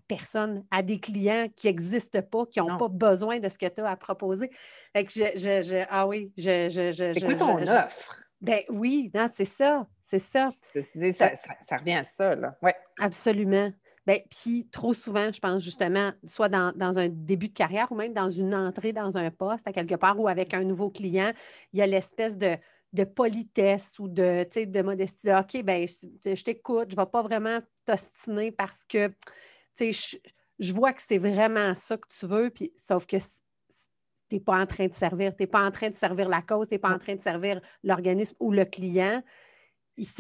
personne, 0.07 0.65
à 0.71 0.83
des 0.83 1.01
clients 1.01 1.49
qui 1.57 1.67
n'existent 1.67 2.23
pas, 2.23 2.47
qui 2.47 2.61
n'ont 2.61 2.77
pas 2.77 2.89
besoin 2.89 3.41
de 3.41 3.49
ce 3.49 3.59
que 3.59 3.67
tu 3.67 3.81
as 3.81 3.91
à 3.91 3.97
proposer. 3.97 4.49
Fait 4.93 5.05
que 5.05 5.13
je, 5.13 5.25
je, 5.35 5.85
ah 5.91 6.07
oui, 6.07 6.33
je. 6.37 6.69
je, 6.69 7.35
ton 7.35 7.57
offre. 7.67 8.23
Ben 8.41 8.61
oui, 8.69 9.11
c'est 9.33 9.45
ça. 9.45 9.89
C'est 10.07 10.21
ça. 10.21 10.51
Ça, 11.61 11.77
revient 11.77 11.95
à 11.95 12.05
ça, 12.05 12.35
là. 12.37 12.57
Ouais. 12.63 12.75
Absolument. 13.01 13.73
Bien, 14.07 14.19
puis 14.31 14.69
trop 14.71 14.95
souvent, 14.95 15.33
je 15.33 15.41
pense 15.41 15.65
justement, 15.65 16.13
soit 16.25 16.49
dans, 16.49 16.99
un 16.99 17.09
début 17.09 17.49
de 17.49 17.53
carrière 17.53 17.91
ou 17.91 17.97
même 17.97 18.15
dans 18.15 18.29
une 18.29 18.55
entrée 18.55 18.93
dans 18.93 19.19
un 19.19 19.33
poste 19.33 19.67
à 19.67 19.73
quelque 19.73 19.97
part 19.97 20.19
ou 20.21 20.29
avec 20.29 20.55
un 20.55 20.63
nouveau 20.63 20.91
client, 20.91 21.33
il 21.73 21.81
y 21.81 21.83
a 21.83 21.89
l'espèce 21.89 22.39
de, 22.39 22.57
politesse 23.17 23.99
ou 23.99 24.07
de, 24.07 24.47
de 24.65 24.83
modestie. 24.83 25.33
OK, 25.33 25.61
bien, 25.65 25.85
je, 25.87 26.43
t'écoute, 26.45 26.91
je 26.91 26.97
ne 26.97 27.03
vais 27.03 27.11
pas 27.11 27.23
vraiment 27.23 27.59
t'ostiner 27.85 28.53
parce 28.53 28.85
que 28.85 29.11
je, 29.81 30.17
je 30.61 30.73
vois 30.73 30.93
que 30.93 31.03
c'est 31.03 31.19
vraiment 31.19 31.75
ça 31.75 31.97
que 31.97 32.07
tu 32.09 32.27
veux, 32.27 32.51
puis 32.51 32.73
sauf 32.77 33.07
que 33.07 33.17
tu 33.17 34.37
n'es 34.37 34.41
pas 34.41 34.61
en 34.61 34.67
train 34.67 34.87
de 34.87 34.95
servir, 34.95 35.35
tu 35.35 35.43
n'es 35.43 35.47
pas 35.49 35.67
en 35.67 35.73
train 35.73 35.91
de 35.91 35.97
servir 35.97 36.29
la 36.29 36.43
cause, 36.43 36.69
tu 36.69 36.75
n'es 36.75 36.79
pas 36.79 36.91
en 36.91 36.99
train 36.99 37.17
de 37.17 37.23
servir 37.23 37.61
l'organisme 37.83 38.37
ou 38.39 38.53
le 38.53 38.65
client 38.65 39.21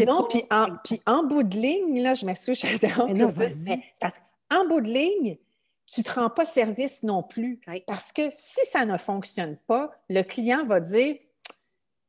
non, 0.06 0.26
puis 0.28 0.42
en, 0.50 0.68
en, 1.06 1.22
bout 1.24 1.42
de 1.42 1.56
ligne, 1.56 2.02
là, 2.02 2.14
je 2.14 2.24
m'excuse, 2.24 2.60
je 2.60 3.54
mais 3.64 3.82
parce 4.00 4.16
en 4.50 4.66
bout 4.66 4.80
de 4.80 4.88
ligne, 4.88 5.36
tu 5.86 6.00
ne 6.00 6.04
te 6.04 6.12
rends 6.12 6.30
pas 6.30 6.44
service 6.44 7.02
non 7.02 7.22
plus. 7.22 7.60
Parce 7.86 8.12
que 8.12 8.28
si 8.30 8.64
ça 8.66 8.84
ne 8.84 8.96
fonctionne 8.98 9.56
pas, 9.66 9.90
le 10.08 10.22
client 10.22 10.64
va 10.64 10.80
dire 10.80 11.16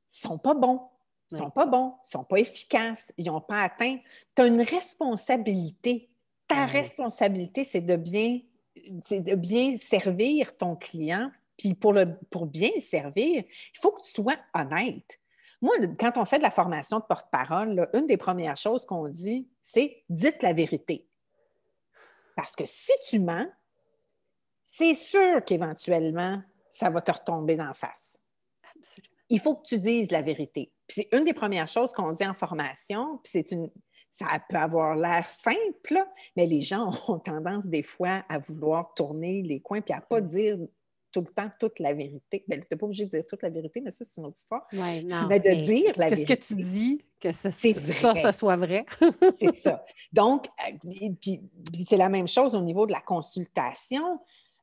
ils 0.09 0.25
ne 0.25 0.29
sont 0.29 0.37
pas 0.37 0.53
bons, 0.53 0.81
ils 1.29 1.35
ne 1.35 1.39
sont 1.39 1.49
pas 1.49 1.65
bons, 1.65 1.95
ils 1.97 2.07
ne 2.07 2.09
sont 2.09 2.23
pas 2.23 2.39
efficaces, 2.39 3.13
ils 3.17 3.25
n'ont 3.25 3.41
pas 3.41 3.61
atteint. 3.61 3.97
Tu 4.35 4.41
as 4.41 4.47
une 4.47 4.61
responsabilité. 4.61 6.09
Ta 6.47 6.65
responsabilité, 6.65 7.65
c'est 7.65 7.81
de 7.81 7.97
bien, 7.97 8.39
de 8.75 9.35
bien 9.35 9.75
servir 9.75 10.55
ton 10.55 10.75
client. 10.77 11.29
Puis 11.57 11.73
pour, 11.73 11.91
le, 11.91 12.17
pour 12.29 12.45
bien 12.45 12.69
le 12.73 12.81
servir, 12.81 13.43
il 13.43 13.79
faut 13.79 13.91
que 13.91 14.01
tu 14.01 14.11
sois 14.11 14.37
honnête. 14.53 15.19
Moi, 15.61 15.75
quand 15.99 16.17
on 16.17 16.25
fait 16.25 16.37
de 16.37 16.43
la 16.43 16.51
formation 16.51 16.99
de 16.99 17.05
porte-parole, 17.05 17.89
une 17.93 18.05
des 18.05 18.17
premières 18.17 18.57
choses 18.57 18.85
qu'on 18.85 19.07
dit, 19.09 19.49
c'est 19.59 20.03
dites 20.09 20.43
la 20.43 20.53
vérité. 20.53 21.07
Parce 22.35 22.55
que 22.55 22.65
si 22.65 22.91
tu 23.09 23.19
mens, 23.19 23.47
c'est 24.63 24.93
sûr 24.93 25.43
qu'éventuellement, 25.43 26.41
ça 26.69 26.89
va 26.89 27.01
te 27.01 27.11
retomber 27.11 27.55
d'en 27.55 27.73
face. 27.73 28.19
Il 29.29 29.39
faut 29.39 29.55
que 29.55 29.67
tu 29.67 29.79
dises 29.79 30.11
la 30.11 30.21
vérité. 30.21 30.71
c'est 30.87 31.07
une 31.11 31.23
des 31.23 31.33
premières 31.33 31.67
choses 31.67 31.91
qu'on 31.93 32.11
dit 32.11 32.25
en 32.25 32.33
formation, 32.33 33.17
puis 33.23 33.31
c'est 33.31 33.51
une, 33.51 33.71
ça 34.11 34.27
peut 34.49 34.57
avoir 34.57 34.95
l'air 34.95 35.29
simple, 35.29 36.05
mais 36.35 36.45
les 36.45 36.61
gens 36.61 36.91
ont 37.07 37.19
tendance 37.19 37.65
des 37.65 37.83
fois 37.83 38.23
à 38.29 38.39
vouloir 38.39 38.93
tourner 38.93 39.41
les 39.41 39.59
coins 39.59 39.81
puis 39.81 39.93
à 39.93 39.97
ne 39.97 40.01
pas 40.01 40.21
mm. 40.21 40.27
dire 40.27 40.57
tout 41.11 41.21
le 41.21 41.27
temps 41.27 41.49
toute 41.59 41.79
la 41.79 41.93
vérité. 41.93 42.43
Ben, 42.47 42.59
tu 42.59 42.67
n'es 42.69 42.77
pas 42.77 42.85
obligé 42.85 43.05
de 43.05 43.09
dire 43.09 43.25
toute 43.25 43.41
la 43.41 43.49
vérité, 43.49 43.81
mais 43.81 43.91
ça, 43.91 44.05
c'est 44.05 44.19
une 44.19 44.27
autre 44.27 44.37
histoire. 44.37 44.67
Ouais, 44.73 45.01
non, 45.03 45.27
mais 45.27 45.39
de 45.39 45.53
dire 45.61 45.93
la 45.97 46.09
vérité. 46.09 46.35
Qu'est-ce 46.35 46.53
que 46.53 46.55
tu 46.55 46.61
dis 46.61 47.01
que 47.19 47.31
ça, 47.31 47.51
ça, 47.51 48.31
soit 48.31 48.57
vrai? 48.57 48.85
c'est 49.39 49.55
ça. 49.55 49.85
Donc, 50.11 50.47
euh, 50.47 51.09
puis, 51.19 51.41
c'est 51.85 51.97
la 51.97 52.09
même 52.09 52.27
chose 52.27 52.55
au 52.55 52.61
niveau 52.61 52.85
de 52.85 52.91
la 52.91 53.01
consultation. 53.01 54.19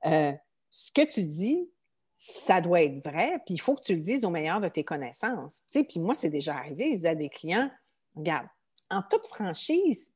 Euh, 0.07 0.33
ce 0.71 0.93
que 0.93 1.03
tu 1.03 1.23
dis, 1.23 1.69
ça 2.11 2.61
doit 2.61 2.83
être 2.83 3.05
vrai, 3.05 3.41
puis 3.45 3.55
il 3.55 3.61
faut 3.61 3.75
que 3.75 3.83
tu 3.83 3.95
le 3.95 4.01
dises 4.01 4.25
au 4.25 4.31
meilleur 4.31 4.61
de 4.61 4.69
tes 4.69 4.85
connaissances. 4.85 5.63
Tu 5.67 5.81
sais, 5.81 5.85
puis 5.85 5.99
moi, 5.99 6.15
c'est 6.15 6.31
déjà 6.31 6.55
arrivé, 6.55 6.91
je 6.91 6.97
disais 6.97 7.09
à 7.09 7.15
des 7.15 7.29
clients, 7.29 7.71
regarde, 8.15 8.47
en 8.91 9.03
toute 9.03 9.27
franchise, 9.27 10.15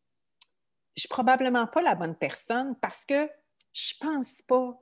je 0.94 1.00
suis 1.00 1.08
probablement 1.08 1.66
pas 1.66 1.82
la 1.82 1.94
bonne 1.94 2.14
personne 2.14 2.76
parce 2.80 3.04
que 3.04 3.28
je 3.72 3.94
pense 4.00 4.42
pas 4.42 4.76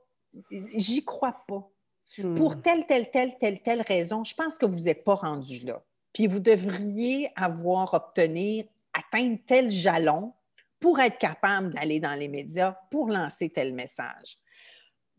j'y 0.51 1.03
crois 1.03 1.43
pas. 1.47 1.69
Hmm. 2.17 2.35
Pour 2.35 2.61
telle, 2.61 2.85
telle, 2.85 3.11
telle, 3.11 3.37
telle, 3.37 3.61
telle 3.61 3.81
raison, 3.81 4.23
je 4.23 4.33
pense 4.33 4.57
que 4.57 4.65
vous 4.65 4.81
n'êtes 4.81 5.03
pas 5.03 5.15
rendu 5.15 5.59
là. 5.65 5.83
Puis 6.13 6.27
vous 6.27 6.39
devriez 6.39 7.29
avoir 7.35 7.93
obtenu, 7.93 8.65
atteindre 8.93 9.37
tel 9.45 9.69
jalon 9.69 10.33
pour 10.79 10.99
être 10.99 11.17
capable 11.17 11.73
d'aller 11.73 11.99
dans 11.99 12.13
les 12.13 12.27
médias 12.27 12.77
pour 12.91 13.09
lancer 13.09 13.49
tel 13.49 13.73
message. 13.73 14.37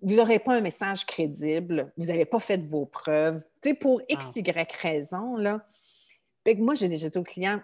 vous 0.00 0.16
n'aurez 0.16 0.38
pas 0.38 0.54
un 0.54 0.60
message 0.60 1.04
crédible, 1.04 1.92
vous 1.96 2.06
n'avez 2.06 2.24
pas 2.24 2.38
fait 2.38 2.64
vos 2.64 2.86
preuves. 2.86 3.42
Tu 3.60 3.70
sais, 3.70 3.74
pour 3.74 4.00
X, 4.08 4.36
Y 4.36 4.72
raison, 4.80 5.36
là. 5.36 5.66
moi, 6.56 6.74
j'ai 6.74 6.88
déjà 6.88 7.08
dit 7.08 7.18
aux 7.18 7.24
clients, 7.24 7.60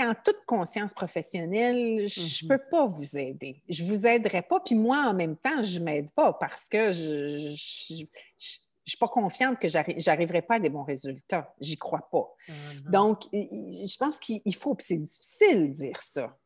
en 0.00 0.14
toute 0.24 0.44
conscience 0.46 0.94
professionnelle, 0.94 2.08
je 2.08 2.20
ne 2.20 2.26
mm-hmm. 2.26 2.48
peux 2.48 2.60
pas 2.70 2.86
vous 2.86 3.18
aider. 3.18 3.62
Je 3.68 3.84
ne 3.84 3.90
vous 3.90 4.06
aiderai 4.06 4.42
pas. 4.42 4.60
Puis 4.60 4.74
moi, 4.74 4.98
en 5.06 5.14
même 5.14 5.36
temps, 5.36 5.62
je 5.62 5.78
ne 5.78 5.84
m'aide 5.84 6.10
pas 6.12 6.32
parce 6.32 6.68
que 6.68 6.90
je 6.90 7.50
ne 7.50 7.54
suis 7.56 8.98
pas 8.98 9.08
confiante 9.08 9.58
que 9.58 9.68
j'arriverai 9.68 10.42
pas 10.42 10.56
à 10.56 10.58
des 10.58 10.68
bons 10.68 10.84
résultats. 10.84 11.54
J'y 11.60 11.76
crois 11.76 12.08
pas. 12.10 12.32
Mm-hmm. 12.48 12.90
Donc, 12.90 13.22
je 13.32 13.96
pense 13.96 14.18
qu'il 14.18 14.54
faut, 14.54 14.74
puis 14.74 14.86
c'est 14.86 14.98
difficile 14.98 15.68
de 15.68 15.72
dire 15.72 16.02
ça. 16.02 16.36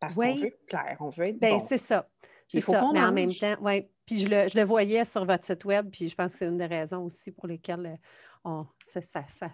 Parce 0.00 0.16
qu'on 0.16 0.34
veut 0.34 0.46
être 0.46 0.66
clair, 0.66 0.96
on 1.00 1.08
veut 1.08 1.28
être 1.28 1.38
ben, 1.38 1.62
C'est 1.68 1.78
ça. 1.78 2.08
Il 2.52 2.62
faut 2.62 2.72
qu'on 2.72 2.96
en 2.96 3.12
même 3.12 3.34
temps, 3.34 3.56
oui. 3.60 3.86
Puis 4.06 4.20
je 4.20 4.28
le, 4.28 4.48
je 4.48 4.58
le, 4.58 4.64
voyais 4.64 5.04
sur 5.06 5.24
votre 5.24 5.46
site 5.46 5.64
web, 5.64 5.88
puis 5.90 6.08
je 6.08 6.14
pense 6.14 6.32
que 6.32 6.38
c'est 6.38 6.46
une 6.46 6.58
des 6.58 6.66
raisons 6.66 7.04
aussi 7.04 7.32
pour 7.32 7.46
lesquelles 7.46 7.86
euh, 7.86 8.62
ça, 8.86 9.00
ça, 9.02 9.48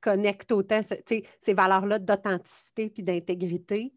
connecte 0.00 0.52
autant 0.52 0.80
ces 0.82 1.54
valeurs-là 1.54 1.98
d'authenticité 1.98 2.90
puis 2.90 3.02
d'intégrité. 3.02 3.94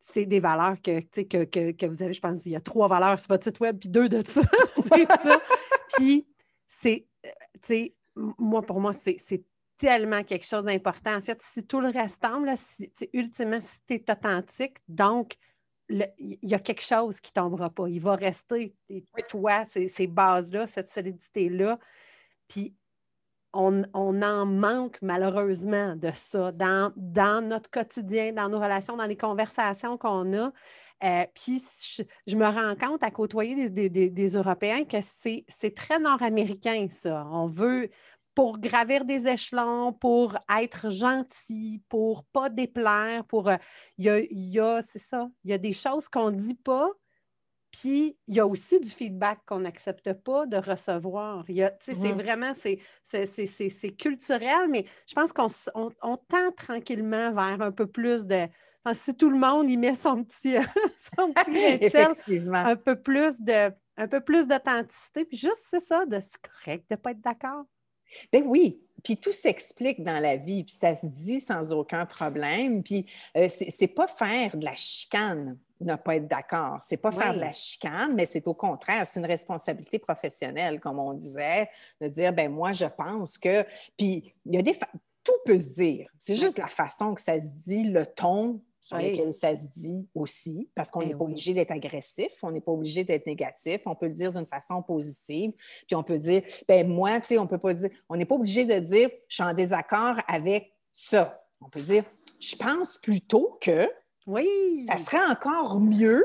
C'est 0.00 0.26
des 0.26 0.40
valeurs 0.40 0.80
que, 0.82 1.00
que, 1.00 1.44
que, 1.44 1.86
vous 1.86 2.02
avez, 2.02 2.12
je 2.12 2.20
pense, 2.20 2.46
il 2.46 2.52
y 2.52 2.56
a 2.56 2.60
trois 2.60 2.88
valeurs 2.88 3.18
sur 3.18 3.28
votre 3.28 3.44
site 3.44 3.60
web, 3.60 3.78
puis 3.78 3.88
deux 3.88 4.08
de 4.08 4.26
ça. 4.26 4.42
ça. 5.22 5.40
Puis, 5.96 6.26
c'est, 6.66 7.06
euh, 7.24 7.86
moi, 8.38 8.62
pour 8.62 8.80
moi, 8.80 8.92
c'est 8.92 9.44
tellement 9.76 10.24
quelque 10.24 10.46
chose 10.46 10.64
d'important. 10.64 11.14
En 11.14 11.20
fait, 11.20 11.40
si 11.42 11.64
tout 11.66 11.80
le 11.80 11.90
reste 11.90 12.20
semble, 12.22 12.50
si, 12.56 12.90
ultimement, 13.12 13.60
si 13.60 13.78
tu 13.86 13.94
es 13.94 14.10
authentique, 14.10 14.78
donc, 14.88 15.36
il 15.88 16.38
y 16.42 16.54
a 16.54 16.58
quelque 16.58 16.82
chose 16.82 17.20
qui 17.20 17.32
ne 17.34 17.42
tombera 17.42 17.70
pas. 17.70 17.88
Il 17.88 18.00
va 18.00 18.14
rester, 18.14 18.74
toi, 19.28 19.64
ces, 19.68 19.88
ces 19.88 20.06
bases-là, 20.06 20.66
cette 20.66 20.90
solidité-là. 20.90 21.78
Puis 22.46 22.74
on, 23.52 23.84
en 23.94 24.46
manque 24.46 24.98
malheureusement 25.02 25.96
de 25.96 26.10
ça 26.14 26.52
dans, 26.52 26.92
notre 27.42 27.70
quotidien, 27.70 28.32
dans 28.32 28.48
nos 28.48 28.60
relations, 28.60 28.96
dans 28.96 29.06
les 29.06 29.16
conversations 29.16 29.96
qu'on 29.96 30.32
a. 30.34 30.52
Euh, 31.04 31.24
puis 31.32 31.62
je, 32.26 32.36
me 32.36 32.46
rends 32.46 32.74
compte 32.74 33.02
à 33.04 33.10
côtoyer 33.10 33.68
des, 33.70 34.36
Européens 34.36 34.84
que 34.84 34.98
c'est 35.00 35.74
très 35.74 35.98
nord-américain, 35.98 36.88
ça. 36.90 37.26
On 37.30 37.46
veut, 37.46 37.90
pour 38.38 38.60
gravir 38.60 39.04
des 39.04 39.26
échelons, 39.26 39.92
pour 39.92 40.36
être 40.60 40.90
gentil, 40.90 41.82
pour 41.88 42.22
pas 42.26 42.48
déplaire, 42.48 43.24
pour... 43.24 43.48
Euh, 43.48 43.56
il 43.96 44.04
y 44.04 44.10
a, 44.10 44.20
y 44.30 44.60
a 44.60 44.80
c'est 44.80 45.00
ça, 45.00 45.28
il 45.42 45.50
y 45.50 45.52
a 45.52 45.58
des 45.58 45.72
choses 45.72 46.08
qu'on 46.08 46.30
ne 46.30 46.36
dit 46.36 46.54
pas, 46.54 46.88
puis, 47.72 48.16
il 48.28 48.36
y 48.36 48.38
a 48.38 48.46
aussi 48.46 48.78
du 48.78 48.88
feedback 48.88 49.40
qu'on 49.44 49.58
n'accepte 49.58 50.12
pas 50.12 50.46
de 50.46 50.56
recevoir. 50.56 51.44
C'est 51.80 52.12
vraiment, 52.12 52.52
c'est 52.54 53.96
culturel, 53.96 54.68
mais 54.68 54.86
je 55.08 55.14
pense 55.14 55.32
qu'on 55.32 55.48
on, 55.74 56.16
tend 56.16 56.52
tranquillement 56.56 57.32
vers 57.32 57.60
un 57.60 57.72
peu 57.72 57.88
plus 57.88 58.24
de... 58.24 58.46
si 58.92 59.16
tout 59.16 59.30
le 59.30 59.38
monde 59.38 59.68
y 59.68 59.76
met 59.76 59.96
son 59.96 60.22
petit, 60.22 60.54
son 61.16 61.32
petit 61.32 61.90
un 62.54 62.76
peu 62.76 63.02
plus 63.02 63.40
de 63.40 63.72
un 63.96 64.06
peu 64.06 64.20
plus 64.20 64.46
d'authenticité, 64.46 65.24
puis 65.24 65.36
juste, 65.36 65.66
c'est 65.70 65.84
ça, 65.84 66.06
de 66.06 66.20
c'est 66.20 66.40
correct 66.40 66.84
de 66.88 66.94
ne 66.94 67.00
pas 67.00 67.10
être 67.10 67.20
d'accord. 67.20 67.64
Ben 68.32 68.44
oui, 68.46 68.80
puis 69.02 69.16
tout 69.16 69.32
s'explique 69.32 70.02
dans 70.02 70.20
la 70.20 70.36
vie, 70.36 70.64
puis 70.64 70.74
ça 70.74 70.94
se 70.94 71.06
dit 71.06 71.40
sans 71.40 71.72
aucun 71.72 72.06
problème. 72.06 72.82
Puis 72.82 73.06
euh, 73.36 73.48
c'est 73.48 73.88
pas 73.88 74.06
faire 74.06 74.56
de 74.56 74.64
la 74.64 74.74
chicane 74.74 75.58
ne 75.80 75.94
pas 75.94 76.16
être 76.16 76.26
d'accord. 76.26 76.78
C'est 76.82 76.96
pas 76.96 77.12
faire 77.12 77.34
de 77.34 77.40
la 77.40 77.52
chicane, 77.52 78.14
mais 78.14 78.26
c'est 78.26 78.46
au 78.48 78.54
contraire, 78.54 79.06
c'est 79.06 79.20
une 79.20 79.26
responsabilité 79.26 79.98
professionnelle, 79.98 80.80
comme 80.80 80.98
on 80.98 81.14
disait, 81.14 81.70
de 82.00 82.08
dire, 82.08 82.32
ben 82.32 82.50
moi, 82.50 82.72
je 82.72 82.86
pense 82.86 83.38
que. 83.38 83.62
Puis 83.96 84.34
il 84.44 84.54
y 84.54 84.58
a 84.58 84.62
des. 84.62 84.76
Tout 85.22 85.32
peut 85.44 85.58
se 85.58 85.74
dire. 85.74 86.08
C'est 86.18 86.34
juste 86.34 86.58
la 86.58 86.68
façon 86.68 87.14
que 87.14 87.20
ça 87.20 87.38
se 87.38 87.48
dit, 87.66 87.84
le 87.84 88.06
ton 88.06 88.60
sur 88.88 88.96
lequel 88.96 89.34
ça 89.34 89.54
se 89.54 89.66
dit 89.66 90.08
aussi, 90.14 90.70
parce 90.74 90.90
qu'on 90.90 91.02
n'est 91.02 91.14
pas 91.14 91.24
obligé 91.24 91.52
d'être 91.52 91.72
agressif, 91.72 92.32
on 92.42 92.50
n'est 92.50 92.62
pas 92.62 92.72
obligé 92.72 93.04
d'être 93.04 93.26
négatif, 93.26 93.82
on 93.84 93.94
peut 93.94 94.06
le 94.06 94.12
dire 94.12 94.32
d'une 94.32 94.46
façon 94.46 94.82
positive, 94.82 95.52
puis 95.86 95.94
on 95.94 96.02
peut 96.02 96.18
dire, 96.18 96.42
ben 96.66 96.88
moi, 96.88 97.20
tu 97.20 97.26
sais, 97.26 97.38
on 97.38 97.46
peut 97.46 97.58
pas 97.58 97.74
dire, 97.74 97.90
on 98.08 98.16
n'est 98.16 98.24
pas 98.24 98.36
obligé 98.36 98.64
de 98.64 98.78
dire, 98.78 99.10
je 99.28 99.34
suis 99.34 99.44
en 99.44 99.52
désaccord 99.52 100.14
avec 100.26 100.72
ça. 100.90 101.44
On 101.60 101.68
peut 101.68 101.82
dire, 101.82 102.02
je 102.40 102.56
pense 102.56 102.96
plutôt 102.96 103.58
que, 103.60 103.90
oui. 104.26 104.86
Ça 104.88 104.96
serait 104.96 105.24
encore 105.24 105.80
mieux 105.80 106.24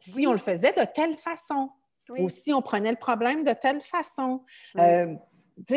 si 0.00 0.26
on 0.26 0.32
le 0.32 0.38
faisait 0.38 0.72
de 0.72 0.84
telle 0.92 1.16
façon 1.16 1.70
ou 2.18 2.28
si 2.28 2.52
on 2.52 2.62
prenait 2.62 2.90
le 2.90 2.96
problème 2.96 3.44
de 3.44 3.52
telle 3.52 3.80
façon. 3.80 4.42
Euh, 4.76 5.14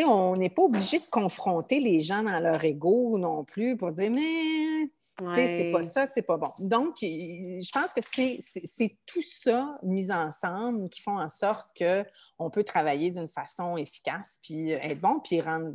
on 0.07 0.35
n'est 0.35 0.49
pas 0.49 0.63
obligé 0.63 0.99
de 0.99 1.05
confronter 1.05 1.79
les 1.79 1.99
gens 1.99 2.23
dans 2.23 2.39
leur 2.39 2.63
ego 2.63 3.17
non 3.17 3.43
plus 3.43 3.75
pour 3.75 3.91
dire 3.91 4.11
mais 4.11 4.89
c'est 5.33 5.71
pas 5.71 5.83
ça, 5.83 6.05
c'est 6.05 6.21
pas 6.21 6.37
bon. 6.37 6.51
Donc, 6.59 6.97
je 7.01 7.71
pense 7.71 7.93
que 7.93 8.01
c'est 8.03 8.97
tout 9.05 9.21
ça 9.21 9.77
mis 9.83 10.11
ensemble 10.11 10.89
qui 10.89 11.01
font 11.01 11.19
en 11.19 11.29
sorte 11.29 11.69
qu'on 11.77 12.49
peut 12.49 12.63
travailler 12.63 13.11
d'une 13.11 13.29
façon 13.29 13.77
efficace, 13.77 14.39
puis 14.43 14.71
être 14.71 14.99
bon, 14.99 15.19
puis 15.21 15.41
rendre, 15.41 15.73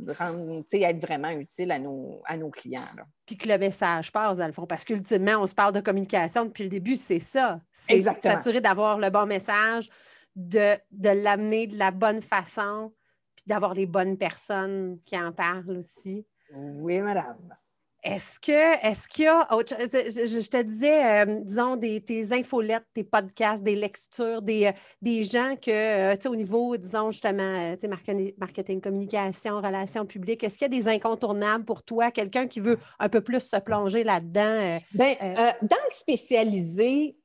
être 0.71 0.99
vraiment 0.99 1.29
utile 1.29 1.71
à 1.71 1.79
nos, 1.79 2.21
à 2.25 2.37
nos 2.37 2.49
clients. 2.49 2.81
Puis 3.25 3.37
que 3.37 3.49
le 3.49 3.57
message 3.57 4.11
passe, 4.11 4.37
dans 4.37 4.47
le 4.47 4.53
fond, 4.53 4.67
parce 4.67 4.85
qu'ultimement, 4.85 5.37
on 5.39 5.47
se 5.47 5.55
parle 5.55 5.73
de 5.73 5.79
communication 5.79 6.45
depuis 6.45 6.63
le 6.63 6.69
début, 6.69 6.95
c'est 6.95 7.19
ça. 7.19 7.59
C'est 7.87 8.01
s'assurer 8.01 8.61
d'avoir 8.61 8.99
le 8.99 9.09
bon 9.09 9.25
message, 9.25 9.89
de, 10.35 10.75
de 10.91 11.09
l'amener 11.09 11.67
de 11.67 11.77
la 11.77 11.91
bonne 11.91 12.21
façon, 12.21 12.93
puis 13.35 13.45
d'avoir 13.47 13.73
les 13.73 13.87
bonnes 13.87 14.17
personnes 14.17 14.99
qui 15.05 15.17
en 15.17 15.31
parlent 15.31 15.77
aussi. 15.77 16.27
Oui, 16.53 16.99
madame. 16.99 17.55
Est-ce 18.03 18.39
que 18.39 18.87
est-ce 18.87 19.07
qu'il 19.07 19.25
y 19.25 19.27
a 19.27 19.47
je, 19.51 20.49
te 20.49 20.61
disais, 20.63 21.23
euh, 21.23 21.39
disons, 21.43 21.75
des, 21.75 22.01
tes 22.01 22.33
infolettes, 22.33 22.85
tes 22.95 23.03
podcasts, 23.03 23.61
des 23.61 23.75
lectures, 23.75 24.41
des, 24.41 24.67
euh, 24.67 24.71
des 25.03 25.23
gens 25.23 25.55
que, 25.55 25.69
euh, 25.69 26.15
tu 26.15 26.23
sais, 26.23 26.29
au 26.29 26.35
niveau, 26.35 26.75
disons, 26.77 27.11
justement, 27.11 27.73
tu 27.73 27.81
sais, 27.81 27.87
marketing, 27.87 28.33
marketing, 28.39 28.81
communication, 28.81 29.57
relations 29.57 30.07
publiques, 30.07 30.43
est-ce 30.43 30.57
qu'il 30.57 30.73
y 30.73 30.77
a 30.77 30.81
des 30.81 30.87
incontournables 30.87 31.63
pour 31.63 31.83
toi, 31.83 32.09
quelqu'un 32.09 32.47
qui 32.47 32.59
veut 32.59 32.79
un 32.97 33.07
peu 33.07 33.21
plus 33.21 33.41
se 33.41 33.57
plonger 33.57 34.03
là-dedans? 34.03 34.79
Bien, 34.93 35.13
dans 35.61 35.77
le 35.77 35.91
spécialisé, 35.91 37.15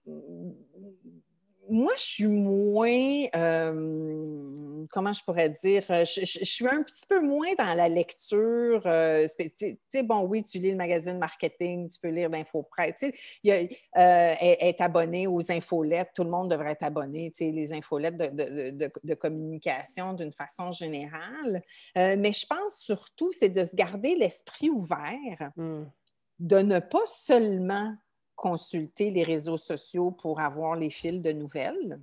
moi, 1.68 1.92
je 1.96 2.02
suis 2.02 2.26
moins, 2.26 3.24
euh, 3.34 4.86
comment 4.90 5.12
je 5.12 5.22
pourrais 5.24 5.50
dire, 5.50 5.84
euh, 5.90 6.04
je, 6.04 6.24
suis 6.24 6.66
un 6.66 6.82
petit 6.82 7.06
peu 7.08 7.20
moins 7.20 7.54
dans 7.58 7.74
la 7.74 7.88
lecture. 7.88 8.82
Euh, 8.86 9.26
tu 9.38 9.78
sais, 9.88 10.02
bon, 10.02 10.20
oui, 10.22 10.42
tu 10.42 10.58
lis 10.58 10.70
le 10.70 10.76
magazine 10.76 11.18
marketing, 11.18 11.88
tu 11.88 11.98
peux 12.00 12.08
lire 12.08 12.28
l'InfoPresse. 12.28 12.94
Tu 12.98 13.12
sais, 13.44 13.80
être 13.94 14.80
abonné 14.80 15.26
aux 15.26 15.50
infolettes, 15.50 16.10
tout 16.14 16.24
le 16.24 16.30
monde 16.30 16.50
devrait 16.50 16.72
être 16.72 16.84
abonné, 16.84 17.30
tu 17.30 17.44
sais, 17.44 17.50
les 17.50 17.72
infolettes 17.72 18.16
de, 18.16 19.14
communication 19.14 20.12
d'une 20.12 20.32
façon 20.32 20.72
générale. 20.72 21.62
mais 21.94 22.32
je 22.32 22.46
pense 22.46 22.76
surtout, 22.76 23.32
c'est 23.32 23.48
de 23.48 23.64
se 23.64 23.74
garder 23.74 24.14
l'esprit 24.14 24.70
ouvert, 24.70 25.50
mmh. 25.56 25.84
de 26.40 26.58
ne 26.58 26.78
pas 26.78 27.06
seulement 27.06 27.94
consulter 28.36 29.10
les 29.10 29.22
réseaux 29.22 29.56
sociaux 29.56 30.10
pour 30.10 30.40
avoir 30.40 30.76
les 30.76 30.90
fils 30.90 31.20
de 31.20 31.32
nouvelles 31.32 32.00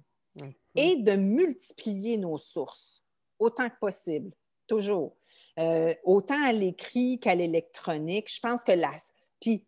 et 0.75 0.97
de 0.97 1.15
multiplier 1.15 2.17
nos 2.17 2.38
sources 2.38 3.03
autant 3.39 3.69
que 3.69 3.77
possible, 3.79 4.31
toujours. 4.67 5.15
Euh, 5.59 5.93
autant 6.03 6.43
à 6.43 6.51
l'écrit 6.51 7.19
qu'à 7.19 7.36
l'électronique. 7.36 8.34
Je 8.34 8.39
pense 8.39 8.63
que 8.63 8.71
là, 8.71 8.91
puis 9.39 9.63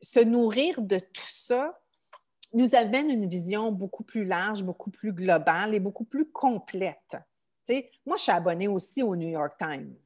se 0.00 0.20
nourrir 0.20 0.80
de 0.80 0.98
tout 0.98 1.26
ça 1.26 1.80
nous 2.52 2.76
amène 2.76 3.10
une 3.10 3.28
vision 3.28 3.72
beaucoup 3.72 4.04
plus 4.04 4.24
large, 4.24 4.62
beaucoup 4.62 4.90
plus 4.90 5.12
globale 5.12 5.74
et 5.74 5.80
beaucoup 5.80 6.04
plus 6.04 6.30
complète. 6.30 7.16
Tu 7.66 7.74
sais, 7.74 7.90
moi, 8.06 8.16
je 8.16 8.22
suis 8.22 8.32
abonnée 8.32 8.68
aussi 8.68 9.02
au 9.02 9.16
New 9.16 9.28
York 9.28 9.54
Times. 9.58 9.96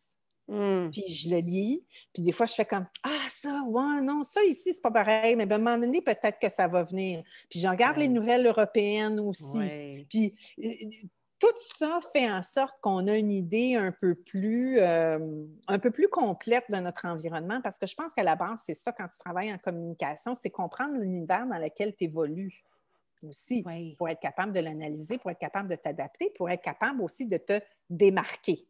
Hmm. 0.48 0.88
Puis 0.90 1.04
je 1.06 1.28
le 1.28 1.40
lis, 1.40 1.84
puis 2.14 2.22
des 2.22 2.32
fois, 2.32 2.46
je 2.46 2.54
fais 2.54 2.64
comme 2.64 2.86
Ah, 3.02 3.26
ça, 3.28 3.62
ouais, 3.66 4.00
non, 4.00 4.22
ça 4.22 4.42
ici, 4.44 4.72
c'est 4.72 4.80
pas 4.80 4.90
pareil, 4.90 5.36
mais 5.36 5.50
à 5.50 5.54
un 5.54 5.58
moment 5.58 5.76
donné, 5.76 6.00
peut-être 6.00 6.38
que 6.38 6.48
ça 6.48 6.66
va 6.66 6.84
venir. 6.84 7.22
Puis 7.50 7.60
je 7.60 7.68
regarde 7.68 7.98
les 7.98 8.08
nouvelles 8.08 8.46
européennes 8.46 9.20
aussi. 9.20 9.60
Puis 10.08 10.34
euh, 10.64 11.06
tout 11.38 11.46
ça 11.56 12.00
fait 12.12 12.30
en 12.30 12.42
sorte 12.42 12.78
qu'on 12.80 13.06
a 13.08 13.16
une 13.16 13.30
idée 13.30 13.74
un 13.74 13.92
peu 13.92 14.14
plus, 14.14 14.78
euh, 14.78 15.18
un 15.68 15.78
peu 15.78 15.90
plus 15.90 16.08
complète 16.08 16.64
de 16.70 16.76
notre 16.76 17.04
environnement, 17.06 17.60
parce 17.60 17.78
que 17.78 17.86
je 17.86 17.94
pense 17.94 18.14
qu'à 18.14 18.22
la 18.22 18.34
base, 18.34 18.62
c'est 18.64 18.74
ça 18.74 18.90
quand 18.92 19.06
tu 19.06 19.18
travailles 19.18 19.52
en 19.52 19.58
communication, 19.58 20.34
c'est 20.34 20.50
comprendre 20.50 20.94
l'univers 20.98 21.46
dans 21.46 21.58
lequel 21.58 21.94
tu 21.94 22.04
évolues 22.04 22.62
aussi, 23.22 23.64
pour 23.98 24.08
être 24.08 24.20
capable 24.20 24.52
de 24.52 24.60
l'analyser, 24.60 25.18
pour 25.18 25.30
être 25.30 25.38
capable 25.38 25.68
de 25.68 25.76
t'adapter, 25.76 26.32
pour 26.36 26.48
être 26.48 26.62
capable 26.62 27.02
aussi 27.02 27.26
de 27.26 27.36
te 27.36 27.60
démarquer. 27.90 28.66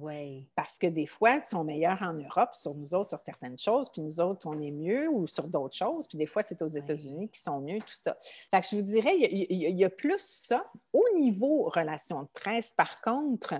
Oui. 0.00 0.48
Parce 0.56 0.76
que 0.76 0.88
des 0.88 1.06
fois, 1.06 1.36
ils 1.36 1.46
sont 1.46 1.62
meilleurs 1.62 2.02
en 2.02 2.14
Europe 2.14 2.54
sur 2.54 2.74
nous 2.74 2.94
autres 2.96 3.10
sur 3.10 3.20
certaines 3.20 3.58
choses, 3.58 3.90
puis 3.90 4.02
nous 4.02 4.20
autres, 4.20 4.46
on 4.48 4.60
est 4.60 4.72
mieux 4.72 5.08
ou 5.08 5.26
sur 5.26 5.46
d'autres 5.46 5.76
choses. 5.76 6.08
Puis 6.08 6.18
des 6.18 6.26
fois, 6.26 6.42
c'est 6.42 6.60
aux 6.62 6.66
États-Unis 6.66 7.28
qui 7.28 7.40
sont 7.40 7.60
mieux, 7.60 7.78
tout 7.78 7.94
ça. 7.94 8.16
Fait 8.50 8.60
que 8.60 8.66
je 8.66 8.76
vous 8.76 8.82
dirais, 8.82 9.14
il 9.16 9.46
y, 9.50 9.72
y 9.72 9.84
a 9.84 9.90
plus 9.90 10.18
ça. 10.18 10.64
Au 10.92 11.04
niveau 11.14 11.70
relations 11.72 12.22
de 12.22 12.28
presse, 12.28 12.72
par 12.76 13.00
contre, 13.02 13.54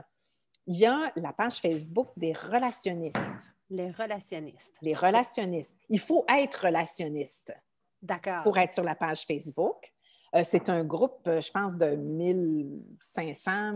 il 0.67 0.77
y 0.77 0.87
a 0.87 1.13
la 1.15 1.33
page 1.33 1.61
Facebook 1.61 2.09
des 2.17 2.33
relationnistes. 2.33 3.57
Les 3.71 3.93
relationnistes. 3.93 4.75
Les 4.83 4.95
relationnistes. 4.95 5.79
Il 5.89 6.01
faut 6.01 6.25
être 6.29 6.65
relationniste. 6.65 7.55
D'accord. 8.03 8.43
Pour 8.43 8.59
être 8.59 8.73
sur 8.73 8.85
la 8.85 8.97
page 8.97 9.25
Facebook. 9.25 9.94
Euh, 10.35 10.43
c'est 10.43 10.69
un 10.69 10.83
groupe, 10.83 11.21
euh, 11.29 11.41
je 11.41 11.51
pense, 11.51 11.75
de 11.77 11.95
1500, 11.95 13.73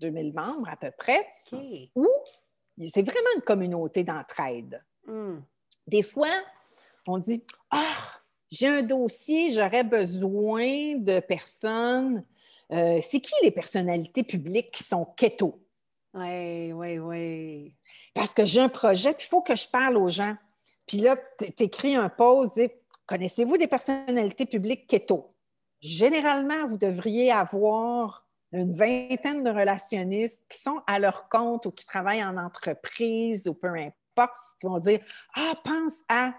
2000 0.00 0.34
membres 0.34 0.68
à 0.68 0.76
peu 0.76 0.90
près, 0.90 1.24
où 1.94 2.08
c'est 2.84 3.02
vraiment 3.02 3.28
une 3.36 3.42
communauté 3.42 4.02
d'entraide. 4.02 4.82
Hmm. 5.06 5.38
Des 5.86 6.02
fois, 6.02 6.32
on 7.06 7.18
dit 7.18 7.44
Ah, 7.70 7.94
j'ai 8.50 8.66
un 8.66 8.82
dossier, 8.82 9.52
j'aurais 9.52 9.84
besoin 9.84 10.96
de 10.96 11.20
personnes. 11.20 12.24
Euh, 12.72 12.98
c'est 13.00 13.20
qui 13.20 13.34
les 13.44 13.52
personnalités 13.52 14.24
publiques 14.24 14.72
qui 14.72 14.82
sont 14.82 15.04
keto? 15.16 15.62
Oui, 16.14 16.72
oui, 16.72 16.98
oui. 16.98 17.74
Parce 18.12 18.34
que 18.34 18.44
j'ai 18.44 18.60
un 18.60 18.68
projet, 18.68 19.14
puis 19.14 19.26
il 19.26 19.28
faut 19.28 19.42
que 19.42 19.54
je 19.54 19.68
parle 19.68 19.96
aux 19.96 20.08
gens. 20.08 20.34
Puis 20.86 20.98
là, 20.98 21.14
tu 21.38 21.62
écris 21.62 21.94
un 21.94 22.08
post, 22.08 22.60
connaissez-vous 23.06 23.56
des 23.56 23.68
personnalités 23.68 24.46
publiques 24.46 24.88
keto? 24.88 25.35
Généralement, 25.80 26.66
vous 26.66 26.78
devriez 26.78 27.30
avoir 27.30 28.26
une 28.52 28.72
vingtaine 28.72 29.42
de 29.42 29.50
relationnistes 29.50 30.42
qui 30.48 30.58
sont 30.58 30.80
à 30.86 30.98
leur 30.98 31.28
compte 31.28 31.66
ou 31.66 31.70
qui 31.70 31.84
travaillent 31.84 32.24
en 32.24 32.36
entreprise 32.36 33.48
ou 33.48 33.54
peu 33.54 33.68
importe, 33.68 34.36
qui 34.60 34.66
vont 34.66 34.78
dire 34.78 35.00
Ah, 35.34 35.54
pense 35.64 35.98
à 36.08 36.34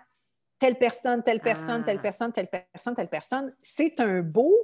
telle 0.59 0.77
personne, 0.77 1.21
telle 1.21 1.39
personne, 1.39 1.83
telle 1.83 1.97
ah. 1.99 2.03
personne, 2.03 2.31
telle 2.31 2.47
personne, 2.47 2.95
telle 2.95 3.09
personne. 3.09 3.55
C'est 3.61 3.99
un 3.99 4.21
beau 4.21 4.55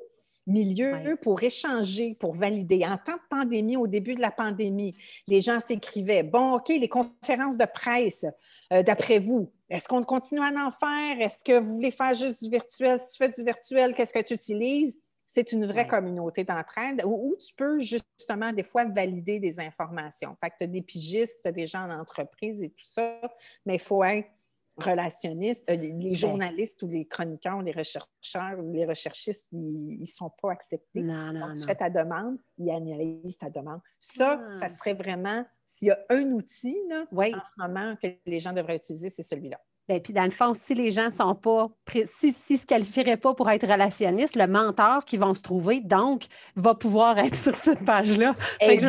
milieu 0.46 1.18
pour 1.22 1.42
échanger, 1.42 2.16
pour 2.20 2.34
valider. 2.34 2.84
En 2.86 2.98
temps 2.98 3.14
de 3.14 3.28
pandémie, 3.30 3.78
au 3.78 3.88
début 3.88 4.16
de 4.16 4.22
la 4.22 4.32
pandémie, 4.32 4.96
les 5.28 5.42
gens 5.42 5.60
s'écrivaient 5.60 6.24
Bon, 6.24 6.56
OK, 6.56 6.70
les 6.70 6.90
conférences 6.90 7.58
de 7.58 7.66
presse, 7.66 8.26
euh, 8.72 8.84
d'après 8.84 9.20
vous, 9.20 9.52
est-ce 9.74 9.88
qu'on 9.88 10.04
continue 10.04 10.40
à 10.40 10.68
en 10.68 10.70
faire? 10.70 11.20
Est-ce 11.20 11.44
que 11.44 11.60
vous 11.60 11.74
voulez 11.74 11.90
faire 11.90 12.14
juste 12.14 12.44
du 12.44 12.50
virtuel? 12.52 13.00
Si 13.00 13.10
tu 13.10 13.18
fais 13.18 13.30
du 13.30 13.44
virtuel, 13.44 13.96
qu'est-ce 13.96 14.14
que 14.14 14.22
tu 14.22 14.36
utilises? 14.36 15.00
C'est 15.26 15.52
une 15.52 15.66
vraie 15.66 15.88
communauté 15.88 16.44
d'entraide 16.44 17.02
où, 17.06 17.36
tu 17.40 17.56
peux 17.56 17.80
justement 17.80 18.54
des 18.54 18.62
fois 18.62 18.86
valider 18.86 19.40
des 19.40 19.60
informations. 19.60 20.38
Fait 20.40 20.52
que 20.52 20.58
tu 20.60 20.64
as 20.66 20.68
des 20.68 20.84
pigistes, 20.84 21.40
tu 21.42 21.50
as 21.50 21.52
des 21.52 21.66
gens 21.66 21.90
en 21.90 22.00
entreprise 22.00 22.62
et 22.62 22.70
tout 22.70 22.86
ça, 22.86 23.20
mais 23.66 23.76
il 23.76 23.80
faut 23.80 24.04
être 24.04 24.30
relationnistes, 24.78 25.70
euh, 25.70 25.76
les, 25.76 26.14
journalistes 26.14 26.82
ou 26.84 26.88
les 26.88 27.06
chroniqueurs, 27.06 27.62
les 27.62 27.72
rechercheurs, 27.72 28.62
les 28.62 28.86
recherchistes, 28.86 29.48
ils 29.52 30.00
ne 30.00 30.06
sont 30.06 30.32
pas 30.42 30.52
acceptés. 30.52 31.02
Non, 31.02 31.32
non, 31.32 31.48
Donc, 31.48 31.58
tu 31.58 31.66
fais 31.66 31.76
ta 31.76 31.90
demande, 31.90 32.38
ils 32.58 32.72
analysent 32.72 33.38
ta 33.38 33.50
demande. 33.50 33.82
Ça, 34.00 34.42
ah. 34.42 34.52
ça 34.52 34.68
serait 34.70 34.94
vraiment, 34.94 35.46
s'il 35.66 35.90
y 35.90 35.92
a 35.92 36.00
un 36.10 36.32
outil 36.32 36.78
là, 36.90 37.06
en 37.12 37.24
ce 37.24 37.62
moment 37.62 37.96
que 38.02 38.08
les 38.26 38.40
gens 38.40 38.54
devraient 38.54 38.78
utiliser, 38.78 39.10
c'est 39.10 39.24
celui-là. 39.24 39.60
Bien, 39.90 40.00
puis 40.00 40.14
dans 40.14 40.24
le 40.24 40.30
fond, 40.30 40.54
si 40.54 40.76
les 40.76 40.92
gens 40.92 41.12
sont 41.12 41.36
pas, 41.36 41.68
si, 42.06 42.34
si 42.34 42.58
se 42.58 42.66
qualifieraient 42.66 43.18
pas 43.18 43.34
pour 43.34 43.50
être 43.50 43.68
relationnistes, 43.68 44.38
le 44.38 44.48
mentor 44.48 45.04
qui 45.04 45.18
vont 45.18 45.34
se 45.34 45.42
trouver, 45.42 45.82
donc, 45.82 46.24
va 46.56 46.74
pouvoir 46.74 47.18
être 47.20 47.36
sur 47.38 47.56
cette 47.58 47.84
page-là. 47.84 48.34
Je 48.62 48.86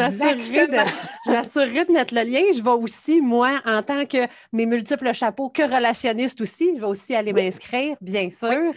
m'assurerai 1.32 1.84
de, 1.84 1.92
mettre 1.92 2.14
le 2.14 2.22
lien. 2.22 2.42
Je 2.56 2.62
vais 2.62 2.70
aussi, 2.70 3.20
moi, 3.20 3.60
en 3.64 3.82
tant 3.82 4.06
que 4.06 4.28
mes 4.52 4.66
multiples 4.66 5.12
chapeaux, 5.14 5.50
que 5.50 5.62
relationniste 5.62 6.40
aussi, 6.40 6.76
je 6.76 6.80
vais 6.80 6.86
aussi 6.86 7.16
aller 7.16 7.32
m'inscrire, 7.32 7.96
bien 8.00 8.30
sûr. 8.30 8.72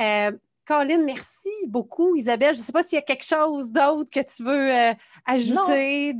Euh, 0.00 0.32
Colin, 0.68 1.02
merci 1.02 1.48
beaucoup. 1.66 2.14
Isabelle, 2.14 2.52
je 2.52 2.60
ne 2.60 2.64
sais 2.66 2.72
pas 2.72 2.82
s'il 2.82 2.96
y 2.96 2.98
a 2.98 3.02
quelque 3.02 3.24
chose 3.24 3.72
d'autre 3.72 4.10
que 4.10 4.20
tu 4.20 4.42
veux 4.42 4.70
euh, 4.70 4.92
ajouter. 5.24 6.14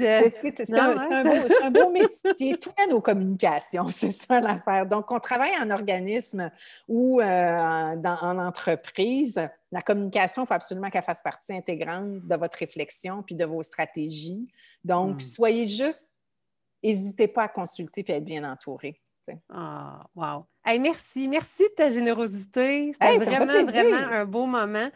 C'est 0.65 1.63
un, 1.63 1.71
beau 1.71 1.91
métier. 1.91 2.57
Tout 2.57 2.73
est 2.83 2.87
nos 2.87 3.03
communications, 3.03 3.85
c'est 3.91 4.11
ça 4.11 4.41
l'affaire. 4.41 4.87
Donc, 4.87 5.13
on 5.13 5.19
travaille 5.19 5.55
en 5.61 5.69
organisme 5.69 6.51
ou 6.89 7.21
euh, 7.21 7.97
en 8.03 8.39
entreprise. 8.39 9.39
La 9.71 9.83
communication, 9.83 10.45
il 10.45 10.47
faut 10.47 10.55
absolument 10.55 10.89
qu'elle 10.89 11.03
fasse 11.03 11.21
partie 11.21 11.53
intégrante 11.53 12.27
de 12.27 12.37
votre 12.37 12.57
réflexion 12.57 13.23
puis 13.23 13.35
de 13.35 13.45
vos 13.45 13.63
stratégies. 13.63 14.49
Donc, 14.83 15.17
hmm. 15.17 15.21
soyez 15.21 15.67
juste, 15.67 16.11
n'hésitez 16.83 17.29
pas 17.29 17.43
à 17.43 17.49
consulter 17.49 18.03
puis 18.03 18.15
à 18.15 18.17
être 18.17 18.25
bien 18.25 18.51
entouré. 18.51 18.99
Ah, 19.53 20.07
wow. 20.15 20.47
merci. 20.81 21.29
Merci 21.29 21.65
de 21.65 21.75
ta 21.77 21.89
générosité. 21.91 22.93
C'était 22.93 23.19
vraiment, 23.19 23.65
vraiment 23.65 24.13
un 24.13 24.25
beau 24.25 24.47
moment. 24.47 24.91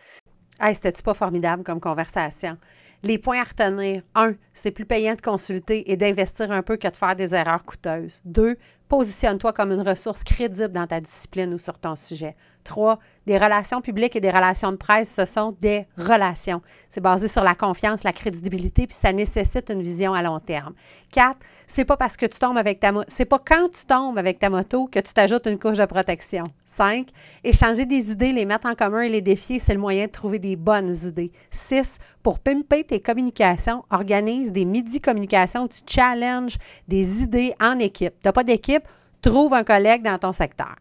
Hey, 0.60 0.74
C'était-tu 0.74 1.02
pas 1.02 1.14
formidable 1.14 1.64
comme 1.64 1.80
conversation? 1.80 2.56
Les 3.02 3.18
points 3.18 3.40
à 3.40 3.44
retenir. 3.44 4.02
Un, 4.14 4.34
c'est 4.52 4.70
plus 4.70 4.86
payant 4.86 5.14
de 5.14 5.20
consulter 5.20 5.90
et 5.90 5.96
d'investir 5.96 6.52
un 6.52 6.62
peu 6.62 6.76
que 6.76 6.86
de 6.86 6.94
faire 6.94 7.16
des 7.16 7.34
erreurs 7.34 7.64
coûteuses. 7.64 8.20
Deux, 8.24 8.56
positionne-toi 8.92 9.54
comme 9.54 9.72
une 9.72 9.80
ressource 9.80 10.22
crédible 10.22 10.70
dans 10.70 10.86
ta 10.86 11.00
discipline 11.00 11.54
ou 11.54 11.56
sur 11.56 11.78
ton 11.78 11.96
sujet. 11.96 12.36
Trois, 12.62 12.98
des 13.24 13.38
relations 13.38 13.80
publiques 13.80 14.16
et 14.16 14.20
des 14.20 14.30
relations 14.30 14.70
de 14.70 14.76
presse, 14.76 15.14
ce 15.14 15.24
sont 15.24 15.56
des 15.62 15.86
relations. 15.96 16.60
C'est 16.90 17.00
basé 17.00 17.26
sur 17.26 17.42
la 17.42 17.54
confiance, 17.54 18.04
la 18.04 18.12
crédibilité, 18.12 18.86
puis 18.86 18.94
ça 18.94 19.14
nécessite 19.14 19.70
une 19.70 19.80
vision 19.80 20.12
à 20.12 20.20
long 20.20 20.40
terme. 20.40 20.74
Quatre, 21.10 21.38
c'est 21.66 21.86
pas 21.86 21.96
parce 21.96 22.18
que 22.18 22.26
tu 22.26 22.38
tombes 22.38 22.58
avec 22.58 22.80
ta 22.80 22.92
moto, 22.92 23.06
c'est 23.08 23.24
pas 23.24 23.38
quand 23.38 23.70
tu 23.70 23.86
tombes 23.86 24.18
avec 24.18 24.38
ta 24.38 24.50
moto 24.50 24.88
que 24.88 25.00
tu 25.00 25.14
t'ajoutes 25.14 25.46
une 25.46 25.58
couche 25.58 25.78
de 25.78 25.86
protection. 25.86 26.44
5. 26.76 27.08
Échanger 27.44 27.84
des 27.84 28.10
idées, 28.10 28.32
les 28.32 28.46
mettre 28.46 28.66
en 28.66 28.74
commun 28.74 29.02
et 29.02 29.08
les 29.08 29.20
défier, 29.20 29.58
c'est 29.58 29.74
le 29.74 29.80
moyen 29.80 30.06
de 30.06 30.10
trouver 30.10 30.38
des 30.38 30.56
bonnes 30.56 30.94
idées. 31.04 31.30
6. 31.50 31.98
Pour 32.22 32.38
pimper 32.38 32.84
tes 32.84 33.00
communications, 33.00 33.84
organise 33.90 34.52
des 34.52 34.64
midi 34.64 35.00
communications 35.00 35.64
où 35.64 35.68
tu 35.68 35.80
challenges 35.86 36.56
des 36.88 37.22
idées 37.22 37.54
en 37.60 37.78
équipe. 37.78 38.14
Tu 38.20 38.26
n'as 38.26 38.32
pas 38.32 38.44
d'équipe, 38.44 38.81
trouve 39.22 39.54
un 39.54 39.64
collègue 39.64 40.02
dans 40.02 40.18
ton 40.18 40.32
secteur. 40.32 40.76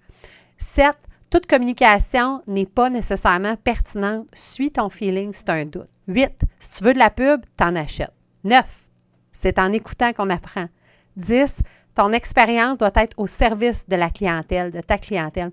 7. 0.58 0.96
Toute 1.30 1.46
communication 1.46 2.44
n'est 2.48 2.66
pas 2.66 2.90
nécessairement 2.90 3.56
pertinente. 3.56 4.28
Suis 4.34 4.72
ton 4.72 4.90
feeling 4.90 5.34
si 5.34 5.46
tu 5.46 5.52
as 5.52 5.56
un 5.56 5.66
doute. 5.66 5.90
8. 6.08 6.30
Si 6.60 6.72
tu 6.72 6.84
veux 6.84 6.94
de 6.94 7.00
la 7.00 7.10
pub, 7.10 7.42
t'en 7.56 7.76
achètes. 7.76 8.14
9. 8.44 8.66
C'est 9.32 9.58
en 9.58 9.72
écoutant 9.72 10.12
qu'on 10.14 10.30
apprend. 10.30 10.68
10 11.16 11.54
ton 11.94 12.14
expérience 12.14 12.78
doit 12.78 12.92
être 12.96 13.18
au 13.18 13.28
service 13.28 13.88
de 13.88 13.96
la 13.96 14.10
clientèle, 14.10 14.72
de 14.72 14.80
ta 14.80 14.98
clientèle. 14.98 15.52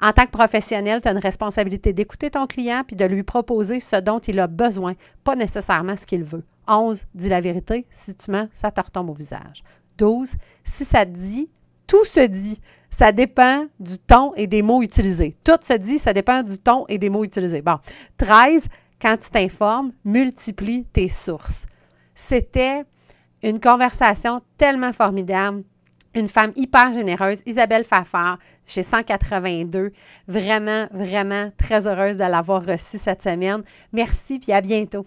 En 0.00 0.12
tant 0.12 0.24
que 0.24 0.30
professionnel, 0.30 1.00
tu 1.02 1.08
as 1.08 1.12
une 1.12 1.18
responsabilité 1.18 1.92
d'écouter 1.92 2.30
ton 2.30 2.46
client 2.46 2.82
puis 2.86 2.96
de 2.96 3.04
lui 3.04 3.22
proposer 3.22 3.80
ce 3.80 3.96
dont 3.96 4.20
il 4.20 4.38
a 4.38 4.46
besoin, 4.46 4.94
pas 5.24 5.34
nécessairement 5.34 5.96
ce 5.96 6.06
qu'il 6.06 6.22
veut. 6.22 6.44
11. 6.68 7.06
Dis 7.14 7.28
la 7.28 7.40
vérité. 7.40 7.86
Si 7.90 8.14
tu 8.14 8.30
mens, 8.30 8.48
ça 8.52 8.70
te 8.70 8.80
retombe 8.80 9.10
au 9.10 9.14
visage. 9.14 9.64
12. 9.98 10.36
Si 10.62 10.84
ça 10.84 11.04
te 11.04 11.10
dit, 11.10 11.50
tout 11.90 12.04
se 12.04 12.20
dit. 12.20 12.60
Ça 12.88 13.10
dépend 13.10 13.66
du 13.80 13.98
ton 13.98 14.32
et 14.34 14.46
des 14.46 14.62
mots 14.62 14.80
utilisés. 14.82 15.36
Tout 15.42 15.58
se 15.60 15.72
dit, 15.72 15.98
ça 15.98 16.12
dépend 16.12 16.42
du 16.44 16.58
ton 16.58 16.84
et 16.88 16.98
des 16.98 17.08
mots 17.08 17.24
utilisés. 17.24 17.62
Bon. 17.62 17.78
13. 18.18 18.66
Quand 19.02 19.16
tu 19.16 19.30
t'informes, 19.30 19.92
multiplie 20.04 20.84
tes 20.92 21.08
sources. 21.08 21.66
C'était 22.14 22.84
une 23.42 23.58
conversation 23.58 24.40
tellement 24.56 24.92
formidable 24.92 25.64
une 26.14 26.28
femme 26.28 26.52
hyper 26.56 26.92
généreuse, 26.92 27.40
Isabelle 27.46 27.84
Fafard, 27.84 28.38
chez 28.66 28.82
182. 28.82 29.92
Vraiment, 30.26 30.88
vraiment 30.90 31.52
très 31.56 31.86
heureuse 31.86 32.16
de 32.16 32.24
l'avoir 32.24 32.66
reçue 32.66 32.98
cette 32.98 33.22
semaine. 33.22 33.62
Merci, 33.92 34.40
puis 34.40 34.52
à 34.52 34.60
bientôt. 34.60 35.06